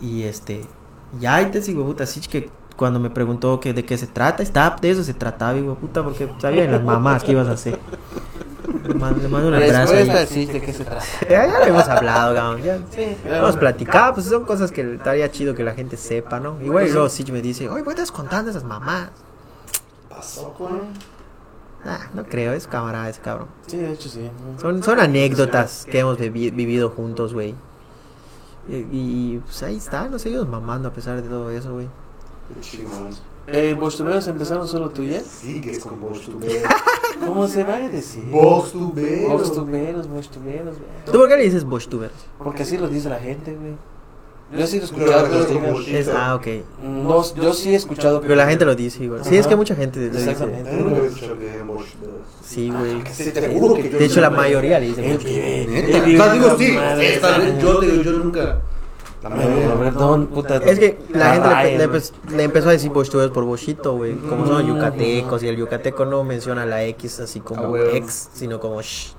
[0.00, 0.62] Y este,
[1.20, 4.42] ya, y te digo, puta, así que cuando me preguntó que de qué se trata,
[4.42, 7.52] estaba, de eso se trataba, hijo puta, porque sabía en las mamás que ibas a
[7.52, 7.78] hacer.
[8.86, 9.92] Le mando, un abrazo.
[9.92, 11.02] Respuesta, sí, ¿de qué se trata?
[11.28, 12.62] Ya, ya lo hemos hablado, cabrón.
[12.62, 16.56] Ya, Sí, hemos platicado, pues son cosas que estaría chido que la gente sepa, ¿no?
[16.62, 19.08] Igual y luego Sitch me dice, oye, ¿por qué estás contando esas mamás?
[20.08, 20.80] Pasó con.
[21.84, 23.48] Ah, no creo, es camarada ese cabrón.
[23.66, 24.28] Sí, de hecho sí.
[24.60, 27.54] Son, son anécdotas que hemos vivi- vivido juntos, güey.
[28.68, 31.88] Y, y, pues ahí está, nos seguimos mamando a pesar de todo eso, güey.
[32.60, 33.10] Chingón.
[33.46, 35.22] Eh, ¿Bostuberos empezaron solo tuyas?
[35.22, 36.00] Sigues con
[36.40, 36.64] Bear.
[37.26, 38.24] ¿Cómo se va a decir?
[38.24, 38.42] Bear.
[38.42, 42.12] Bostuberos, bostuberos, ¿Tú por qué le dices Bochtubers?
[42.38, 43.74] Porque así lo dice la gente, güey.
[44.52, 45.74] Yo sí lo he escuchado que lo conozco digan.
[45.74, 46.46] como Es, ah, ok.
[46.82, 49.24] No, yo sí he escuchado que Pero la gente lo dice igual.
[49.24, 50.30] Sí, es que mucha gente lo dice.
[50.30, 50.70] Exactamente.
[52.44, 53.02] Sí, güey.
[53.12, 55.16] Sí, te juro que yo De hecho, la mayoría le dice.
[55.16, 58.60] O sea, digo, sí, Madre, esta vez yo, digo, yo nunca.
[59.20, 60.56] Perdón, puta.
[60.58, 62.02] Es que la gente le, Ryan,
[62.36, 64.14] le empezó a decir Bochtubers por Bochito, güey.
[64.14, 67.90] Como son yucatecos y el yucateco no menciona la X así Ah, como huevo.
[67.96, 69.14] X, sino como sh.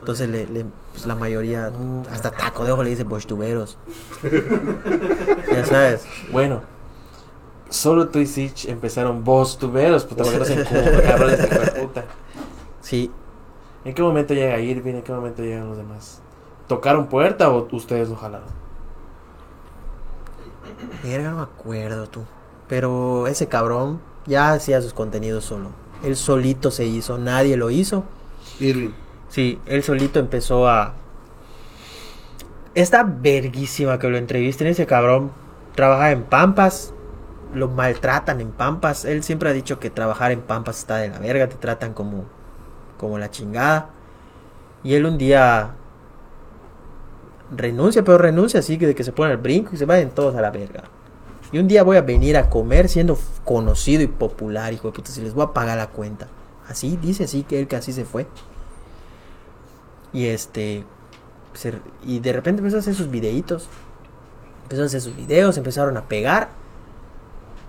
[0.00, 1.70] Entonces le, le- pues, la mayoría,
[2.10, 3.76] hasta taco de ojo le dice Bochtuberos.
[5.52, 6.04] ya sabes.
[6.32, 6.62] Bueno,
[7.68, 10.64] solo tú y Sitch empezaron bostuberos, puta, porque no se
[11.02, 12.04] cabrones de puta.
[12.80, 13.10] Sí,
[13.84, 14.94] ¿En qué momento llega Irving?
[14.94, 16.20] ¿En qué momento llegan los demás?
[16.66, 18.48] ¿Tocaron puerta o ustedes lo jalaron?
[21.02, 22.22] Verga, no me acuerdo tú.
[22.68, 25.70] Pero ese cabrón ya hacía sus contenidos solo.
[26.02, 28.04] Él solito se hizo, nadie lo hizo.
[28.60, 28.90] Irving.
[29.28, 30.94] Sí, él solito empezó a.
[32.74, 34.66] Está verguísima que lo entrevisten.
[34.66, 35.32] Ese cabrón
[35.74, 36.94] trabaja en Pampas.
[37.54, 39.04] Lo maltratan en Pampas.
[39.04, 41.48] Él siempre ha dicho que trabajar en Pampas está de la verga.
[41.48, 42.24] Te tratan como,
[42.96, 43.90] como la chingada.
[44.82, 45.74] Y él un día
[47.54, 50.34] renuncia, pero renuncia así que de que se pone al brinco y se vayan todos
[50.36, 50.84] a la verga.
[51.50, 55.10] Y un día voy a venir a comer siendo conocido y popular, hijo de puta,
[55.10, 56.28] si les voy a pagar la cuenta.
[56.68, 58.26] Así, dice así que él que así se fue.
[60.12, 60.84] Y este.
[61.54, 63.68] se- y de repente empezó a hacer sus videitos.
[64.64, 66.48] Empezó a hacer sus videos, empezaron a pegar.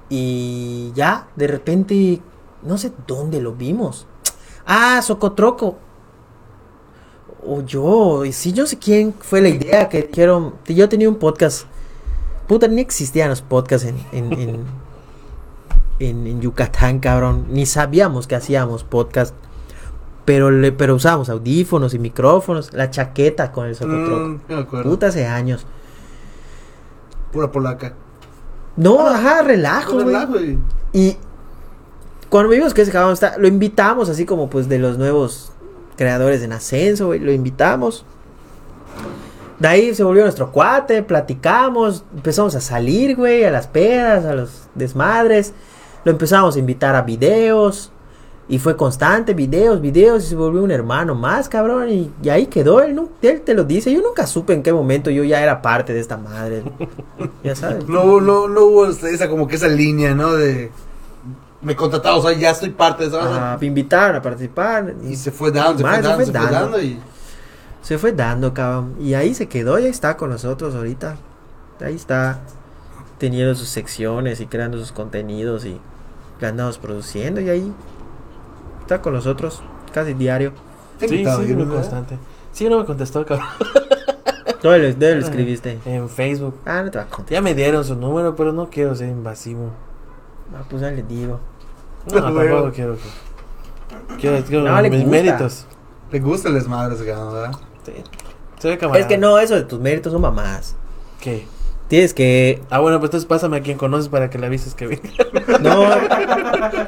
[0.09, 2.21] Y ya, de repente.
[2.63, 4.05] No sé dónde lo vimos.
[4.65, 5.77] Ah, Socotroco.
[7.45, 8.25] O yo.
[8.25, 10.53] Y sí, yo sé quién fue la idea que quiero.
[10.67, 11.65] Yo tenía un podcast.
[12.47, 14.65] Puta, ni existían los podcasts en, en, en,
[15.99, 17.45] en- en Yucatán, cabrón.
[17.49, 19.33] Ni sabíamos que hacíamos podcast.
[20.29, 22.71] Pero, le, pero usábamos audífonos y micrófonos.
[22.71, 24.39] La chaqueta con el socotroco.
[24.47, 24.83] Mm.
[24.83, 25.65] Puta, hace años.
[27.31, 27.95] Pura polaca.
[28.75, 30.05] No, ajá, relajo, güey.
[30.05, 30.59] Relajo, güey.
[30.93, 31.17] Y
[32.29, 35.51] cuando vimos que ese cabrón está, lo invitamos así como pues de los nuevos
[35.97, 38.05] creadores en ascenso, güey, lo invitamos.
[39.57, 44.35] De ahí se volvió nuestro cuate, platicamos, empezamos a salir, güey, a las pedas, a
[44.35, 45.55] los desmadres.
[46.03, 47.91] Lo empezamos a invitar a videos.
[48.51, 51.87] Y fue constante, videos, videos, y se volvió un hermano más, cabrón.
[51.89, 53.93] Y, y ahí quedó, él, nu- él te lo dice.
[53.93, 56.63] Yo nunca supe en qué momento yo ya era parte de esta madre.
[57.43, 57.87] ya sabes.
[57.87, 60.33] No, no, no hubo esa como que esa línea, ¿no?
[60.33, 60.71] De
[61.61, 64.95] me contrataron, o sea, ya soy parte de esa Ajá, me invitaron a participar.
[65.07, 66.99] Y se fue dando, se fue dando, se fue dando y
[67.83, 68.95] Se fue dando, cabrón.
[68.99, 71.17] Y ahí se quedó y ahí está con nosotros ahorita.
[71.81, 72.39] Ahí está
[73.19, 75.79] teniendo sus secciones y creando sus contenidos y
[76.39, 77.73] que andamos produciendo y ahí
[78.89, 79.61] está con nosotros
[79.93, 80.51] casi diario.
[80.99, 82.17] Sí, invitado, sí, muy no- constante.
[82.51, 83.47] Sí, no me contestó, cabrón.
[84.63, 85.79] ¿Dónde, dónde lo escribiste?
[85.85, 86.55] En Facebook.
[86.65, 87.31] Ah, no te va a contar.
[87.31, 89.69] Ya me dieron su número, pero no quiero ser invasivo.
[90.53, 91.39] Ah, pues ya les digo.
[92.11, 92.47] No, Luego.
[92.55, 94.15] tampoco quiero que.
[94.19, 95.11] Quiero, quiero No, le mis gusta.
[95.11, 95.65] méritos.
[96.11, 97.51] Le gusta el desmadre ese cabrón, ¿verdad?
[97.85, 97.93] Sí.
[98.57, 99.01] Se ve camarada.
[99.01, 100.75] Es que no, eso de tus méritos son mamás.
[101.21, 101.47] ¿Qué?
[101.89, 102.61] Tienes que.
[102.69, 105.09] Ah, bueno, pues entonces pásame a quien conoces para que le avises que venga.
[105.59, 105.89] No,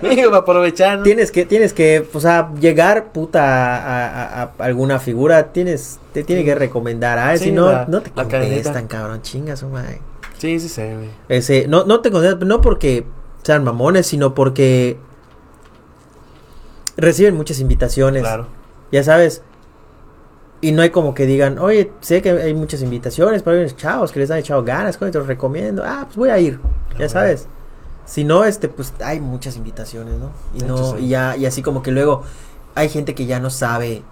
[0.09, 0.99] Digo, aprovechar.
[0.99, 1.03] ¿no?
[1.03, 6.23] tienes que, tienes que, o sea, llegar puta a, a- a alguna figura, tienes, te
[6.23, 9.99] tiene que recomendar a él, Sí, si no, la- no te contestan, cabrón, chingas, madre.
[10.37, 11.09] Sí, sí sé, güey.
[11.29, 13.05] Ese, no, no te contestan, no porque
[13.43, 14.97] sean mamones, sino porque
[16.97, 18.47] reciben muchas invitaciones, Claro.
[18.91, 19.41] ya sabes.
[20.61, 23.75] Y no hay como que digan, oye, sé que hay muchas invitaciones, pero hay unos
[23.75, 25.83] chavos que les han echado ganas, coño, te los recomiendo.
[25.83, 26.59] Ah, pues voy a ir,
[26.99, 27.47] ya sabes.
[28.05, 30.31] Si no, este, pues hay muchas invitaciones, ¿no?
[30.53, 32.23] Y no, y ya, y así como que luego
[32.75, 34.03] hay gente que ya no sabe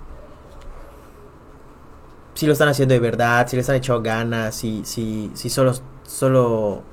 [2.39, 5.73] si lo están haciendo de verdad, si les han echado ganas, si, si, si solo,
[6.03, 6.83] solo,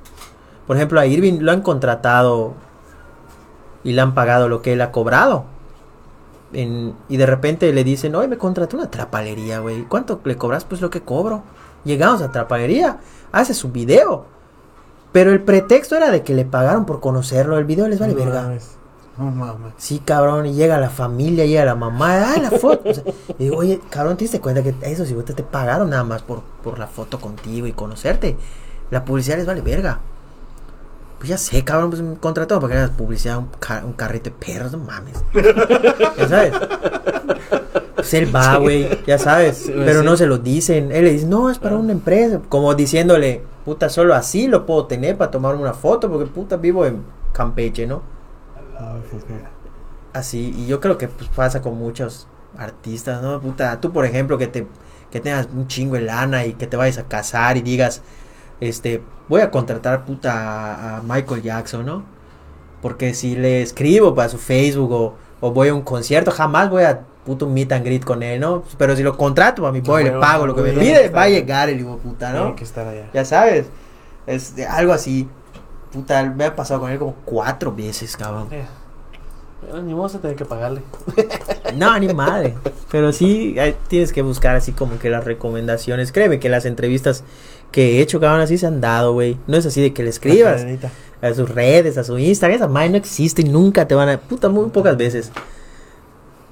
[0.66, 2.54] por ejemplo, a Irving lo han contratado
[3.84, 5.44] y le han pagado lo que él ha cobrado.
[6.52, 9.82] En- y de repente le dicen, oye, me contrató una trapalería, güey.
[9.84, 10.64] ¿Cuánto le cobras?
[10.64, 11.42] Pues lo que cobro.
[11.84, 12.98] Llegamos a trapalería,
[13.32, 14.26] hace su video.
[15.12, 17.58] Pero el pretexto era de que le pagaron por conocerlo.
[17.58, 18.42] El video les vale No verga.
[18.42, 18.72] mames.
[19.18, 19.72] No mames.
[19.78, 22.90] Sí, cabrón, y llega la familia, llega la mamá, ah, la foto.
[22.90, 23.02] O sea,
[23.38, 26.42] y digo, oye, cabrón, ¿te diste cuenta que esos hijos te pagaron nada más por,
[26.62, 28.36] por la foto contigo y conocerte?
[28.90, 30.00] La publicidad les vale verga.
[31.18, 34.30] Pues ya sé, cabrón, pues me contrató para que hagas publicidad un, ca- un carrito
[34.30, 35.14] de perros, no mames.
[36.18, 36.52] ya sabes.
[37.94, 39.56] Pues él va, güey, ya sabes.
[39.58, 40.06] Sí, güey, pero sí.
[40.06, 40.92] no se lo dicen.
[40.92, 42.40] Él le dice, no, es para una empresa.
[42.48, 46.84] Como diciéndole, puta, solo así lo puedo tener para tomarme una foto, porque puta, vivo
[46.84, 47.02] en
[47.32, 48.02] Campeche, ¿no?
[50.12, 52.26] así y yo creo que pues, pasa con muchos
[52.58, 54.66] artistas no puta tú por ejemplo que te
[55.10, 58.02] que tengas un chingo de lana y que te vayas a casar y digas
[58.60, 62.02] este voy a contratar puta a, a Michael Jackson no
[62.82, 66.84] porque si le escribo para su Facebook o, o voy a un concierto jamás voy
[66.84, 70.04] a puto meet and greet con él no pero si lo contrato a mi boy
[70.04, 72.64] le pago lo que me pide va a llegar el hijo puta no Tiene que
[72.64, 73.08] estar allá.
[73.12, 73.66] ya sabes
[74.26, 75.28] es de- algo así
[75.92, 78.64] puta me ha pasado con él como cuatro veces cabrón Eh.
[79.82, 80.82] Ni modo se tiene que pagarle.
[81.74, 82.54] No, ni madre.
[82.90, 83.56] Pero sí
[83.88, 86.12] tienes que buscar así como que las recomendaciones.
[86.12, 87.24] Créeme que las entrevistas
[87.76, 89.36] que he hecho, cabrón, así se han dado, güey.
[89.46, 90.64] No es así de que le escribas
[91.20, 92.56] a sus redes, a su Instagram.
[92.56, 94.18] Esa madre no existe y nunca te van a...
[94.18, 95.30] Puta, muy pocas veces.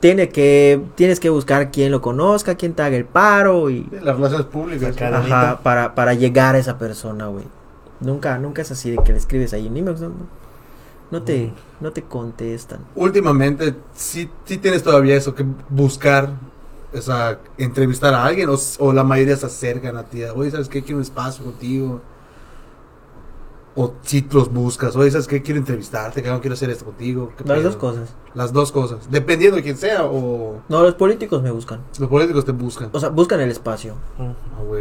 [0.00, 3.88] Tiene que, tienes que buscar quién lo conozca, quién te haga el paro y...
[4.02, 4.94] Las relaciones públicas.
[5.00, 7.46] Ajá, para, para llegar a esa persona, güey.
[8.00, 9.70] Nunca, nunca es así de que le escribes ahí.
[9.70, 10.10] Ni me- no,
[11.10, 12.80] no te, no te contestan.
[12.96, 16.28] Últimamente, sí, sí tienes todavía eso que buscar,
[16.96, 20.22] o sea, entrevistar a alguien, o, o la mayoría se acercan a ti.
[20.24, 20.82] Oye, ¿sabes qué?
[20.82, 22.00] Quiero un espacio contigo.
[23.76, 25.42] O si los buscas, oye, ¿sabes qué?
[25.42, 27.32] Quiero entrevistarte, cabrón, quiero hacer esto contigo.
[27.36, 27.68] ¿Qué Las pedo?
[27.70, 28.14] dos cosas.
[28.32, 29.10] Las dos cosas.
[29.10, 31.80] Dependiendo de quién sea, o No, los políticos me buscan.
[31.98, 32.90] los políticos te buscan.
[32.92, 33.96] O sea, buscan el espacio.
[34.16, 34.32] Ah.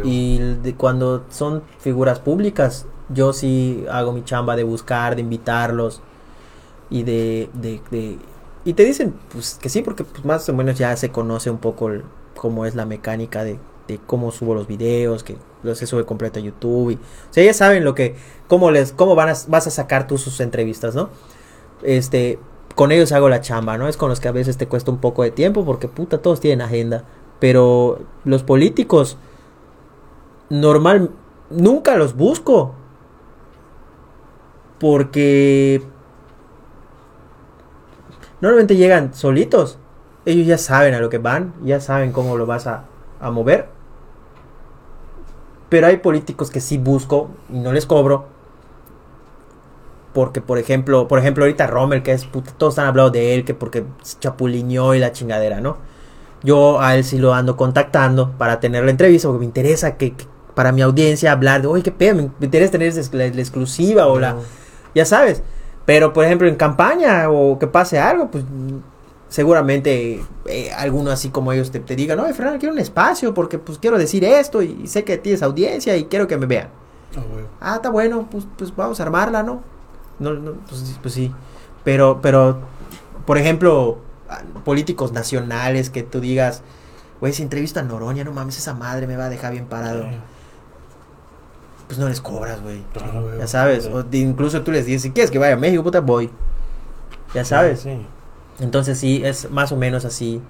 [0.04, 6.00] Y de cuando son figuras públicas, yo sí hago mi chamba de buscar, de invitarlos
[6.88, 8.18] y de, de, de-
[8.64, 11.58] y te dicen pues que sí, porque pues, más o menos ya se conoce un
[11.58, 11.90] poco
[12.36, 13.58] cómo es la mecánica de,
[14.06, 17.84] cómo subo los videos, que los se sube completo a YouTube o sea, ya saben
[17.84, 18.16] lo que,
[18.48, 21.10] cómo les, cómo van a, vas a sacar tú sus entrevistas, ¿no?
[21.82, 22.38] Este,
[22.74, 23.88] con ellos hago la chamba, ¿no?
[23.88, 26.40] Es con los que a veces te cuesta un poco de tiempo porque puta, todos
[26.40, 27.04] tienen agenda.
[27.38, 29.16] Pero los políticos,
[30.50, 31.10] normal,
[31.50, 32.74] nunca los busco.
[34.80, 35.82] Porque
[38.44, 39.78] normalmente llegan solitos.
[40.26, 42.84] Ellos ya saben a lo que van, ya saben cómo lo vas a,
[43.20, 43.68] a mover.
[45.70, 48.26] Pero hay políticos que sí busco y no les cobro.
[50.12, 53.44] Porque, por ejemplo, por ejemplo, ahorita Rommel, que es puta, todos han hablado de él,
[53.44, 53.84] que porque
[54.20, 55.78] chapulineó y la chingadera, ¿no?
[56.42, 60.12] Yo a él sí lo ando contactando para tener la entrevista, porque me interesa que,
[60.12, 64.06] que para mi audiencia hablar de, oye, qué pedo, me, interesa tener la, la exclusiva
[64.06, 64.36] o la,
[64.94, 65.42] ya sabes.
[65.86, 68.44] Pero, por ejemplo, en campaña o que pase algo, pues
[69.28, 73.58] seguramente eh, alguno así como ellos te, te digan, no, Fernando, quiero un espacio porque
[73.58, 76.68] pues quiero decir esto y, sé que tienes audiencia y quiero que me vean.
[77.16, 77.48] Ah, huevo.
[77.60, 79.62] Ah, está bueno, pues, pues vamos a armarla, ¿no?
[80.18, 81.32] No, no, pues, pues sí.
[81.82, 82.60] Pero, pero,
[83.26, 83.98] por ejemplo,
[84.64, 86.62] políticos nacionales que tú digas,
[87.20, 90.06] güey, si entrevista a Noroña, no mames, esa madre me va a dejar bien parado.
[91.86, 92.82] Pues no les cobras, güey.
[93.00, 93.38] Ah, huevo.
[93.38, 96.00] Ya sabes, o de- incluso tú les dices, si quieres que vaya a México, puta,
[96.00, 96.30] voy.
[97.34, 97.80] Ya sabes.
[97.80, 98.06] Sí.
[98.60, 100.40] Entonces sí, es más o menos así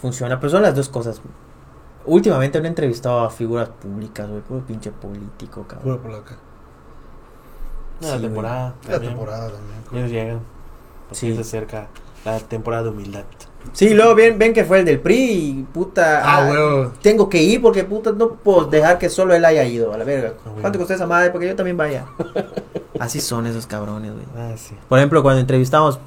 [0.00, 0.40] funciona.
[0.40, 1.20] Pero son las dos cosas.
[2.06, 4.40] Últimamente no he entrevistado a figuras públicas, güey.
[4.40, 5.82] Puro pinche político, cabrón.
[5.82, 6.36] Puro polaca.
[8.00, 8.74] La Sí, temporada.
[8.84, 9.12] La también.
[9.12, 9.80] temporada también.
[9.92, 10.40] Ellos llegan.
[11.12, 11.34] Sí.
[11.34, 11.88] se acerca
[12.24, 13.24] la temporada de humildad.
[13.72, 15.16] Sí, luego ven, ven que fue el del PRI
[15.60, 16.20] y puta.
[16.24, 16.92] Ah, ah, huevo.
[17.02, 20.04] Tengo que ir porque puta no puedo dejar que solo él haya ido a la
[20.04, 20.32] verga.
[20.38, 20.60] Ah, huevo.
[20.60, 21.30] ¿Cuánto costó esa madre?
[21.30, 22.06] Porque yo también vaya.
[22.98, 24.24] Así son esos cabrones, güey.
[24.36, 24.74] Ah, sí.
[24.88, 25.98] Por ejemplo, cuando entrevistamos,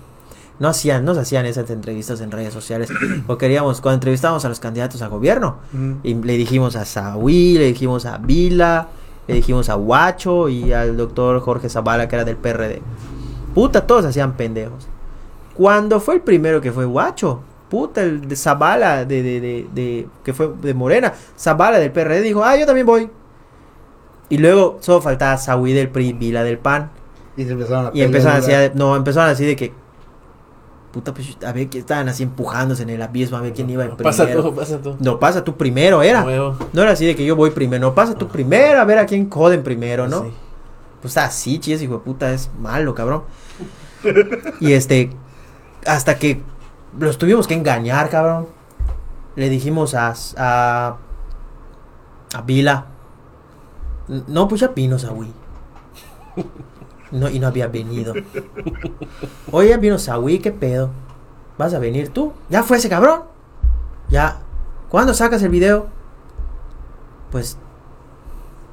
[0.60, 2.90] no hacían, no se hacían esas entrevistas en redes sociales.
[3.28, 5.94] o queríamos, cuando entrevistamos a los candidatos a gobierno, Mm.
[6.04, 8.90] y le dijimos a Saúl, le dijimos a Vila,
[9.28, 12.82] le dijimos a Guacho y al doctor Jorge Zavala, que era del PRD.
[13.56, 14.88] Puta, todos hacían pendejos.
[15.56, 20.08] Cuando fue el primero que fue Guacho, puta, el de Zavala, de, de, de, de-
[20.24, 23.10] que fue de Morena, Zavala del PRD dijo, ah, yo también voy.
[24.30, 26.90] Y luego solo faltaba Saúl del PRI, Vila del PAN.
[27.38, 29.74] Y se empezaron a Y empezaron así, a- no, empezaron así de que,
[30.92, 33.84] puta, pues, a ver, que estaban así empujándose en el abismo, a ver quién iba
[33.84, 34.16] en primero.
[34.18, 34.96] Pasa tú, pasa tú.
[35.00, 36.24] No, pasa tú primero, era.
[36.74, 39.06] No era así de que yo voy primero, no, pasa tú primero, a ver a
[39.06, 40.22] quién joden primero, ¿no?
[40.24, 40.28] Sí.
[41.02, 43.24] Pues está así, chis, hijo de puta, es malo, cabrón.
[44.60, 45.10] Y este,
[45.86, 46.42] hasta que
[47.00, 48.48] los tuvimos que engañar, cabrón.
[49.36, 50.98] Le dijimos a, a,
[52.36, 52.86] a Vila,
[54.08, 55.28] "N- no, pues ya vino Saúl.
[57.12, 58.12] No, y no había venido.
[59.52, 60.90] Oye, vino Saúl, ¿qué pedo?
[61.60, 62.34] ¿Vas a venir tú?
[62.50, 63.26] ¿Ya fue ese cabrón?
[64.10, 64.40] Ya.
[64.90, 65.90] ¿Cuándo sacas el video?
[67.32, 67.56] Pues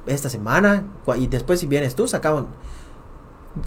[0.07, 0.85] esta semana.
[1.17, 2.45] Y después si vienes tú, sacamos.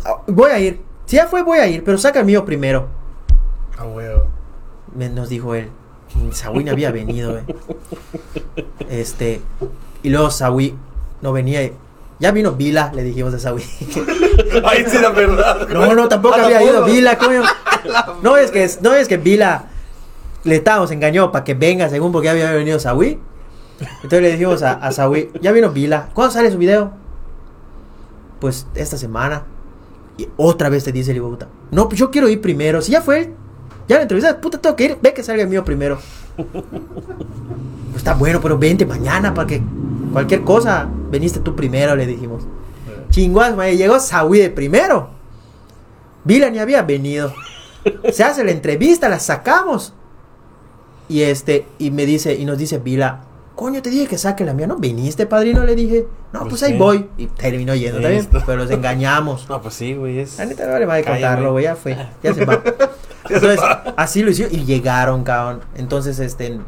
[0.05, 0.83] Ah, Voy a ir.
[1.07, 2.89] Si ya fue, voy a ir, pero saca el mío primero.
[3.79, 4.27] Ah, huevo.
[4.95, 5.71] Nos dijo él.
[6.33, 7.45] Saúl no había venido, eh.
[8.89, 9.41] Este.
[10.03, 10.75] Y luego Saúl
[11.23, 11.63] no venía.
[11.65, 11.73] y-
[12.21, 13.63] Ya vino Vila, le dijimos a Saúl.
[14.65, 15.69] Ay, sí, la verdad.
[15.69, 16.85] No, no, tampoco había ido.
[16.85, 17.43] Vila, coño.
[18.23, 19.67] No es que, no es que Vila
[20.45, 23.19] le estábamos engañó para que venga según porque ya había venido Saúl.
[23.79, 24.91] Entonces le dijimos a, a
[25.43, 26.93] ya vino Vila, ¿cuándo sale su video?
[28.41, 29.45] Pues esta semana.
[30.17, 32.81] Y otra vez te dice el puta, no, pues yo quiero ir primero.
[32.81, 33.35] Si ya fue
[33.89, 35.99] ya la entrevista, puta, tengo que ir, ve que salga el mío primero.
[37.97, 39.63] Está bueno, pero vente mañana para que
[40.13, 42.45] cualquier cosa, veniste tú primero, le dijimos.
[43.11, 45.11] Chinguas, mae, llegó Saúl de primero.
[46.25, 47.33] Vila ni había venido.
[48.13, 49.93] Se hace la entrevista, la sacamos.
[51.09, 53.21] Y este, y me dice, y nos dice Vila,
[53.55, 54.77] coño, te dije que saque la mía, ¿no?
[54.77, 55.65] ¿Viniste, padrino?
[55.65, 56.79] Le dije, no, pues, Pues ahí sí.
[56.79, 57.09] voy.
[57.19, 59.47] Y terminó yendo también, pero los engañamos.
[59.49, 60.19] No, pues sí, güey.
[60.21, 60.39] Es...
[60.39, 62.63] La neta no vale más de contarlo, güey, ya fue, ya se va.
[63.29, 63.61] Entonces,
[63.97, 65.61] así lo hicieron y llegaron, cabrón.
[65.77, 66.61] Entonces, este,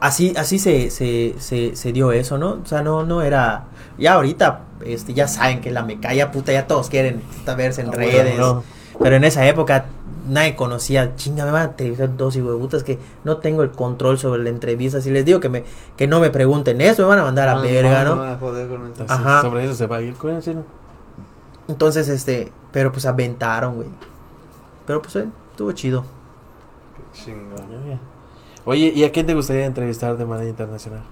[0.00, 2.58] así, así se, se, se, se dio eso, ¿no?
[2.62, 3.64] O sea, no, no era,
[3.98, 7.88] ya ahorita, este, ya saben que la mecaya, puta, ya todos quieren puta, verse en
[7.88, 8.36] Ah, redes.
[8.36, 8.64] bueno, no.
[9.00, 9.86] Pero en esa época
[10.28, 14.42] nadie conocía, chinga, me van a entrevistar dos huevutas que no tengo el control sobre
[14.42, 15.00] la entrevista.
[15.00, 15.64] Si les digo que me,
[15.96, 18.24] que no me pregunten eso, me van a mandar a No, verga, no, ¿no?
[18.24, 19.42] no, a joder con Ajá.
[19.42, 20.14] Sobre eso se va a ir.
[20.14, 20.62] Cuídense, ¿no?
[21.66, 23.88] Entonces, este, pero pues aventaron, güey.
[24.86, 26.04] Pero pues eh, estuvo chido.
[27.12, 27.70] Chingón.
[27.70, 27.98] Ya, ya.
[28.64, 31.02] Oye, ¿y a quién te gustaría entrevistar de manera internacional?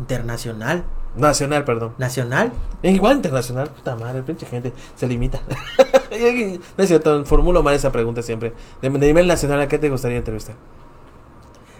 [0.00, 0.84] Internacional,
[1.16, 1.94] Nacional, perdón.
[1.98, 2.52] nacional.
[2.82, 5.40] Eh, Igual internacional, puta madre, pinche gente se limita.
[6.76, 8.52] no es cierto, formulo mal esa pregunta siempre.
[8.82, 10.56] De, de nivel nacional, ¿a qué te gustaría entrevistar?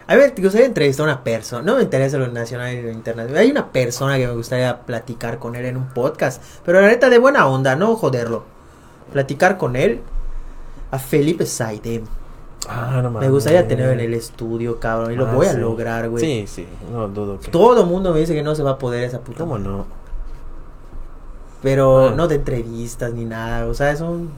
[0.07, 1.63] A ver, te gustaría entrevistar a una persona.
[1.63, 3.41] No me interesa lo nacional y lo internacional.
[3.43, 6.43] Hay una persona que me gustaría platicar con él en un podcast.
[6.65, 8.45] Pero la neta, de buena onda, no joderlo.
[9.13, 10.03] Platicar con él.
[10.95, 12.05] A Felipe Saidem.
[12.69, 15.13] Ah, no Me gustaría tenerlo en el estudio, cabrón.
[15.13, 15.59] Y lo Ah, voy a sí.
[15.59, 16.25] lograr, güey.
[16.25, 17.51] Sí, sí, no dudo que.
[17.51, 19.39] Todo el mundo me dice que no se va a poder esa puta.
[19.41, 19.69] ¿Cómo madre.
[19.69, 19.87] no?
[21.63, 22.15] Pero Ah.
[22.15, 23.67] no de entrevistas ni nada.
[23.67, 24.31] O sea, es un.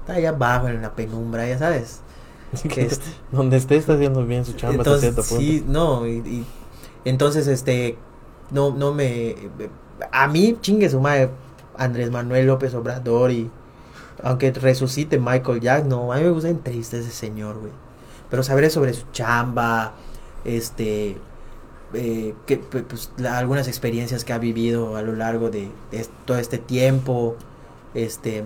[0.00, 2.00] Está allá abajo en la penumbra, ya sabes.
[2.68, 5.42] Que este- Donde esté está haciendo bien su chamba hasta entonces, punto.
[5.42, 6.06] sí, no.
[6.06, 6.46] Y, y-
[7.04, 7.98] entonces, este.
[8.50, 9.34] No, no me.
[10.12, 11.30] A mí, chingue su madre.
[11.76, 13.50] Andrés Manuel López Obrador y.
[14.22, 17.72] Aunque resucite Michael Jackson, no, a mí me gusta entrevistar a ese señor, güey.
[18.30, 19.92] Pero saber sobre su chamba,
[20.44, 21.16] este.
[21.94, 25.70] eh, que, pues, la- algunas experiencias que ha vivido a lo largo de,
[26.26, 27.36] todo este tiempo,
[27.94, 28.44] este,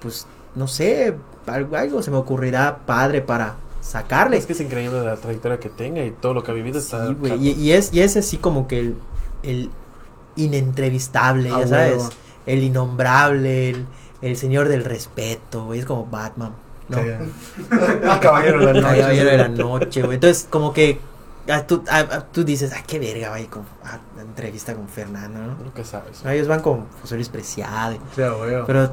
[0.00, 0.26] pues
[0.56, 1.14] no sé,
[1.46, 4.36] algo, algo se me ocurrirá padre para sacarle.
[4.38, 7.06] Es que es increíble la trayectoria que tenga y todo lo que ha vivido está.
[7.06, 8.96] Sí, güey, y, y es, y es así como que el,
[9.44, 9.70] el
[10.34, 12.08] inentrevistable, Ah, ya sabes,
[12.46, 13.86] el innombrable, el,
[14.22, 16.52] el señor del respeto, güey, es como Batman,
[16.88, 16.98] ¿no?
[16.98, 19.00] El caballero de la El noche.
[19.00, 20.14] caballero de la noche, güey.
[20.14, 21.00] Entonces, como que
[21.48, 24.88] ah, tú, ah, ah, tú dices, ah, qué verga, güey, con ah, la entrevista con
[24.88, 25.54] Fernando, ¿no?
[25.64, 26.24] Nunca sabes.
[26.24, 27.96] No, Ellos van con José Luis Preciado.
[28.10, 28.64] O sea, güey.
[28.66, 28.92] Pero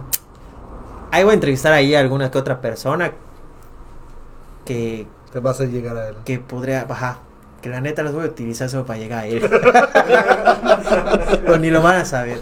[1.11, 3.11] ahí voy a entrevistar ahí a alguna que otra persona
[4.65, 6.15] que, Te vas a llegar a él.
[6.25, 7.19] que podría, ajá,
[7.61, 9.41] que la neta los voy a utilizar solo para llegar a él.
[11.45, 12.41] Pero ni lo van a saber.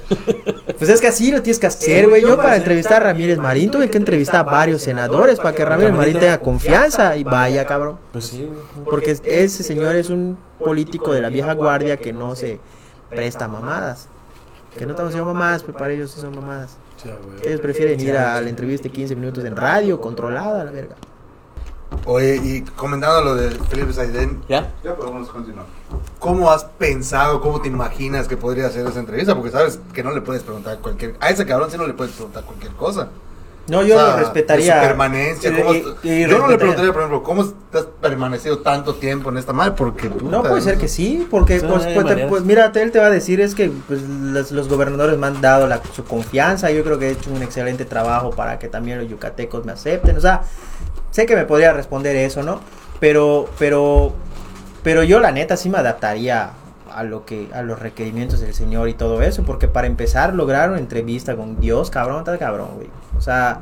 [0.78, 2.22] Pues es que así lo tienes que hacer, güey.
[2.22, 5.94] Yo para entrevistar a Ramírez Marín tuve que entrevistar a varios senadores para que Ramírez
[5.94, 7.98] Marín tenga confianza y vaya, cabrón.
[8.12, 8.50] Pues sí.
[8.86, 12.60] Porque ese señor es un político de la vieja guardia que no se
[13.10, 14.08] presta mamadas.
[14.78, 16.78] Que no estamos haciendo mamadas, pero para ellos sí son mamadas.
[17.44, 20.96] Ellos prefieren ir a la entrevista de 15 minutos en radio, controlada, la verga.
[22.06, 24.72] Oye, y comentando lo de Felipe Saiden, ¿Ya?
[24.84, 25.66] Ya podemos continuar.
[26.20, 29.36] ¿cómo has pensado, cómo te imaginas que podría ser esa entrevista?
[29.36, 31.16] Porque sabes que no le puedes preguntar cualquier...
[31.20, 33.10] A ese cabrón sí no le puedes preguntar cualquier cosa.
[33.70, 34.76] No, yo O sea, lo respetaría.
[34.82, 35.50] su permanencia.
[35.50, 39.30] Y- ¿cómo- y- y yo no le preguntaría, por ejemplo, ¿cómo has permanecido tanto tiempo
[39.30, 39.74] en esta madre?
[39.78, 40.10] Porque.
[40.24, 43.08] No, puede ser que sí, porque pues, hay pues, te- pues, mira, él te va
[43.08, 46.82] a decir es que pues, los, los gobernadores me han dado la- su confianza, yo
[46.86, 50.22] creo que he hecho un excelente trabajo para que también los yucatecos me acepten, o
[50.22, 50.44] sea,
[51.12, 52.60] sé que me podría responder eso, ¿no?
[53.00, 54.14] Pero, pero,
[54.84, 56.52] pero yo la neta sí me adaptaría
[56.94, 60.70] a lo que, a los requerimientos del señor y todo eso, porque para empezar lograr
[60.70, 63.62] una entrevista con Dios, cabrón, está cabrón, güey, o sea...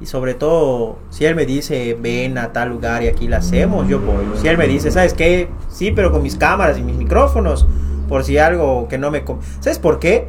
[0.00, 3.88] Y sobre todo, si él me dice, ven a tal lugar y aquí la hacemos,
[3.88, 4.26] yo voy.
[4.38, 5.48] Si él me dice, ¿sabes qué?
[5.70, 7.64] Sí, pero con mis cámaras y mis micrófonos,
[8.08, 9.24] por si algo que no me...
[9.60, 10.28] ¿Sabes por qué?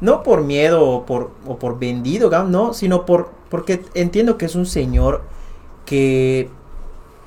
[0.00, 4.54] No por miedo o por, o por vendido, no, sino por, porque entiendo que es
[4.54, 5.22] un señor
[5.90, 6.48] que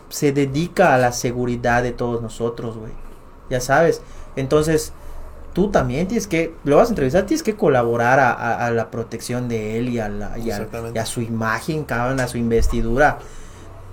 [0.07, 2.93] se dedica a la seguridad de todos nosotros, güey.
[3.49, 4.01] Ya sabes.
[4.37, 4.93] Entonces,
[5.51, 8.89] tú también tienes que, lo vas a entrevistar, tienes que colaborar a, a- a la
[8.89, 10.97] protección de él y a, la, y a- Exactamente.
[10.97, 13.19] y a su imagen, cabrón, a su investidura.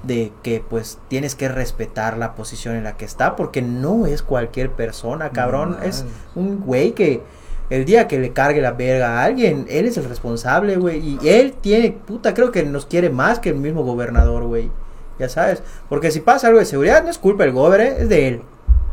[0.04, 4.22] De que pues tienes que respetar la posición en la que está, porque no es
[4.22, 5.76] cualquier persona, cabrón.
[5.80, 6.04] No, es
[6.36, 7.22] un güey que
[7.70, 10.98] el día que le cargue la verga a alguien, él es el responsable, güey.
[11.22, 14.70] Y él tiene, puta, creo que nos quiere más que el mismo gobernador, güey.
[15.18, 15.62] Ya sabes.
[15.88, 18.42] Porque si pasa algo de seguridad, no es culpa del gobernador, es de él.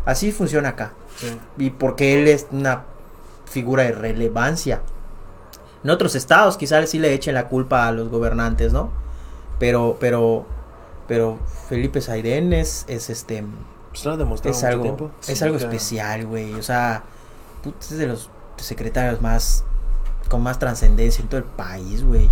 [0.05, 0.93] Así funciona acá.
[1.17, 1.37] Sí.
[1.57, 2.83] Y porque él es una
[3.45, 4.81] figura de relevancia.
[5.83, 8.91] En otros estados quizás sí le echen la culpa a los gobernantes, ¿no?
[9.57, 10.45] Pero, pero,
[11.07, 11.39] pero
[11.69, 13.43] Felipe Saiden es, es este,
[13.89, 15.11] Pues lo ha demostrado es mucho algo, tiempo.
[15.27, 16.53] es Sí, algo especial, güey.
[16.53, 17.03] O sea,
[17.79, 18.29] es de los
[18.65, 19.63] secretarios más,
[20.29, 22.27] con más trascendencia en todo el país, güey.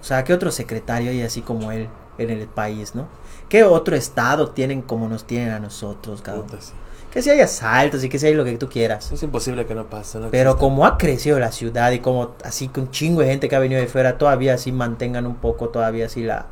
[0.00, 3.08] O sea, ¿qué otro secretario hay así como él en el país, no?
[3.48, 6.46] ¿Qué otro estado tienen como nos tienen a nosotros, cabrón?
[6.46, 6.72] puta, sí.
[7.10, 9.10] Que si hay asaltos y que si hay lo que tú quieras.
[9.10, 10.18] Es imposible que no pase.
[10.18, 13.48] no Pero como ha crecido la ciudad y como así que un chingo de gente
[13.48, 16.46] que ha venido de fuera, todavía así mantengan un poco, todavía así la,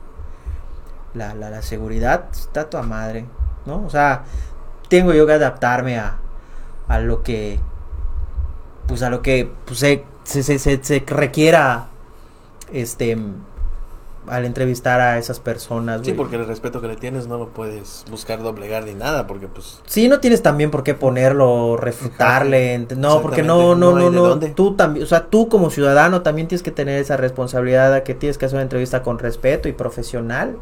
[1.12, 3.27] la, la, la seguridad, está toda madre,
[3.66, 3.85] ¿no?
[3.85, 4.24] O sea,
[4.89, 6.16] tengo yo que adaptarme a,
[6.89, 7.61] a lo que,
[8.86, 11.88] pues a lo que pues, se, se, se, se- requiera,
[12.72, 13.16] este,
[14.28, 16.00] al entrevistar a esas personas.
[16.00, 16.16] Sí, güey.
[16.16, 19.80] porque el respeto que le tienes no lo puedes buscar doblegar ni nada, porque pues...
[19.86, 24.74] Sí, no tienes también por qué ponerlo, refutarle, no, porque no, no, no no, tú
[24.74, 28.36] también, o sea, tú como ciudadano también tienes que tener esa responsabilidad de que tienes
[28.36, 30.58] que hacer una entrevista con respeto y profesional,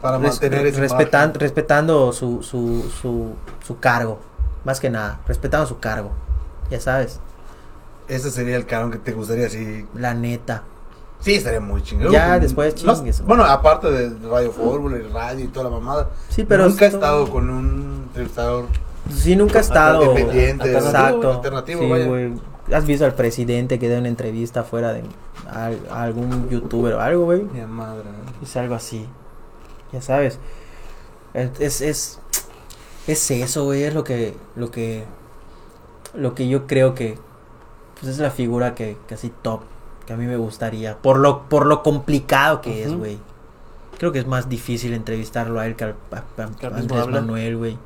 [0.00, 3.34] Para res- mantener esa respetan- respetando su, su, su,
[3.66, 4.18] su cargo,
[4.64, 6.10] más que nada, respetando su cargo,
[6.70, 7.20] ya sabes,
[8.08, 9.84] Ese sería el cabrón que te gustaría así.
[9.94, 10.62] la neta.
[11.20, 12.12] Sí, estaría muy chingón.
[12.12, 13.28] Ya, después No, chingues, güey.
[13.28, 16.10] Bueno, aparte de Radio Fórmula y radio y toda la mamada.
[16.28, 18.66] Sí, pero Nunca he estado con un entrevistador.
[19.12, 20.02] Sí, nunca he estado.
[20.04, 21.32] Independiente, Exacto.
[21.32, 22.06] alternativo, Sí, vaya.
[22.06, 22.32] güey.
[22.72, 25.04] ¿Has visto al presidente que da una entrevista fuera de
[25.48, 27.42] a, a algún youtuber o algo, güey?
[27.44, 28.02] Mi madre.
[28.42, 29.06] Es algo así.
[29.92, 30.38] Ya sabes.
[31.32, 32.18] Es, es, es,
[33.06, 33.84] es eso, güey.
[33.84, 35.04] Es lo que, lo que,
[36.16, 37.18] lo que yo creo que,
[38.00, 39.60] pues es la figura que, que así top,
[40.06, 40.96] que a mí me gustaría.
[40.98, 43.18] Por lo, por lo complicado que es, güey.
[43.98, 47.06] Creo que es más difícil entrevistarlo a él que al, a- a- Que a Andrés.
[47.08, 47.78] Manuel, güey.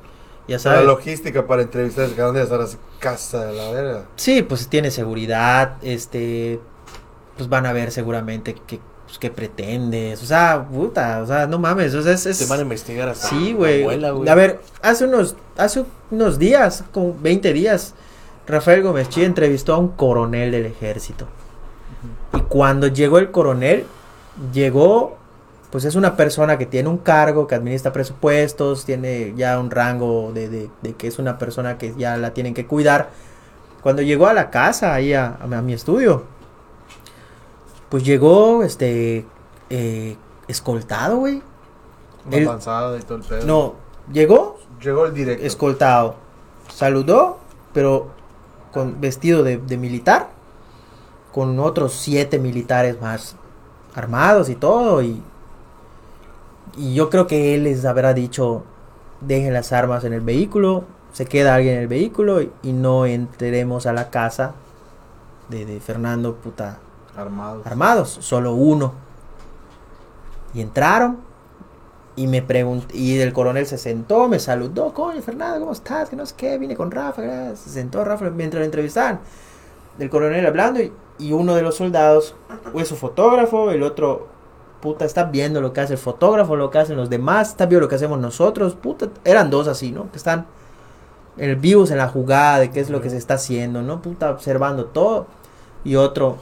[0.48, 0.84] Ya La sabes.
[0.84, 4.04] logística para entrevistar cabrón debe estar así, casa de la verga.
[4.16, 6.58] Sí, pues tiene seguridad, este,
[7.36, 11.60] pues van a ver seguramente qué, pues, qué pretendes, o sea, puta, o sea, no
[11.60, 12.26] mames, o sea, es...
[12.26, 13.56] es- Te van a investigar hasta sí, la
[14.10, 14.28] güey.
[14.28, 17.94] A ver, hace unos, hace unos días, como 20 días,
[18.50, 21.26] Rafael Gómez Chía entrevistó a un coronel del ejército.
[22.34, 23.84] Y cuando llegó el coronel,
[24.52, 25.16] llegó,
[25.70, 30.32] pues es una persona que tiene un cargo, que administra presupuestos, tiene ya un rango
[30.32, 33.10] de, de- de que es una persona que ya la tienen que cuidar.
[33.82, 36.24] Cuando llegó a la casa, ahí a, a mi- a mi estudio,
[37.88, 39.24] pues llegó, este,
[39.68, 40.16] eh,
[40.48, 41.42] escoltado, güey.
[42.26, 43.46] Una El- panzada y todo el pedo.
[43.46, 43.74] No,
[44.12, 45.44] llegó Llegó el directo.
[45.44, 46.14] escoltado.
[46.68, 47.38] Saludó,
[47.74, 48.08] pero
[48.72, 50.30] con vestido de, de militar,
[51.32, 53.36] con otros siete militares más
[53.94, 55.02] armados y todo.
[55.02, 55.22] Y,
[56.76, 58.64] y yo creo que él les habrá dicho,
[59.20, 63.06] dejen las armas en el vehículo, se queda alguien en el vehículo y, y no
[63.06, 64.54] entremos a la casa
[65.48, 66.78] de, de Fernando puta
[67.16, 67.62] Armado.
[67.64, 68.92] armados, solo uno.
[70.54, 71.18] Y entraron
[72.16, 76.08] y me preguntó, y el coronel se sentó, me saludó, coño Fernando, ¿cómo estás?
[76.08, 77.60] Que no sé qué, vine con Rafa, gracias".
[77.60, 79.20] se sentó Rafa mientras lo entrevistaban.
[79.98, 82.34] El coronel hablando y, y uno de los soldados
[82.74, 84.28] es su fotógrafo, el otro,
[84.80, 87.82] puta, está viendo lo que hace el fotógrafo, lo que hacen los demás, está viendo
[87.82, 90.10] lo que hacemos nosotros, puta, eran dos así, ¿no?
[90.10, 90.46] Que están
[91.36, 94.02] el vivos en la jugada de qué es lo que se está haciendo, ¿no?
[94.02, 95.26] Puta, observando todo.
[95.84, 96.36] Y otro,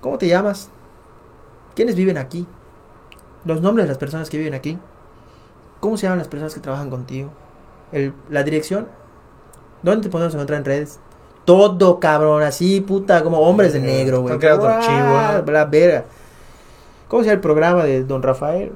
[0.00, 0.70] ¿cómo te llamas?
[1.74, 2.46] ¿Quiénes viven aquí?
[3.44, 4.78] Los nombres de las personas que viven aquí.
[5.82, 7.30] ¿Cómo se llaman las personas que trabajan contigo?
[7.90, 8.86] El, la dirección.
[9.82, 11.00] ¿Dónde te podemos encontrar en redes?
[11.44, 14.38] Todo, cabrón, así, puta, como hombres de Eh, negro, güey.
[14.38, 16.04] La verga.
[17.08, 18.70] ¿Cómo se llama el programa de Don Rafael?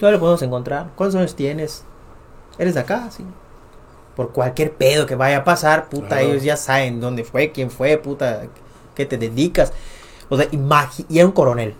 [0.00, 0.88] ¿Dónde lo podemos encontrar?
[0.96, 1.84] ¿Cuántos años tienes?
[2.58, 3.08] ¿Eres de acá?
[3.12, 3.24] Sí.
[4.16, 6.24] Por cualquier pedo que vaya a pasar, puta, Claro.
[6.26, 8.42] ellos ya saben dónde fue, quién fue, puta,
[8.96, 9.72] qué te dedicas.
[10.28, 11.74] O sea, imagi- y era un coronel.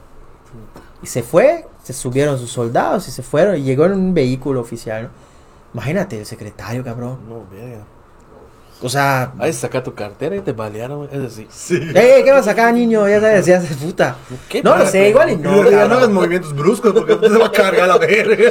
[1.03, 4.61] Y se fue, se subieron sus soldados y se fueron y llegó en un vehículo
[4.61, 5.05] oficial.
[5.05, 5.09] ¿no?
[5.75, 7.19] Imagínate el secretario, cabrón.
[7.29, 7.85] No, verga.
[8.83, 11.11] O sea, Ahí saca tu cartera y te balearon, güey.
[11.13, 11.47] Es así.
[11.49, 11.81] Sí.
[11.95, 13.09] ¡eh, qué vas a sacar, niño!
[13.09, 14.17] Ya sabes, ya sabes, puta.
[14.49, 15.51] ¿Qué No lo sé, igual y no.
[15.51, 15.93] No, ya no cabrón.
[15.93, 18.51] hagas movimientos bruscos porque te va a cargar la verga.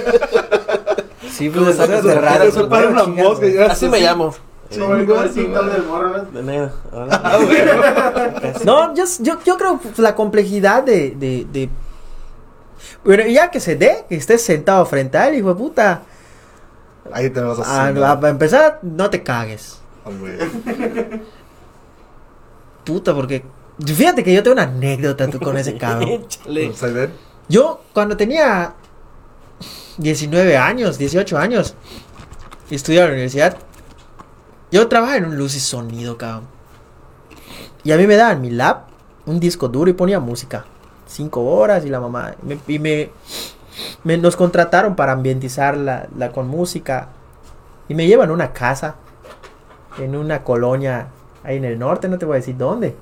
[1.29, 2.49] Sí, ¿Cómo pues, sacas de raro.
[2.49, 4.33] Se para una mosca Así me llamo.
[4.77, 6.23] ¿no?
[6.31, 6.71] De negro.
[7.11, 7.57] Ah, güey.
[8.65, 11.69] No, yo, yo, yo creo la complejidad de, de, de-
[13.03, 16.03] Bueno, ya que se dé, que estés sentado frente a él, hijo de puta.
[17.11, 19.79] Ahí te vas a Ah, para empezar, no te cagues.
[22.83, 23.43] Puta, porque.
[23.83, 26.25] Fíjate que yo tengo una anécdota tú, con ese cabrón.
[27.49, 28.73] Yo, cuando tenía
[29.97, 31.75] 19 años, 18 años,
[32.69, 33.57] estudiaba en la universidad,
[34.71, 36.47] yo trabajaba en un luz y sonido, cabrón.
[37.83, 38.85] Y a mí me daban mi lab,
[39.25, 40.65] un disco duro y ponía música.
[41.07, 42.35] Cinco horas y la mamá.
[42.43, 43.09] me- y me,
[44.03, 47.09] me- nos contrataron para ambientizar la, la con música.
[47.87, 48.95] Y me llevan a una casa,
[49.99, 51.07] en una colonia
[51.43, 52.95] ahí en el norte, no te voy a decir dónde.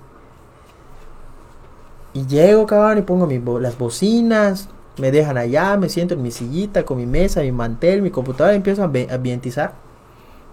[2.14, 6.22] Y llego, cabrón, y pongo mi bo- las bocinas, me dejan allá, me siento en
[6.22, 9.74] mi sillita con mi mesa, mi mantel, mi computadora y empiezo a ambientizar.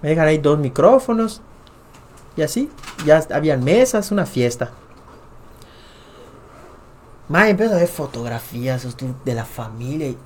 [0.00, 1.42] Me dejan ahí dos micrófonos
[2.36, 2.70] y así,
[3.04, 4.70] ya habían mesas, una fiesta.
[7.30, 8.84] Más empiezo a ver fotografías
[9.24, 10.18] de la familia y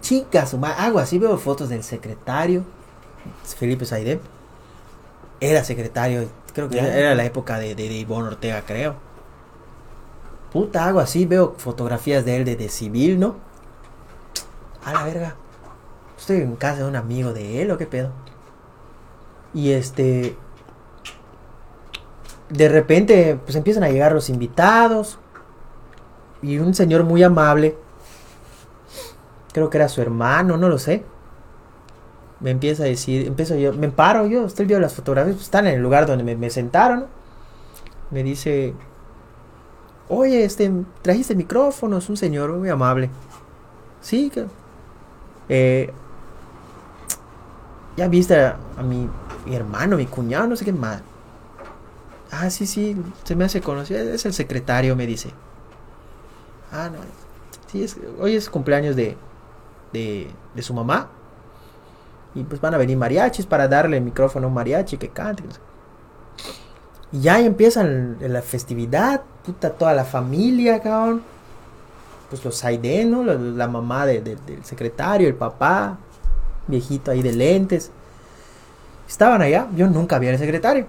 [0.00, 2.64] chicas, ma, hago así, veo fotos del secretario,
[3.56, 4.18] Felipe Saidem.
[5.38, 8.96] Era secretario, creo que era la época de, de, de Ivonne Ortega, creo.
[10.52, 13.36] Puta, hago así, veo fotografías de él de, de civil, ¿no?
[14.84, 15.36] A la verga.
[16.18, 18.10] Estoy en casa de un amigo de él, ¿o qué pedo?
[19.52, 20.36] Y este.
[22.48, 25.20] De repente, pues empiezan a llegar los invitados.
[26.44, 27.74] Y un señor muy amable.
[29.52, 31.02] Creo que era su hermano, no lo sé.
[32.40, 35.66] Me empieza a decir, empiezo yo, me paro yo, estoy viendo las fotografías, pues, están
[35.66, 37.06] en el lugar donde me, sentaron.
[38.10, 38.74] Me dice,
[40.10, 43.08] Oye, este, trajiste micrófonos, un señor muy amable.
[44.02, 44.44] Sí, que.
[45.48, 45.90] Eh,
[47.96, 49.08] ya viste a, a mi,
[49.46, 51.00] mi hermano, mi cuñado, no sé qué más.
[52.30, 54.00] Ah, sí, sí, se me hace conocido.
[54.00, 55.32] Es el secretario, me dice.
[56.74, 56.98] Ah, no.
[57.70, 59.16] Sí, es, hoy es cumpleaños de,
[59.92, 60.28] de,
[60.62, 61.08] su mamá.
[62.34, 65.44] Y pues van a venir mariachis para darle el micrófono a un mariachi que cante.
[67.12, 71.22] Y ya empiezan la festividad, puta, toda la familia, cabrón.
[72.28, 73.22] Pues los Saiden, ¿no?
[73.22, 75.96] La, mamá de- de- del secretario, el papá,
[76.66, 77.92] viejito ahí de lentes.
[79.08, 80.86] Estaban allá, yo nunca vi al secretario.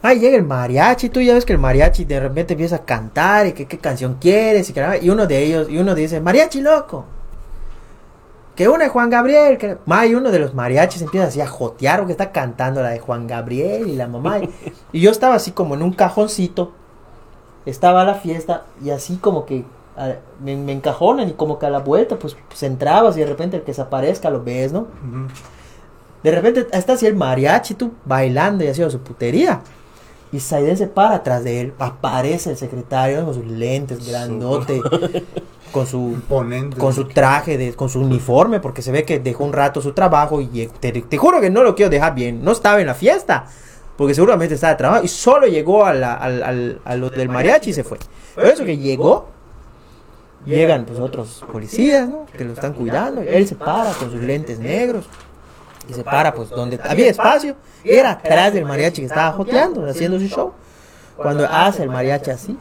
[0.00, 3.48] Ahí llega el mariachi, tú ya ves que el mariachi de repente empieza a cantar
[3.48, 6.60] y que qué canción quieres y que y uno de ellos, y uno dice, mariachi
[6.60, 7.04] loco.
[8.54, 9.76] Que una de Juan Gabriel, que
[10.08, 13.26] y uno de los mariachis empieza así a jotear porque está cantando la de Juan
[13.28, 14.38] Gabriel y la mamá.
[14.40, 14.50] Y,
[14.92, 16.72] y yo estaba así como en un cajoncito.
[17.66, 19.64] Estaba la fiesta y así como que
[19.96, 23.26] a- me, me encajonan y como que a la vuelta, pues, pues entrabas y de
[23.26, 24.86] repente el que se aparezca lo ves, ¿no?
[26.22, 29.60] De repente está así el mariachi, tú bailando y haciendo su putería.
[30.32, 34.82] Y Saiden se para atrás de él, aparece el secretario con sus lentes, grandote,
[35.72, 36.16] con su
[36.78, 39.92] con su traje, de, con su uniforme, porque se ve que dejó un rato su
[39.92, 42.94] trabajo y te, te juro que no lo quiero dejar bien, no estaba en la
[42.94, 43.46] fiesta,
[43.96, 47.28] porque seguramente estaba de trabajo y solo llegó a, la- al, al- a lo del
[47.30, 47.98] mariachi y se fue.
[48.34, 49.28] Pero eso que llegó,
[50.44, 52.26] llegan pues otros policías, ¿no?
[52.36, 55.06] Que lo están cuidando, y él se para con sus lentes negros
[55.88, 59.88] y se para pues donde había espacio, y era atrás del mariachi que estaba joteando,
[59.88, 60.52] haciendo su show.
[61.16, 62.56] Cuando hace el mariachi así,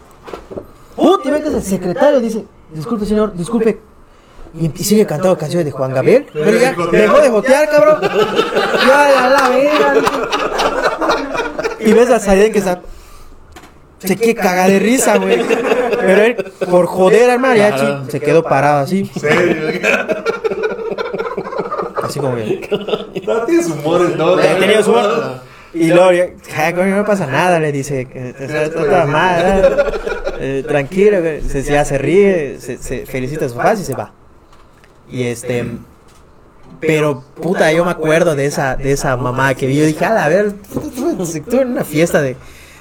[0.96, 2.44] Puta, y ve que el secretario dice,
[2.74, 3.80] disculpe señor, disculpe.
[4.60, 6.26] Y, sigue cantando canciones de Juan Gabriel.
[6.34, 8.02] Pero ya dejó de jotear, cabrón.
[8.02, 9.94] Ya, a la verga.
[11.80, 12.82] Y ves a Saiden que está...
[14.00, 15.44] Se quiere cagar de risa, güey.
[15.44, 16.36] Pero él,
[16.70, 19.12] por joder al mariachi, se quedó parado así.
[22.08, 22.68] Así como que...
[23.28, 24.36] No tienes humor, ¿no?
[24.36, 25.42] Tenía humor.
[25.74, 28.08] Y luego, ya, "Ja, coño, no pasa nada, le dice,
[28.40, 29.78] está, mal,
[30.40, 30.64] ¿eh?
[30.68, 31.18] Tranquilo,
[31.48, 34.12] se, ya se ríe, se, se felicita a su faz y se va.
[35.12, 35.66] Y este,
[36.80, 40.54] pero puta, yo me acuerdo de esa, de esa mamá que yo dije, a ver,
[41.22, 42.36] estuve en una fiesta de,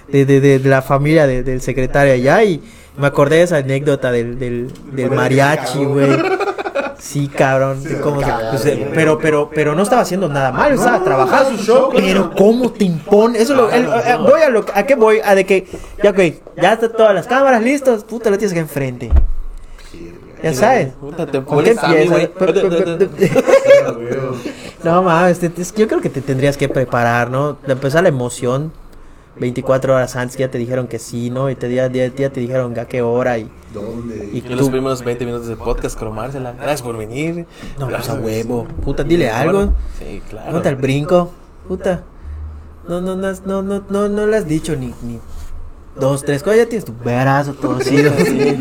[0.09, 2.63] de, de, de- de la familia de- del secretario allá y
[2.97, 6.09] me acordé de esa anécdota del, del, del mariachi, güey.
[6.99, 7.83] Sí, cabrón.
[7.83, 8.63] sí, cómo se- pues,
[8.95, 11.91] pero, pero, pero no estaba haciendo nada mal, estaba trabajando su show.
[11.95, 13.39] Pero cómo te impone.
[13.41, 15.67] Eso es lo, el- eh, voy a lo, a qué voy, a de que,
[16.03, 16.19] ya ok,
[16.61, 19.11] ya están todas las cámaras listas, puta, lo tienes que enfrente.
[20.43, 20.93] Ya sabes.
[24.85, 25.41] No mames,
[25.75, 27.55] yo creo que te tendrías que preparar, ¿no?
[27.67, 28.73] De empezar la emoción.
[29.39, 31.51] 24 horas antes ya te dijeron que sí, ¿no?
[31.51, 34.31] Y te, ya, ya- ya te dijeron a qué hora y, ¿Dónde?
[34.33, 36.53] y Y los primeros 20 minutos de podcast cromársela.
[36.53, 37.47] Gracias por venir.
[37.79, 38.67] No, pues a huevo.
[38.85, 39.73] Puta, dile algo.
[39.99, 40.53] Sí, claro.
[40.53, 41.31] Puta, el brinco.
[41.69, 42.03] Puta.
[42.89, 45.19] No, no, no, no, no, no, no le has dicho ni, ni
[45.99, 46.59] dos, tres cosas.
[46.61, 48.13] Ya tienes tu brazo torcido.
[48.17, 48.57] así.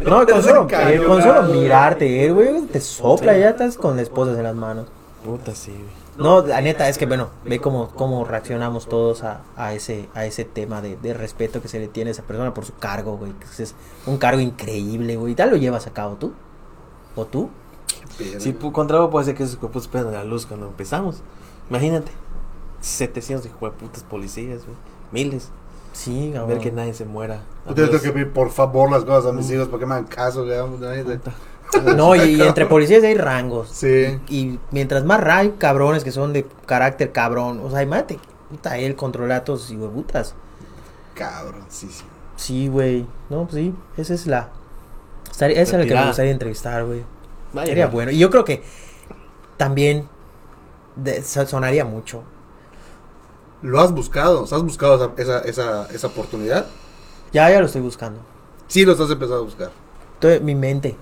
[0.04, 4.04] No, con solo, eh, con solo mirarte, eh, güey, te sopla, ya estás con las
[4.04, 4.86] esposas en las manos.
[5.24, 5.99] Puta, sí, güey.
[6.18, 10.26] No, la neta es que bueno, ve cómo, cómo reaccionamos todos a, a ese a
[10.26, 13.16] ese tema de, de respeto que se le tiene a esa persona por su cargo,
[13.16, 13.32] güey.
[13.32, 13.74] que Es
[14.06, 15.34] un cargo increíble, güey.
[15.34, 16.32] ¿Ya lo llevas a cabo tú?
[17.16, 17.48] ¿O tú?
[18.38, 21.22] Si pu- contra algo puede ser que esos cuerpos esperan la luz cuando empezamos.
[21.70, 22.12] Imagínate.
[22.80, 24.76] 700 de putas policías, güey.
[25.12, 25.48] Miles.
[25.92, 27.42] Sí, A ver que nadie se muera.
[27.68, 30.06] Yo tengo que pedir por favor las cosas a mis hijos para que me hagan
[30.06, 30.56] caso, güey.
[31.96, 33.68] No, y, y entre policías hay rangos.
[33.70, 34.18] Sí.
[34.28, 38.18] Y mientras más hay cabrones que son de carácter cabrón, o sea, imagínate,
[38.50, 40.34] puta, él controla a todos y huevutas.
[41.14, 42.04] Cabrón, sí, sí.
[42.36, 43.06] Sí, güey.
[43.28, 44.48] No, pues sí, esa es la.
[45.30, 47.04] estaría- Esa es la que me gustaría entrevistar, güey.
[47.64, 48.10] Sería bueno.
[48.10, 48.62] Y yo creo que
[49.56, 50.08] también
[50.96, 52.22] de- sonaría mucho.
[53.62, 54.44] ¿Lo has buscado?
[54.44, 56.66] ¿Has buscado esa, esa, esa, esa oportunidad?
[57.32, 58.20] Ya, ya lo estoy buscando.
[58.68, 59.70] Sí, los has empezado a buscar.
[60.20, 60.96] Estoy en mi mente.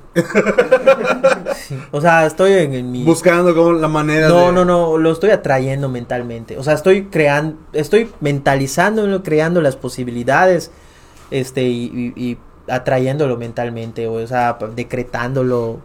[1.56, 3.02] Sí, O sea, estoy en, en mi.
[3.04, 4.52] Buscando como la manera No, de...
[4.52, 6.56] no, no, lo estoy atrayendo mentalmente.
[6.56, 10.70] O sea, estoy creando, estoy mentalizándolo, creando las posibilidades,
[11.32, 12.38] este, y, y- y
[12.70, 15.80] atrayéndolo mentalmente, o sea, decretándolo.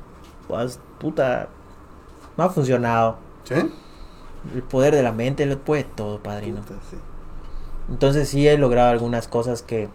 [0.48, 1.48] Pues, puta,
[2.38, 3.18] no ha funcionado.
[3.46, 3.56] ¿Sí?
[4.54, 6.62] El poder de la mente lo puede todo, padrino.
[6.62, 6.98] Puta, sí.
[7.90, 9.90] Entonces sí he logrado algunas cosas que,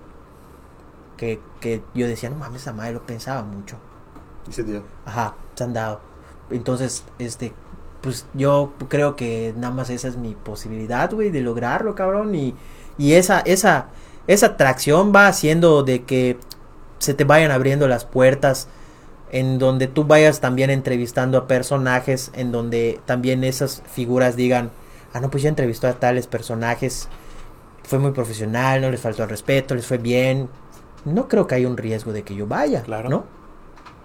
[1.18, 3.76] que, que yo decía, no mames, esa madre lo pensaba mucho.
[4.48, 4.82] Y se dio.
[5.04, 6.00] Ajá, se han dado.
[6.50, 7.52] Entonces, este,
[8.00, 12.34] pues yo creo que nada más esa es mi posibilidad, güey, de lograrlo, cabrón.
[12.34, 12.54] Y,
[12.96, 13.88] y esa, esa,
[14.26, 16.38] esa atracción va haciendo de que
[16.98, 18.68] se te vayan abriendo las puertas
[19.30, 24.70] en donde tú vayas también entrevistando a personajes, en donde también esas figuras digan,
[25.12, 27.08] ah, no, pues ya entrevistó a tales personajes,
[27.82, 30.48] fue muy profesional, no les faltó el respeto, les fue bien.
[31.12, 33.08] No creo que haya un riesgo de que yo vaya, Claro.
[33.08, 33.24] ¿no?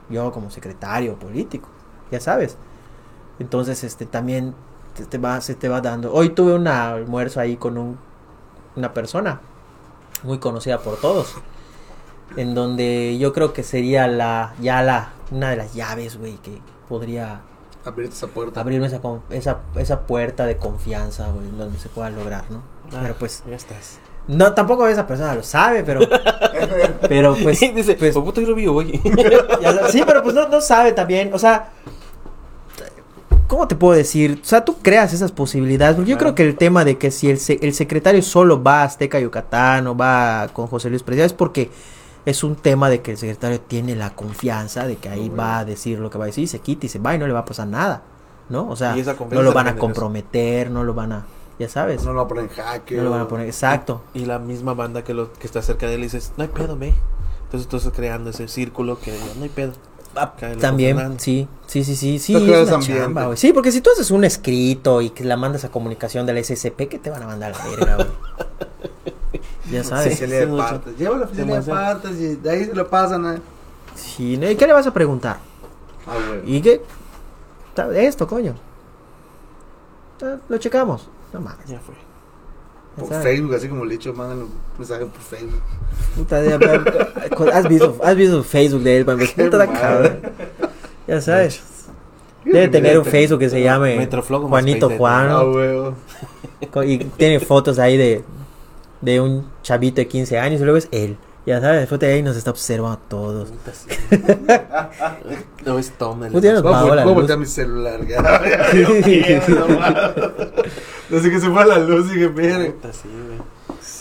[0.10, 1.70] Yo como secretario político,
[2.12, 2.58] ya sabes.
[3.40, 4.54] Entonces, este también
[4.96, 6.14] te, te va, se te va dando.
[6.14, 7.98] Hoy tuve un almuerzo ahí con un,
[8.76, 9.42] una persona
[10.24, 11.36] muy conocida por todos,
[12.38, 16.62] en donde yo creo que sería la ya la una de las llaves, güey, que
[16.88, 17.42] podría
[17.86, 18.62] Abrirte esa puerta.
[18.62, 22.60] abrirme esa, esa, esa puerta de confianza, güey, donde se pueda lograr, ¿no?
[22.94, 24.00] Ah, Pero pues, Ya estás.
[24.28, 26.02] No, tampoco esa persona lo sabe, pero,
[27.08, 29.02] pero pues, Dice, pues, puta, yo lo vi hoy.
[29.62, 31.70] ya sa- sí, pero pues no, no sabe también, o sea,
[33.48, 34.40] ¿cómo te puedo decir?
[34.42, 37.30] O sea, tú creas esas posibilidades, porque yo creo que el tema de que si
[37.30, 41.28] el, se- el secretario solo va a Azteca Yucatán o va con José Luis Preciado
[41.28, 41.70] es porque
[42.26, 45.66] es un tema de que el secretario tiene la confianza de que ahí va a
[45.66, 47.40] decir lo que va a decir, se quita y se va y no le va
[47.40, 48.02] a pasar nada,
[48.50, 48.70] ¿no?
[48.70, 51.26] O sea, Y no lo van a comprometer, no lo van a,
[51.60, 53.02] ya sabes, No no lo va a poner en jaque.
[53.02, 54.02] lo van a poner, exacto.
[54.14, 56.78] Y la misma banda que, lo, que está cerca de él dices, no hay pedo,
[56.78, 56.94] ve.
[57.46, 59.74] Entonces tú estás creando ese círculo que no hay pedo.
[60.16, 63.00] Ah, También, sí, sí, sí, sí, sí, es una ambiente.
[63.00, 63.38] chamba, güey.
[63.38, 66.44] Sí, porque si tú haces un escrito y que la mandas a comunicación de la
[66.44, 68.08] SCP, ¿qué te van a mandar a la verga, güey?
[69.72, 70.20] Ya sabes.
[70.20, 70.64] De sí, mucho.
[70.64, 70.98] partes.
[70.98, 73.40] Lleva la oficialía de partes y de ahí se lo pasan a.
[73.96, 74.48] Sí, ¿no?
[74.50, 75.38] ¿y qué le vas a preguntar?
[76.06, 76.58] Ah, güey.
[76.58, 76.82] ¿Y qué?
[77.96, 78.54] Esto, coño.
[80.48, 81.10] Lo checamos.
[81.34, 81.66] No mames.
[81.68, 81.96] Ya fue.
[82.96, 83.24] Por sabes.
[83.24, 85.62] Facebook, así como le he dicho, mandan un mensaje por Facebook.
[86.16, 89.46] Puta, pero- ¿Has visto, has visto Facebook de él, para empezar?
[89.46, 89.80] Puta, madre.
[89.80, 90.20] cabrón.
[91.08, 91.64] Ya sabes.
[92.46, 94.08] Debe tener un Facebook que se llame
[94.50, 95.28] Juanito Juan.
[95.32, 98.24] Ah, Y tiene fotos ahí de,
[99.02, 101.18] de un chavito de 15 años y luego es él.
[101.46, 103.50] Ya sabes, después de ahí nos está observando a todos.
[103.50, 103.88] Puta, sí.
[105.66, 106.24] no es Tom.
[106.24, 108.00] el- Puta, ya nos Voy a, a voltear mi celular.
[111.10, 112.72] Desde que se fue la luz, dije, mire.
[112.72, 113.40] Puta, sí, güey.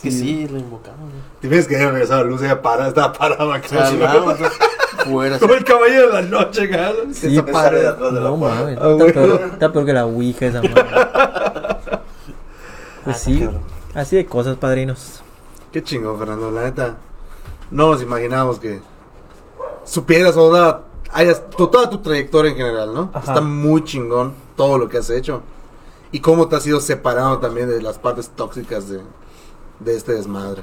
[0.02, 1.22] Que sí, lo invocamos, güey.
[1.40, 3.68] Tienes que haber regresado la luz, ella para, estaba parada acá.
[5.04, 5.38] Fuera.
[5.40, 6.92] Como el caballero de la noche, cara.
[7.12, 9.12] Sí, Esa sale de atrás de la Ah, está, güey.
[9.12, 10.84] peor, está peor que la Ouija esa madre.
[13.04, 13.60] Pues Ah, sí, cabrón.
[13.96, 15.22] así de cosas, padrinos.
[15.72, 16.52] Qué chingón, Fernando.
[16.52, 16.94] La neta,
[17.72, 18.80] no nos imaginábamos que
[19.84, 20.82] supieras ahora,
[21.12, 23.10] hayas, tu- toda tu trayectoria en general, ¿no?
[23.12, 23.32] Ajá.
[23.32, 25.42] Está muy chingón todo lo que has hecho.
[26.12, 29.00] Y cómo te has ido separando también de las partes tóxicas de,
[29.80, 30.62] de este desmadre.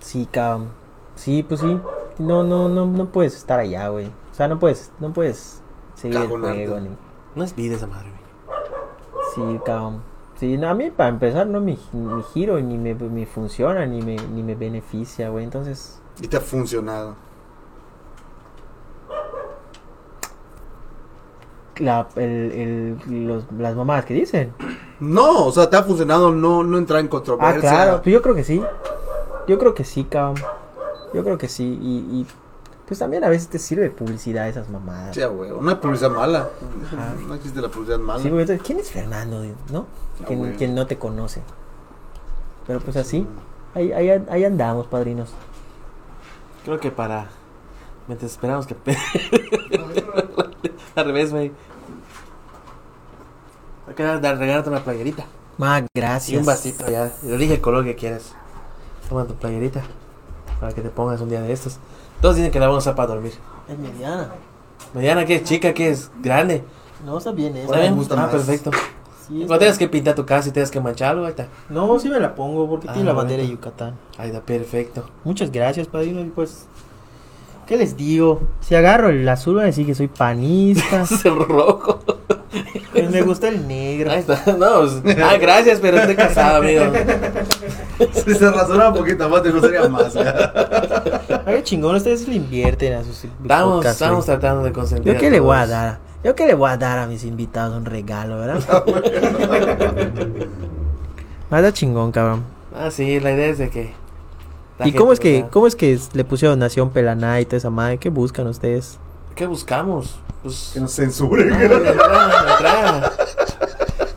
[0.00, 0.68] Sí, cabrón.
[1.16, 1.78] Sí, pues sí.
[2.18, 4.06] No, no, no, no puedes estar allá, güey.
[4.06, 5.60] O sea, no puedes, no puedes
[5.96, 6.90] seguir el juego ni.
[7.34, 8.58] No es vida esa madre, güey.
[9.34, 10.02] Sí, cabrón.
[10.38, 14.00] Sí, no, a mí para empezar no me, me giro ni me, me funciona ni
[14.00, 15.42] me, ni me beneficia, güey.
[15.42, 17.14] Entonces, Y te ha funcionado.
[21.78, 24.52] la, el, el, los, las mamadas que dicen.
[24.98, 27.60] No, o sea, te ha funcionado no, no entrar en Ah, controversia.
[27.60, 28.60] claro, pues yo creo que sí.
[29.46, 30.42] Yo creo que sí, cabrón.
[31.14, 31.78] Yo creo que sí.
[31.80, 32.26] Y, y
[32.86, 35.14] pues también a veces te sirve publicidad esas mamadas.
[35.14, 35.50] Sí, güey.
[35.68, 36.48] Hay publicidad mala.
[36.86, 37.14] Ajá.
[37.26, 38.20] No existe la publicidad mala.
[38.22, 39.44] Sí, entonces, ¿quién es Fernando?
[39.70, 39.86] ¿No?
[40.20, 40.56] Ah, ¿Quién, güey.
[40.56, 41.42] quién no te conoce?
[42.66, 43.26] Pero pues así,
[43.74, 45.32] ahí, ahí, ahí andamos, padrinos.
[46.68, 47.28] Creo que para.
[48.08, 48.76] Mientras esperamos que.
[50.94, 51.50] Al revés, güey.
[53.88, 55.24] Hay que regalarte una playerita.
[55.56, 56.38] Ma, Y gracias.
[56.38, 57.10] un vasito ya.
[57.22, 58.34] Elige el color que quieras.
[59.08, 59.82] Toma tu playerita.
[60.60, 61.78] Para que te pongas un día de estos.
[62.20, 63.32] Todos dicen que la vamos a usar para dormir.
[63.66, 64.28] Es mediana.
[64.92, 66.64] Mediana, que es chica, que es grande.
[67.02, 67.64] No, está bien esa.
[67.64, 68.06] ¿Está bien?
[68.10, 68.72] Ah, perfecto.
[69.28, 71.46] Sí, No tengas que pintar tu casa y tengas que mancharlo, ahí está.
[71.68, 73.48] No, sí me la pongo porque Ah, tiene la bandera de.
[73.50, 73.94] Yucatán.
[74.16, 75.04] Ahí está, perfecto.
[75.24, 76.20] Muchas gracias, padrino.
[76.20, 76.66] Y pues,
[77.66, 78.40] ¿qué les digo?
[78.60, 81.02] Si agarro el azul, van a decir que soy panista.
[81.10, 82.00] Es el rojo.
[82.92, 84.10] Pues me gusta el negro.
[84.10, 84.42] Ahí está.
[84.56, 86.84] No, pues, ah, gracias, pero estoy casado, amigo.
[88.12, 90.14] Si se razona un poquito más, te gustaría más.
[91.46, 95.14] Ay, chingón, ustedes le invierten a sus Estamos, podcasts, estamos tratando de concentrar.
[95.16, 95.98] Yo qué le voy a dar.
[96.24, 98.84] Yo qué le voy a dar a mis invitados un regalo, ¿verdad?
[101.50, 102.44] Más da chingón, cabrón.
[102.74, 103.92] Ah, sí, la idea es de que.
[104.84, 107.98] ¿Y cómo es que, cómo es que le pusieron Nación Pelaná y toda esa madre?
[107.98, 108.98] ¿Qué buscan ustedes?
[109.34, 110.18] ¿Qué buscamos?
[110.42, 110.72] Pues.
[110.74, 111.52] Que nos censuren.
[111.52, 113.12] Ah, de entrada, de entrada.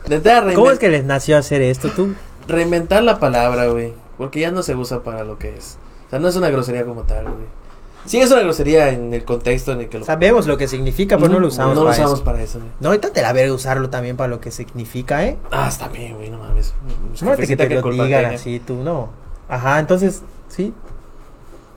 [0.06, 2.14] De entrada, ¿Cómo es que les nació hacer esto tú?
[2.48, 3.94] Reinventar la palabra, güey.
[4.18, 5.78] Porque ya no se usa para lo que es.
[6.06, 7.61] O sea, no es una grosería como tal, güey.
[8.04, 10.04] Sí es una grosería en el contexto en el que lo.
[10.04, 12.24] Sabemos lo que significa, pero no lo usamos No lo para usamos eso.
[12.24, 12.70] para eso, güey.
[12.80, 15.36] No, ahorita te la verga usarlo también para lo que significa, ¿eh?
[15.52, 16.74] Ah, está bien, güey, no mames.
[17.22, 19.10] No que te ¿qué lo digan así, tú no.
[19.48, 20.74] Ajá, entonces, sí.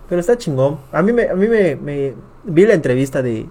[0.09, 0.79] Pero está chingón.
[0.91, 3.47] A mí me, a mí me, me- vi la entrevista de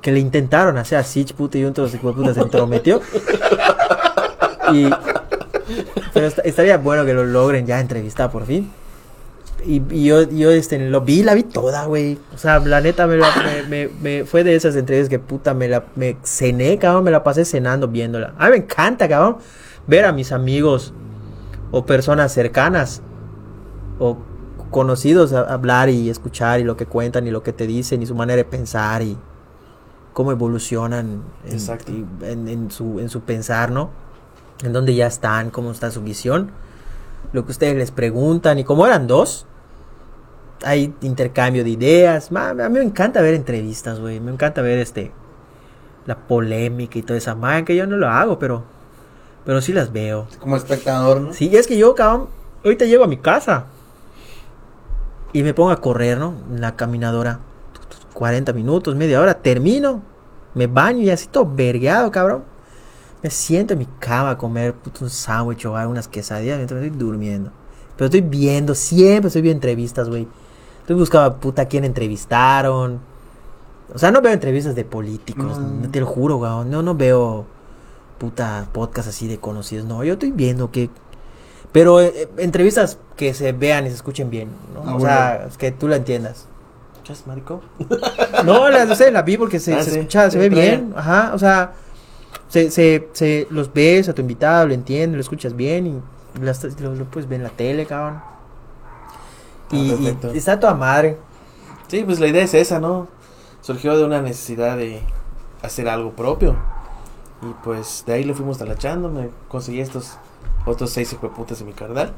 [0.00, 3.00] que le intentaron hacer a Sitch puta y un de los putas se entrometió.
[4.72, 4.88] y
[6.12, 8.72] pero est- estaría bueno que lo logren ya entrevistar por fin.
[9.66, 12.18] Y, y yo, yo este, lo vi, la vi toda, güey.
[12.34, 13.28] O sea, la neta me, la-
[13.68, 17.10] me, me- me- fue de esas entrevistas que puta me la me cené, cabrón, me
[17.10, 18.34] la pasé cenando viéndola.
[18.38, 19.36] A mí me encanta, cabrón,
[19.86, 20.92] ver a mis amigos
[21.70, 23.02] o personas cercanas
[23.98, 24.16] o
[24.70, 28.06] conocidos a- hablar y escuchar y lo que cuentan y lo que te dicen y
[28.06, 29.16] su manera de pensar y
[30.12, 31.92] cómo evolucionan en, Exacto.
[32.22, 33.90] en su, en su pensar, ¿no?
[34.64, 36.50] En dónde ya están, cómo está su visión,
[37.32, 39.46] lo que ustedes les preguntan y como eran dos,
[40.64, 42.30] hay intercambio de ideas.
[42.32, 45.12] Ma- a mí me encanta ver entrevistas, güey, me encanta ver este
[46.06, 48.64] la polémica y toda esa madre que yo no lo hago, pero
[49.44, 50.26] pero sí las veo.
[50.38, 51.32] Como espectador, ¿no?
[51.32, 52.28] Sí, es que yo, cabrón,
[52.64, 53.66] ahorita llego a mi casa.
[55.32, 56.34] Y me pongo a correr, ¿no?
[56.50, 57.38] En la caminadora.
[58.12, 60.02] 40 minutos, media hora, termino.
[60.54, 62.44] Me baño y así todo vergueado, cabrón.
[63.22, 66.98] Me siento en mi cama a comer puto, un sándwich o unas quesadillas mientras estoy
[66.98, 67.50] durmiendo.
[67.96, 70.26] Pero estoy viendo, siempre estoy viendo entrevistas, güey.
[70.80, 73.00] Estoy buscando puta quién entrevistaron.
[73.94, 75.90] O sea, no veo entrevistas de políticos, No.
[75.90, 76.50] te lo juro, güey.
[76.66, 77.44] No, no veo
[78.18, 79.84] puta podcast así de conocidos.
[79.86, 80.88] No, yo estoy viendo que.
[81.72, 84.82] Pero eh, entrevistas que se vean y se escuchen bien, ¿no?
[84.90, 86.46] Ah, o sea, es que tú la entiendas.
[87.04, 87.60] ¿Chas, marico?
[88.44, 89.98] No, la, no sé, la vi porque se, Ah, se sí.
[89.98, 90.92] escucha, se ve bien.
[90.96, 91.72] Ajá, o sea,
[92.50, 96.02] se, se, se los ves a tu invitado, lo entiendes, lo escuchas bien y
[96.44, 98.20] las- lo, lo puedes ver en la tele, cabrón.
[99.72, 101.16] Y, Ah, y está toda madre.
[101.88, 103.08] Sí, pues la idea es esa, ¿no?
[103.62, 105.00] Surgió de una necesidad de
[105.62, 106.56] hacer algo propio.
[107.42, 110.18] Y pues de ahí le fuimos talachando, me conseguí estos
[110.66, 112.12] otros seis hijueputas en mi carnal.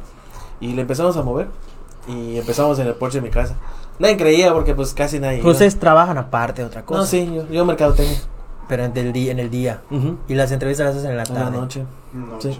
[0.60, 1.48] Y le empezamos a mover.
[2.09, 3.54] Y empezamos en el porche de mi casa.
[3.98, 5.42] Nadie creía porque pues casi nadie.
[5.46, 7.00] Ustedes trabajan aparte de otra cosa.
[7.00, 8.18] No, sí, yo, yo mercadotecnia.
[8.73, 9.82] Pero en el, día, en el día.
[9.90, 10.16] Ujú.
[10.28, 11.59] Y las entrevistas las hacen en la En la tarde.
[11.59, 11.85] noche.
[12.39, 12.59] Sí.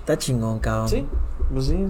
[0.00, 0.88] Está chingón, cabrón.
[0.88, 1.06] Sí,
[1.54, 1.86] pues sí,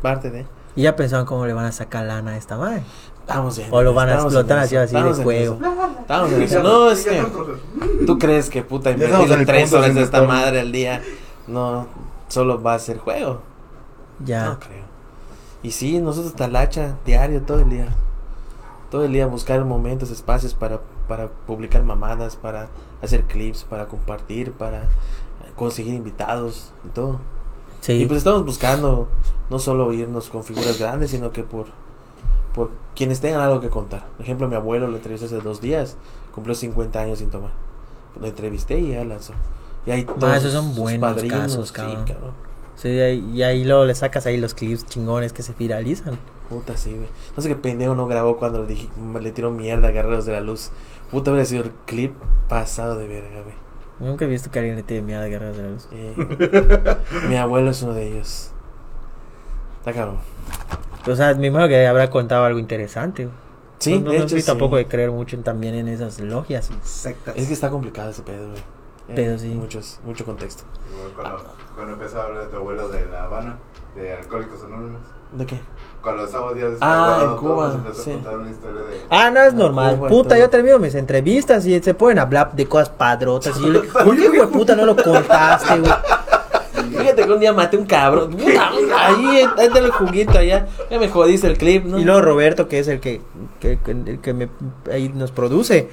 [0.00, 0.46] parte de.
[0.76, 2.84] Y ya pensaban cómo le van a sacar lana a esta madre.
[3.22, 3.68] Estamos bien.
[3.72, 5.58] O lo van a explotar así, así de juego.
[6.02, 6.62] Estamos en eso.
[6.62, 7.20] No, es que.
[8.06, 10.70] ¿Tú crees que puta Ya estamos invertir en el tres horas de esta madre al
[10.70, 11.02] día?
[11.48, 11.88] No,
[12.28, 13.40] solo va a ser juego.
[14.24, 14.44] Ya.
[14.50, 14.84] No creo.
[15.64, 17.88] Y sí, nosotros talacha diario, todo el día.
[18.88, 22.68] Todo el día buscar momentos, espacios para, para publicar mamadas, para
[23.02, 24.82] hacer clips, para compartir, para
[25.56, 27.18] conseguir invitados y todo.
[27.80, 27.94] Sí.
[27.94, 29.08] Y pues estamos buscando
[29.50, 31.66] no solo irnos con figuras grandes, sino que por,
[32.54, 34.06] por quienes tengan algo que contar.
[34.16, 35.96] Por ejemplo, mi abuelo lo entrevisté hace dos días,
[36.34, 37.50] cumplió 50 años sin tomar.
[38.20, 39.32] Lo entrevisté y ya lanzó.
[39.86, 42.04] Y hay todos esos son buenos padrinos, casos, sí, cabrón.
[42.04, 42.32] cabrón.
[42.76, 46.18] Sí, y ahí- y ahí luego le sacas ahí los clips chingones que se viralizan.
[46.48, 47.08] Puta, sí, güey.
[47.36, 48.88] No sé qué pendejo no grabó cuando le, dije,
[49.20, 50.70] le tiró mierda a Guerreros de la Luz.
[51.10, 52.14] Puta, hubiera sido el clip
[52.48, 53.54] pasado de verga, güey.
[54.00, 54.82] Nunca he visto que alguien le
[55.16, 55.88] a Guerreros de la Luz.
[55.90, 56.96] Eh,
[57.28, 58.52] mi abuelo es uno de ellos.
[59.78, 60.18] Está cabrón.
[61.06, 63.24] O sea, me imagino que habrá contado algo interesante.
[63.24, 63.36] güey.
[63.78, 64.46] Sí, no, no, de no hecho, soy sí.
[64.46, 66.70] tampoco de creer mucho en- también en esas logias.
[66.82, 67.34] Sectas.
[67.36, 68.58] Es que está complicado ese pedo, güey.
[69.08, 69.48] Eh, Pero sí.
[69.48, 70.64] Muchos, mucho contexto.
[70.92, 73.58] Igual Cuando, cuando empezó a hablar de tu abuelo de La Habana,
[73.96, 75.00] de Alcohólicos Anónimos.
[75.32, 75.60] ¿De qué?
[76.02, 78.10] Cuando estábamos días Ah, en Cuba, sí.
[78.10, 79.00] a contar una historia de.
[79.10, 79.96] Ah, no, es normal.
[79.96, 80.38] Cuba y puta, todo.
[80.38, 83.56] yo termino mis entrevistas y se pueden hablar de cosas padrotas.
[83.58, 85.92] Y yo le ¿por qué, hijo de puta, no lo contaste, güey?
[86.98, 88.30] Fíjate que un día maté un cabrón.
[88.30, 90.66] Puta, ahí, ahí te el juguito allá.
[90.90, 91.98] Ya me jodiste el clip, ¿no?
[91.98, 93.20] Y luego Roberto, que es el que,
[93.60, 94.48] que, que- el que me,
[94.90, 95.90] ahí nos produce.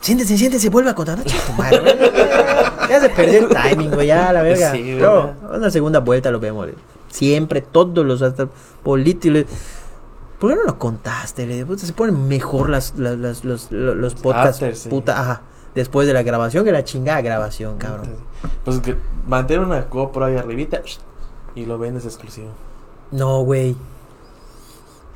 [0.00, 1.18] Siéntese, siéntese, vuelve a contar.
[1.58, 2.12] Madre, güey.
[2.88, 4.72] Ya se perdió el timing, güey, ya, la verga.
[4.72, 5.04] Sí, güey.
[5.56, 6.66] Una segunda vuelta lo vemos.
[6.66, 6.76] güey.
[7.12, 8.48] Siempre, todos los hasta
[8.82, 9.44] políticos.
[10.40, 11.46] ¿Por qué no lo contaste?
[11.46, 14.54] Le digo, se ponen mejor las, las, las- los, los, los podcasts.
[14.62, 14.88] After, sí.
[14.88, 15.42] Puta, ajá.
[15.74, 18.08] Después de la grabación, que la chingada grabación, cabrón.
[18.64, 20.82] Pues que mantén una GoPro ahí arribita
[21.54, 22.48] y lo vendes exclusivo.
[23.12, 23.76] No, güey.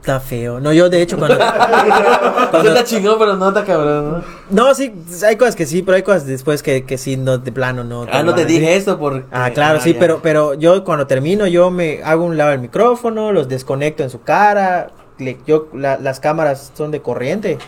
[0.06, 0.60] Está feo.
[0.60, 1.36] No, yo de hecho cuando...
[2.52, 4.66] Cuando está chingón, pero no está cabrón, ¿no?
[4.68, 4.92] No, sí,
[5.26, 8.06] hay cosas que sí, pero hay cosas después que, que sí, no, de plano no.
[8.12, 8.60] Ah, no te a decir.
[8.60, 9.24] dije esto por.
[9.32, 9.98] Ah, claro, sí, ya.
[9.98, 14.10] pero, pero yo cuando termino, yo me hago un lado del micrófono, los desconecto en
[14.10, 14.90] su cara.
[15.18, 17.58] le- yo, la- las cámaras son de corriente,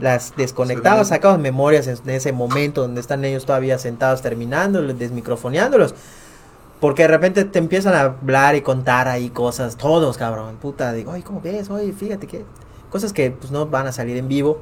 [0.00, 1.14] las desconectamos, Sí.
[1.14, 5.94] sacamos memorias en, en ese momento donde están ellos todavía sentados terminando, desmicrofoneándolos.
[6.80, 10.56] Porque de repente te empiezan a hablar y contar ahí cosas, todos, cabrón.
[10.56, 11.68] Puta, digo, oye, ¿cómo ves?
[11.70, 12.44] Oye, fíjate que.
[12.88, 14.60] Cosas que pues no van a salir en vivo.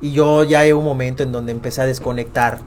[0.00, 2.60] Y yo ya hay un momento en donde empecé a desconectar.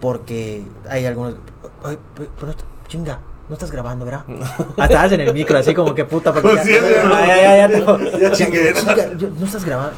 [0.00, 1.36] Porque hay algunos.
[1.84, 2.52] Ay, pero,
[2.88, 4.24] chinga, no estás grabando, ¿verdad?
[4.76, 6.32] Hasta hacen el micro, así como que puta.
[6.34, 9.96] Porque ya, ya, ya, no estás grabando.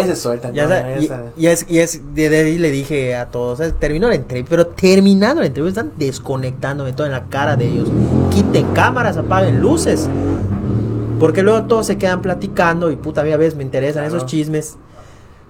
[0.00, 0.52] Ya se sueltan.
[0.54, 1.30] Ya ¿no?
[1.36, 3.74] y, es, y es de, ahí le dije a todos, ¿sabes?
[3.78, 7.88] terminó la entrevista, pero terminando la entrevista están desconectándome todo en la cara de ellos.
[8.30, 10.08] Quiten cámaras, apaguen luces.
[11.20, 14.16] Porque luego todos se quedan platicando y puta, a veces me interesan Claro.
[14.16, 14.76] esos chismes.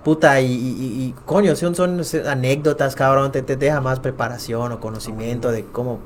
[0.05, 4.71] Puta, y, y- y- y, coño, son, son anécdotas, cabrón, te, te deja más preparación
[4.73, 6.01] o conocimiento de cómo...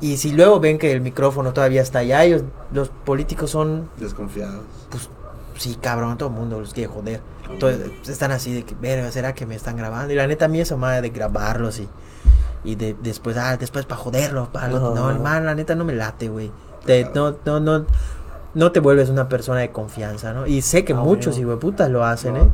[0.00, 2.42] Y si luego ven que el micrófono todavía está allá, ellos,
[2.72, 4.60] los políticos son Desconfiados.
[4.90, 5.08] pues
[5.56, 7.20] sí, cabrón, todo el mundo los quiere joder.
[7.50, 10.12] Entonces están así de que, verga, ¿será que me están grabando?
[10.12, 11.88] Y la neta a mí esa madre de grabarlos y,
[12.64, 14.48] y de, después, ah, después para joderlos.
[14.48, 14.94] pa- No.
[14.94, 16.50] no, hermano, la neta no me late, güey.
[17.14, 17.86] No, no, no,
[18.54, 20.46] no te vuelves una persona de confianza, ¿no?
[20.46, 22.48] Y sé que Ah, muchos putas lo hacen, ¿eh?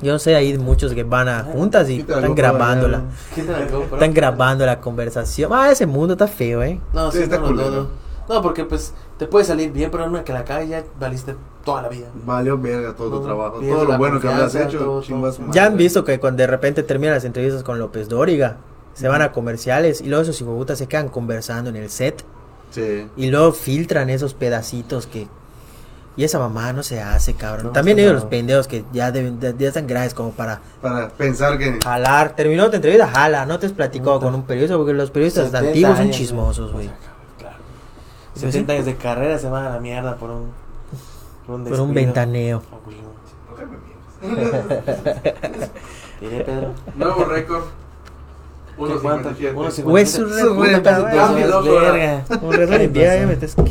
[0.00, 3.02] Yo sé ahí muchos que van a juntas y están grabándola.
[3.36, 5.52] Están grabando la conversación.
[5.54, 6.80] Ah, ese mundo está feo, ¿eh?
[6.92, 7.88] No, sí, Sí, está no,
[8.28, 8.34] no, no.
[8.36, 11.34] No, porque pues te puede salir bien, pero una que la cae ya valiste
[11.64, 12.08] toda la vida.
[12.24, 13.58] Valió verga todo tu No, trabajo.
[13.60, 14.78] pierdes Todo lo bueno que habías hecho.
[14.78, 15.46] todo, chingas todo.
[15.48, 15.58] madre.
[15.60, 18.56] Ya han visto que cuando de repente terminan las entrevistas con López Dóriga,
[18.94, 22.24] se van a comerciales y luego esos hijueputas se quedan conversando en el set
[22.70, 23.06] Sí.
[23.16, 25.28] y luego filtran esos pedacitos que...
[26.14, 27.66] Y esa mamá no se hace, cabrón.
[27.68, 31.08] No, También ellos los pendejos que ya, deben, ya, ya están graves como para Para
[31.08, 31.78] pensar que.
[31.82, 32.36] jalar.
[32.36, 33.46] Terminó tu entrevista, jala.
[33.46, 36.90] No te has platicado con un periodista porque los periodistas 70 antiguos son chismosos, güey.
[38.34, 38.40] Claro.
[38.40, 38.76] Pues 70 sí.
[38.76, 40.52] años de carrera se van a la mierda por un.
[41.46, 42.62] Por un, Por un ventaneo.
[42.72, 42.96] Oh, güey.
[43.48, 45.70] ¿Por qué me mientes?
[46.20, 46.72] Diré, Pedro.
[46.94, 47.64] Nuevo récord.
[48.76, 49.30] ¿Qué cuánto?
[49.30, 49.52] 1.57.
[49.54, 49.90] Uno cincuenta.
[49.90, 50.22] Güey, su.
[50.22, 50.52] Un
[52.92, 53.56] día, me estás.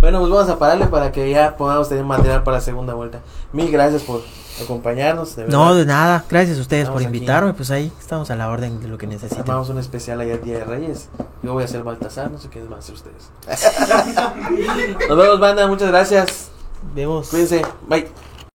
[0.00, 3.20] Bueno, pues vamos a pararle para que ya podamos tener material para la segunda vuelta.
[3.54, 4.20] Mil gracias por
[4.62, 5.36] acompañarnos.
[5.36, 6.24] De No, de nada.
[6.30, 7.16] Gracias a ustedes Estamos por aquí.
[7.16, 7.54] invitarme.
[7.54, 9.40] Pues ahí estamos a la orden de lo que necesiten.
[9.42, 11.08] Armamos un especial allá el Día de Reyes.
[11.42, 13.30] Yo voy a hacer Baltasar, no sé qué van a hacer ustedes.
[15.08, 15.66] Nos vemos, banda.
[15.66, 16.48] Muchas gracias.
[16.94, 17.28] Vemos.
[17.28, 17.62] Cuídense.
[17.88, 18.08] Bye.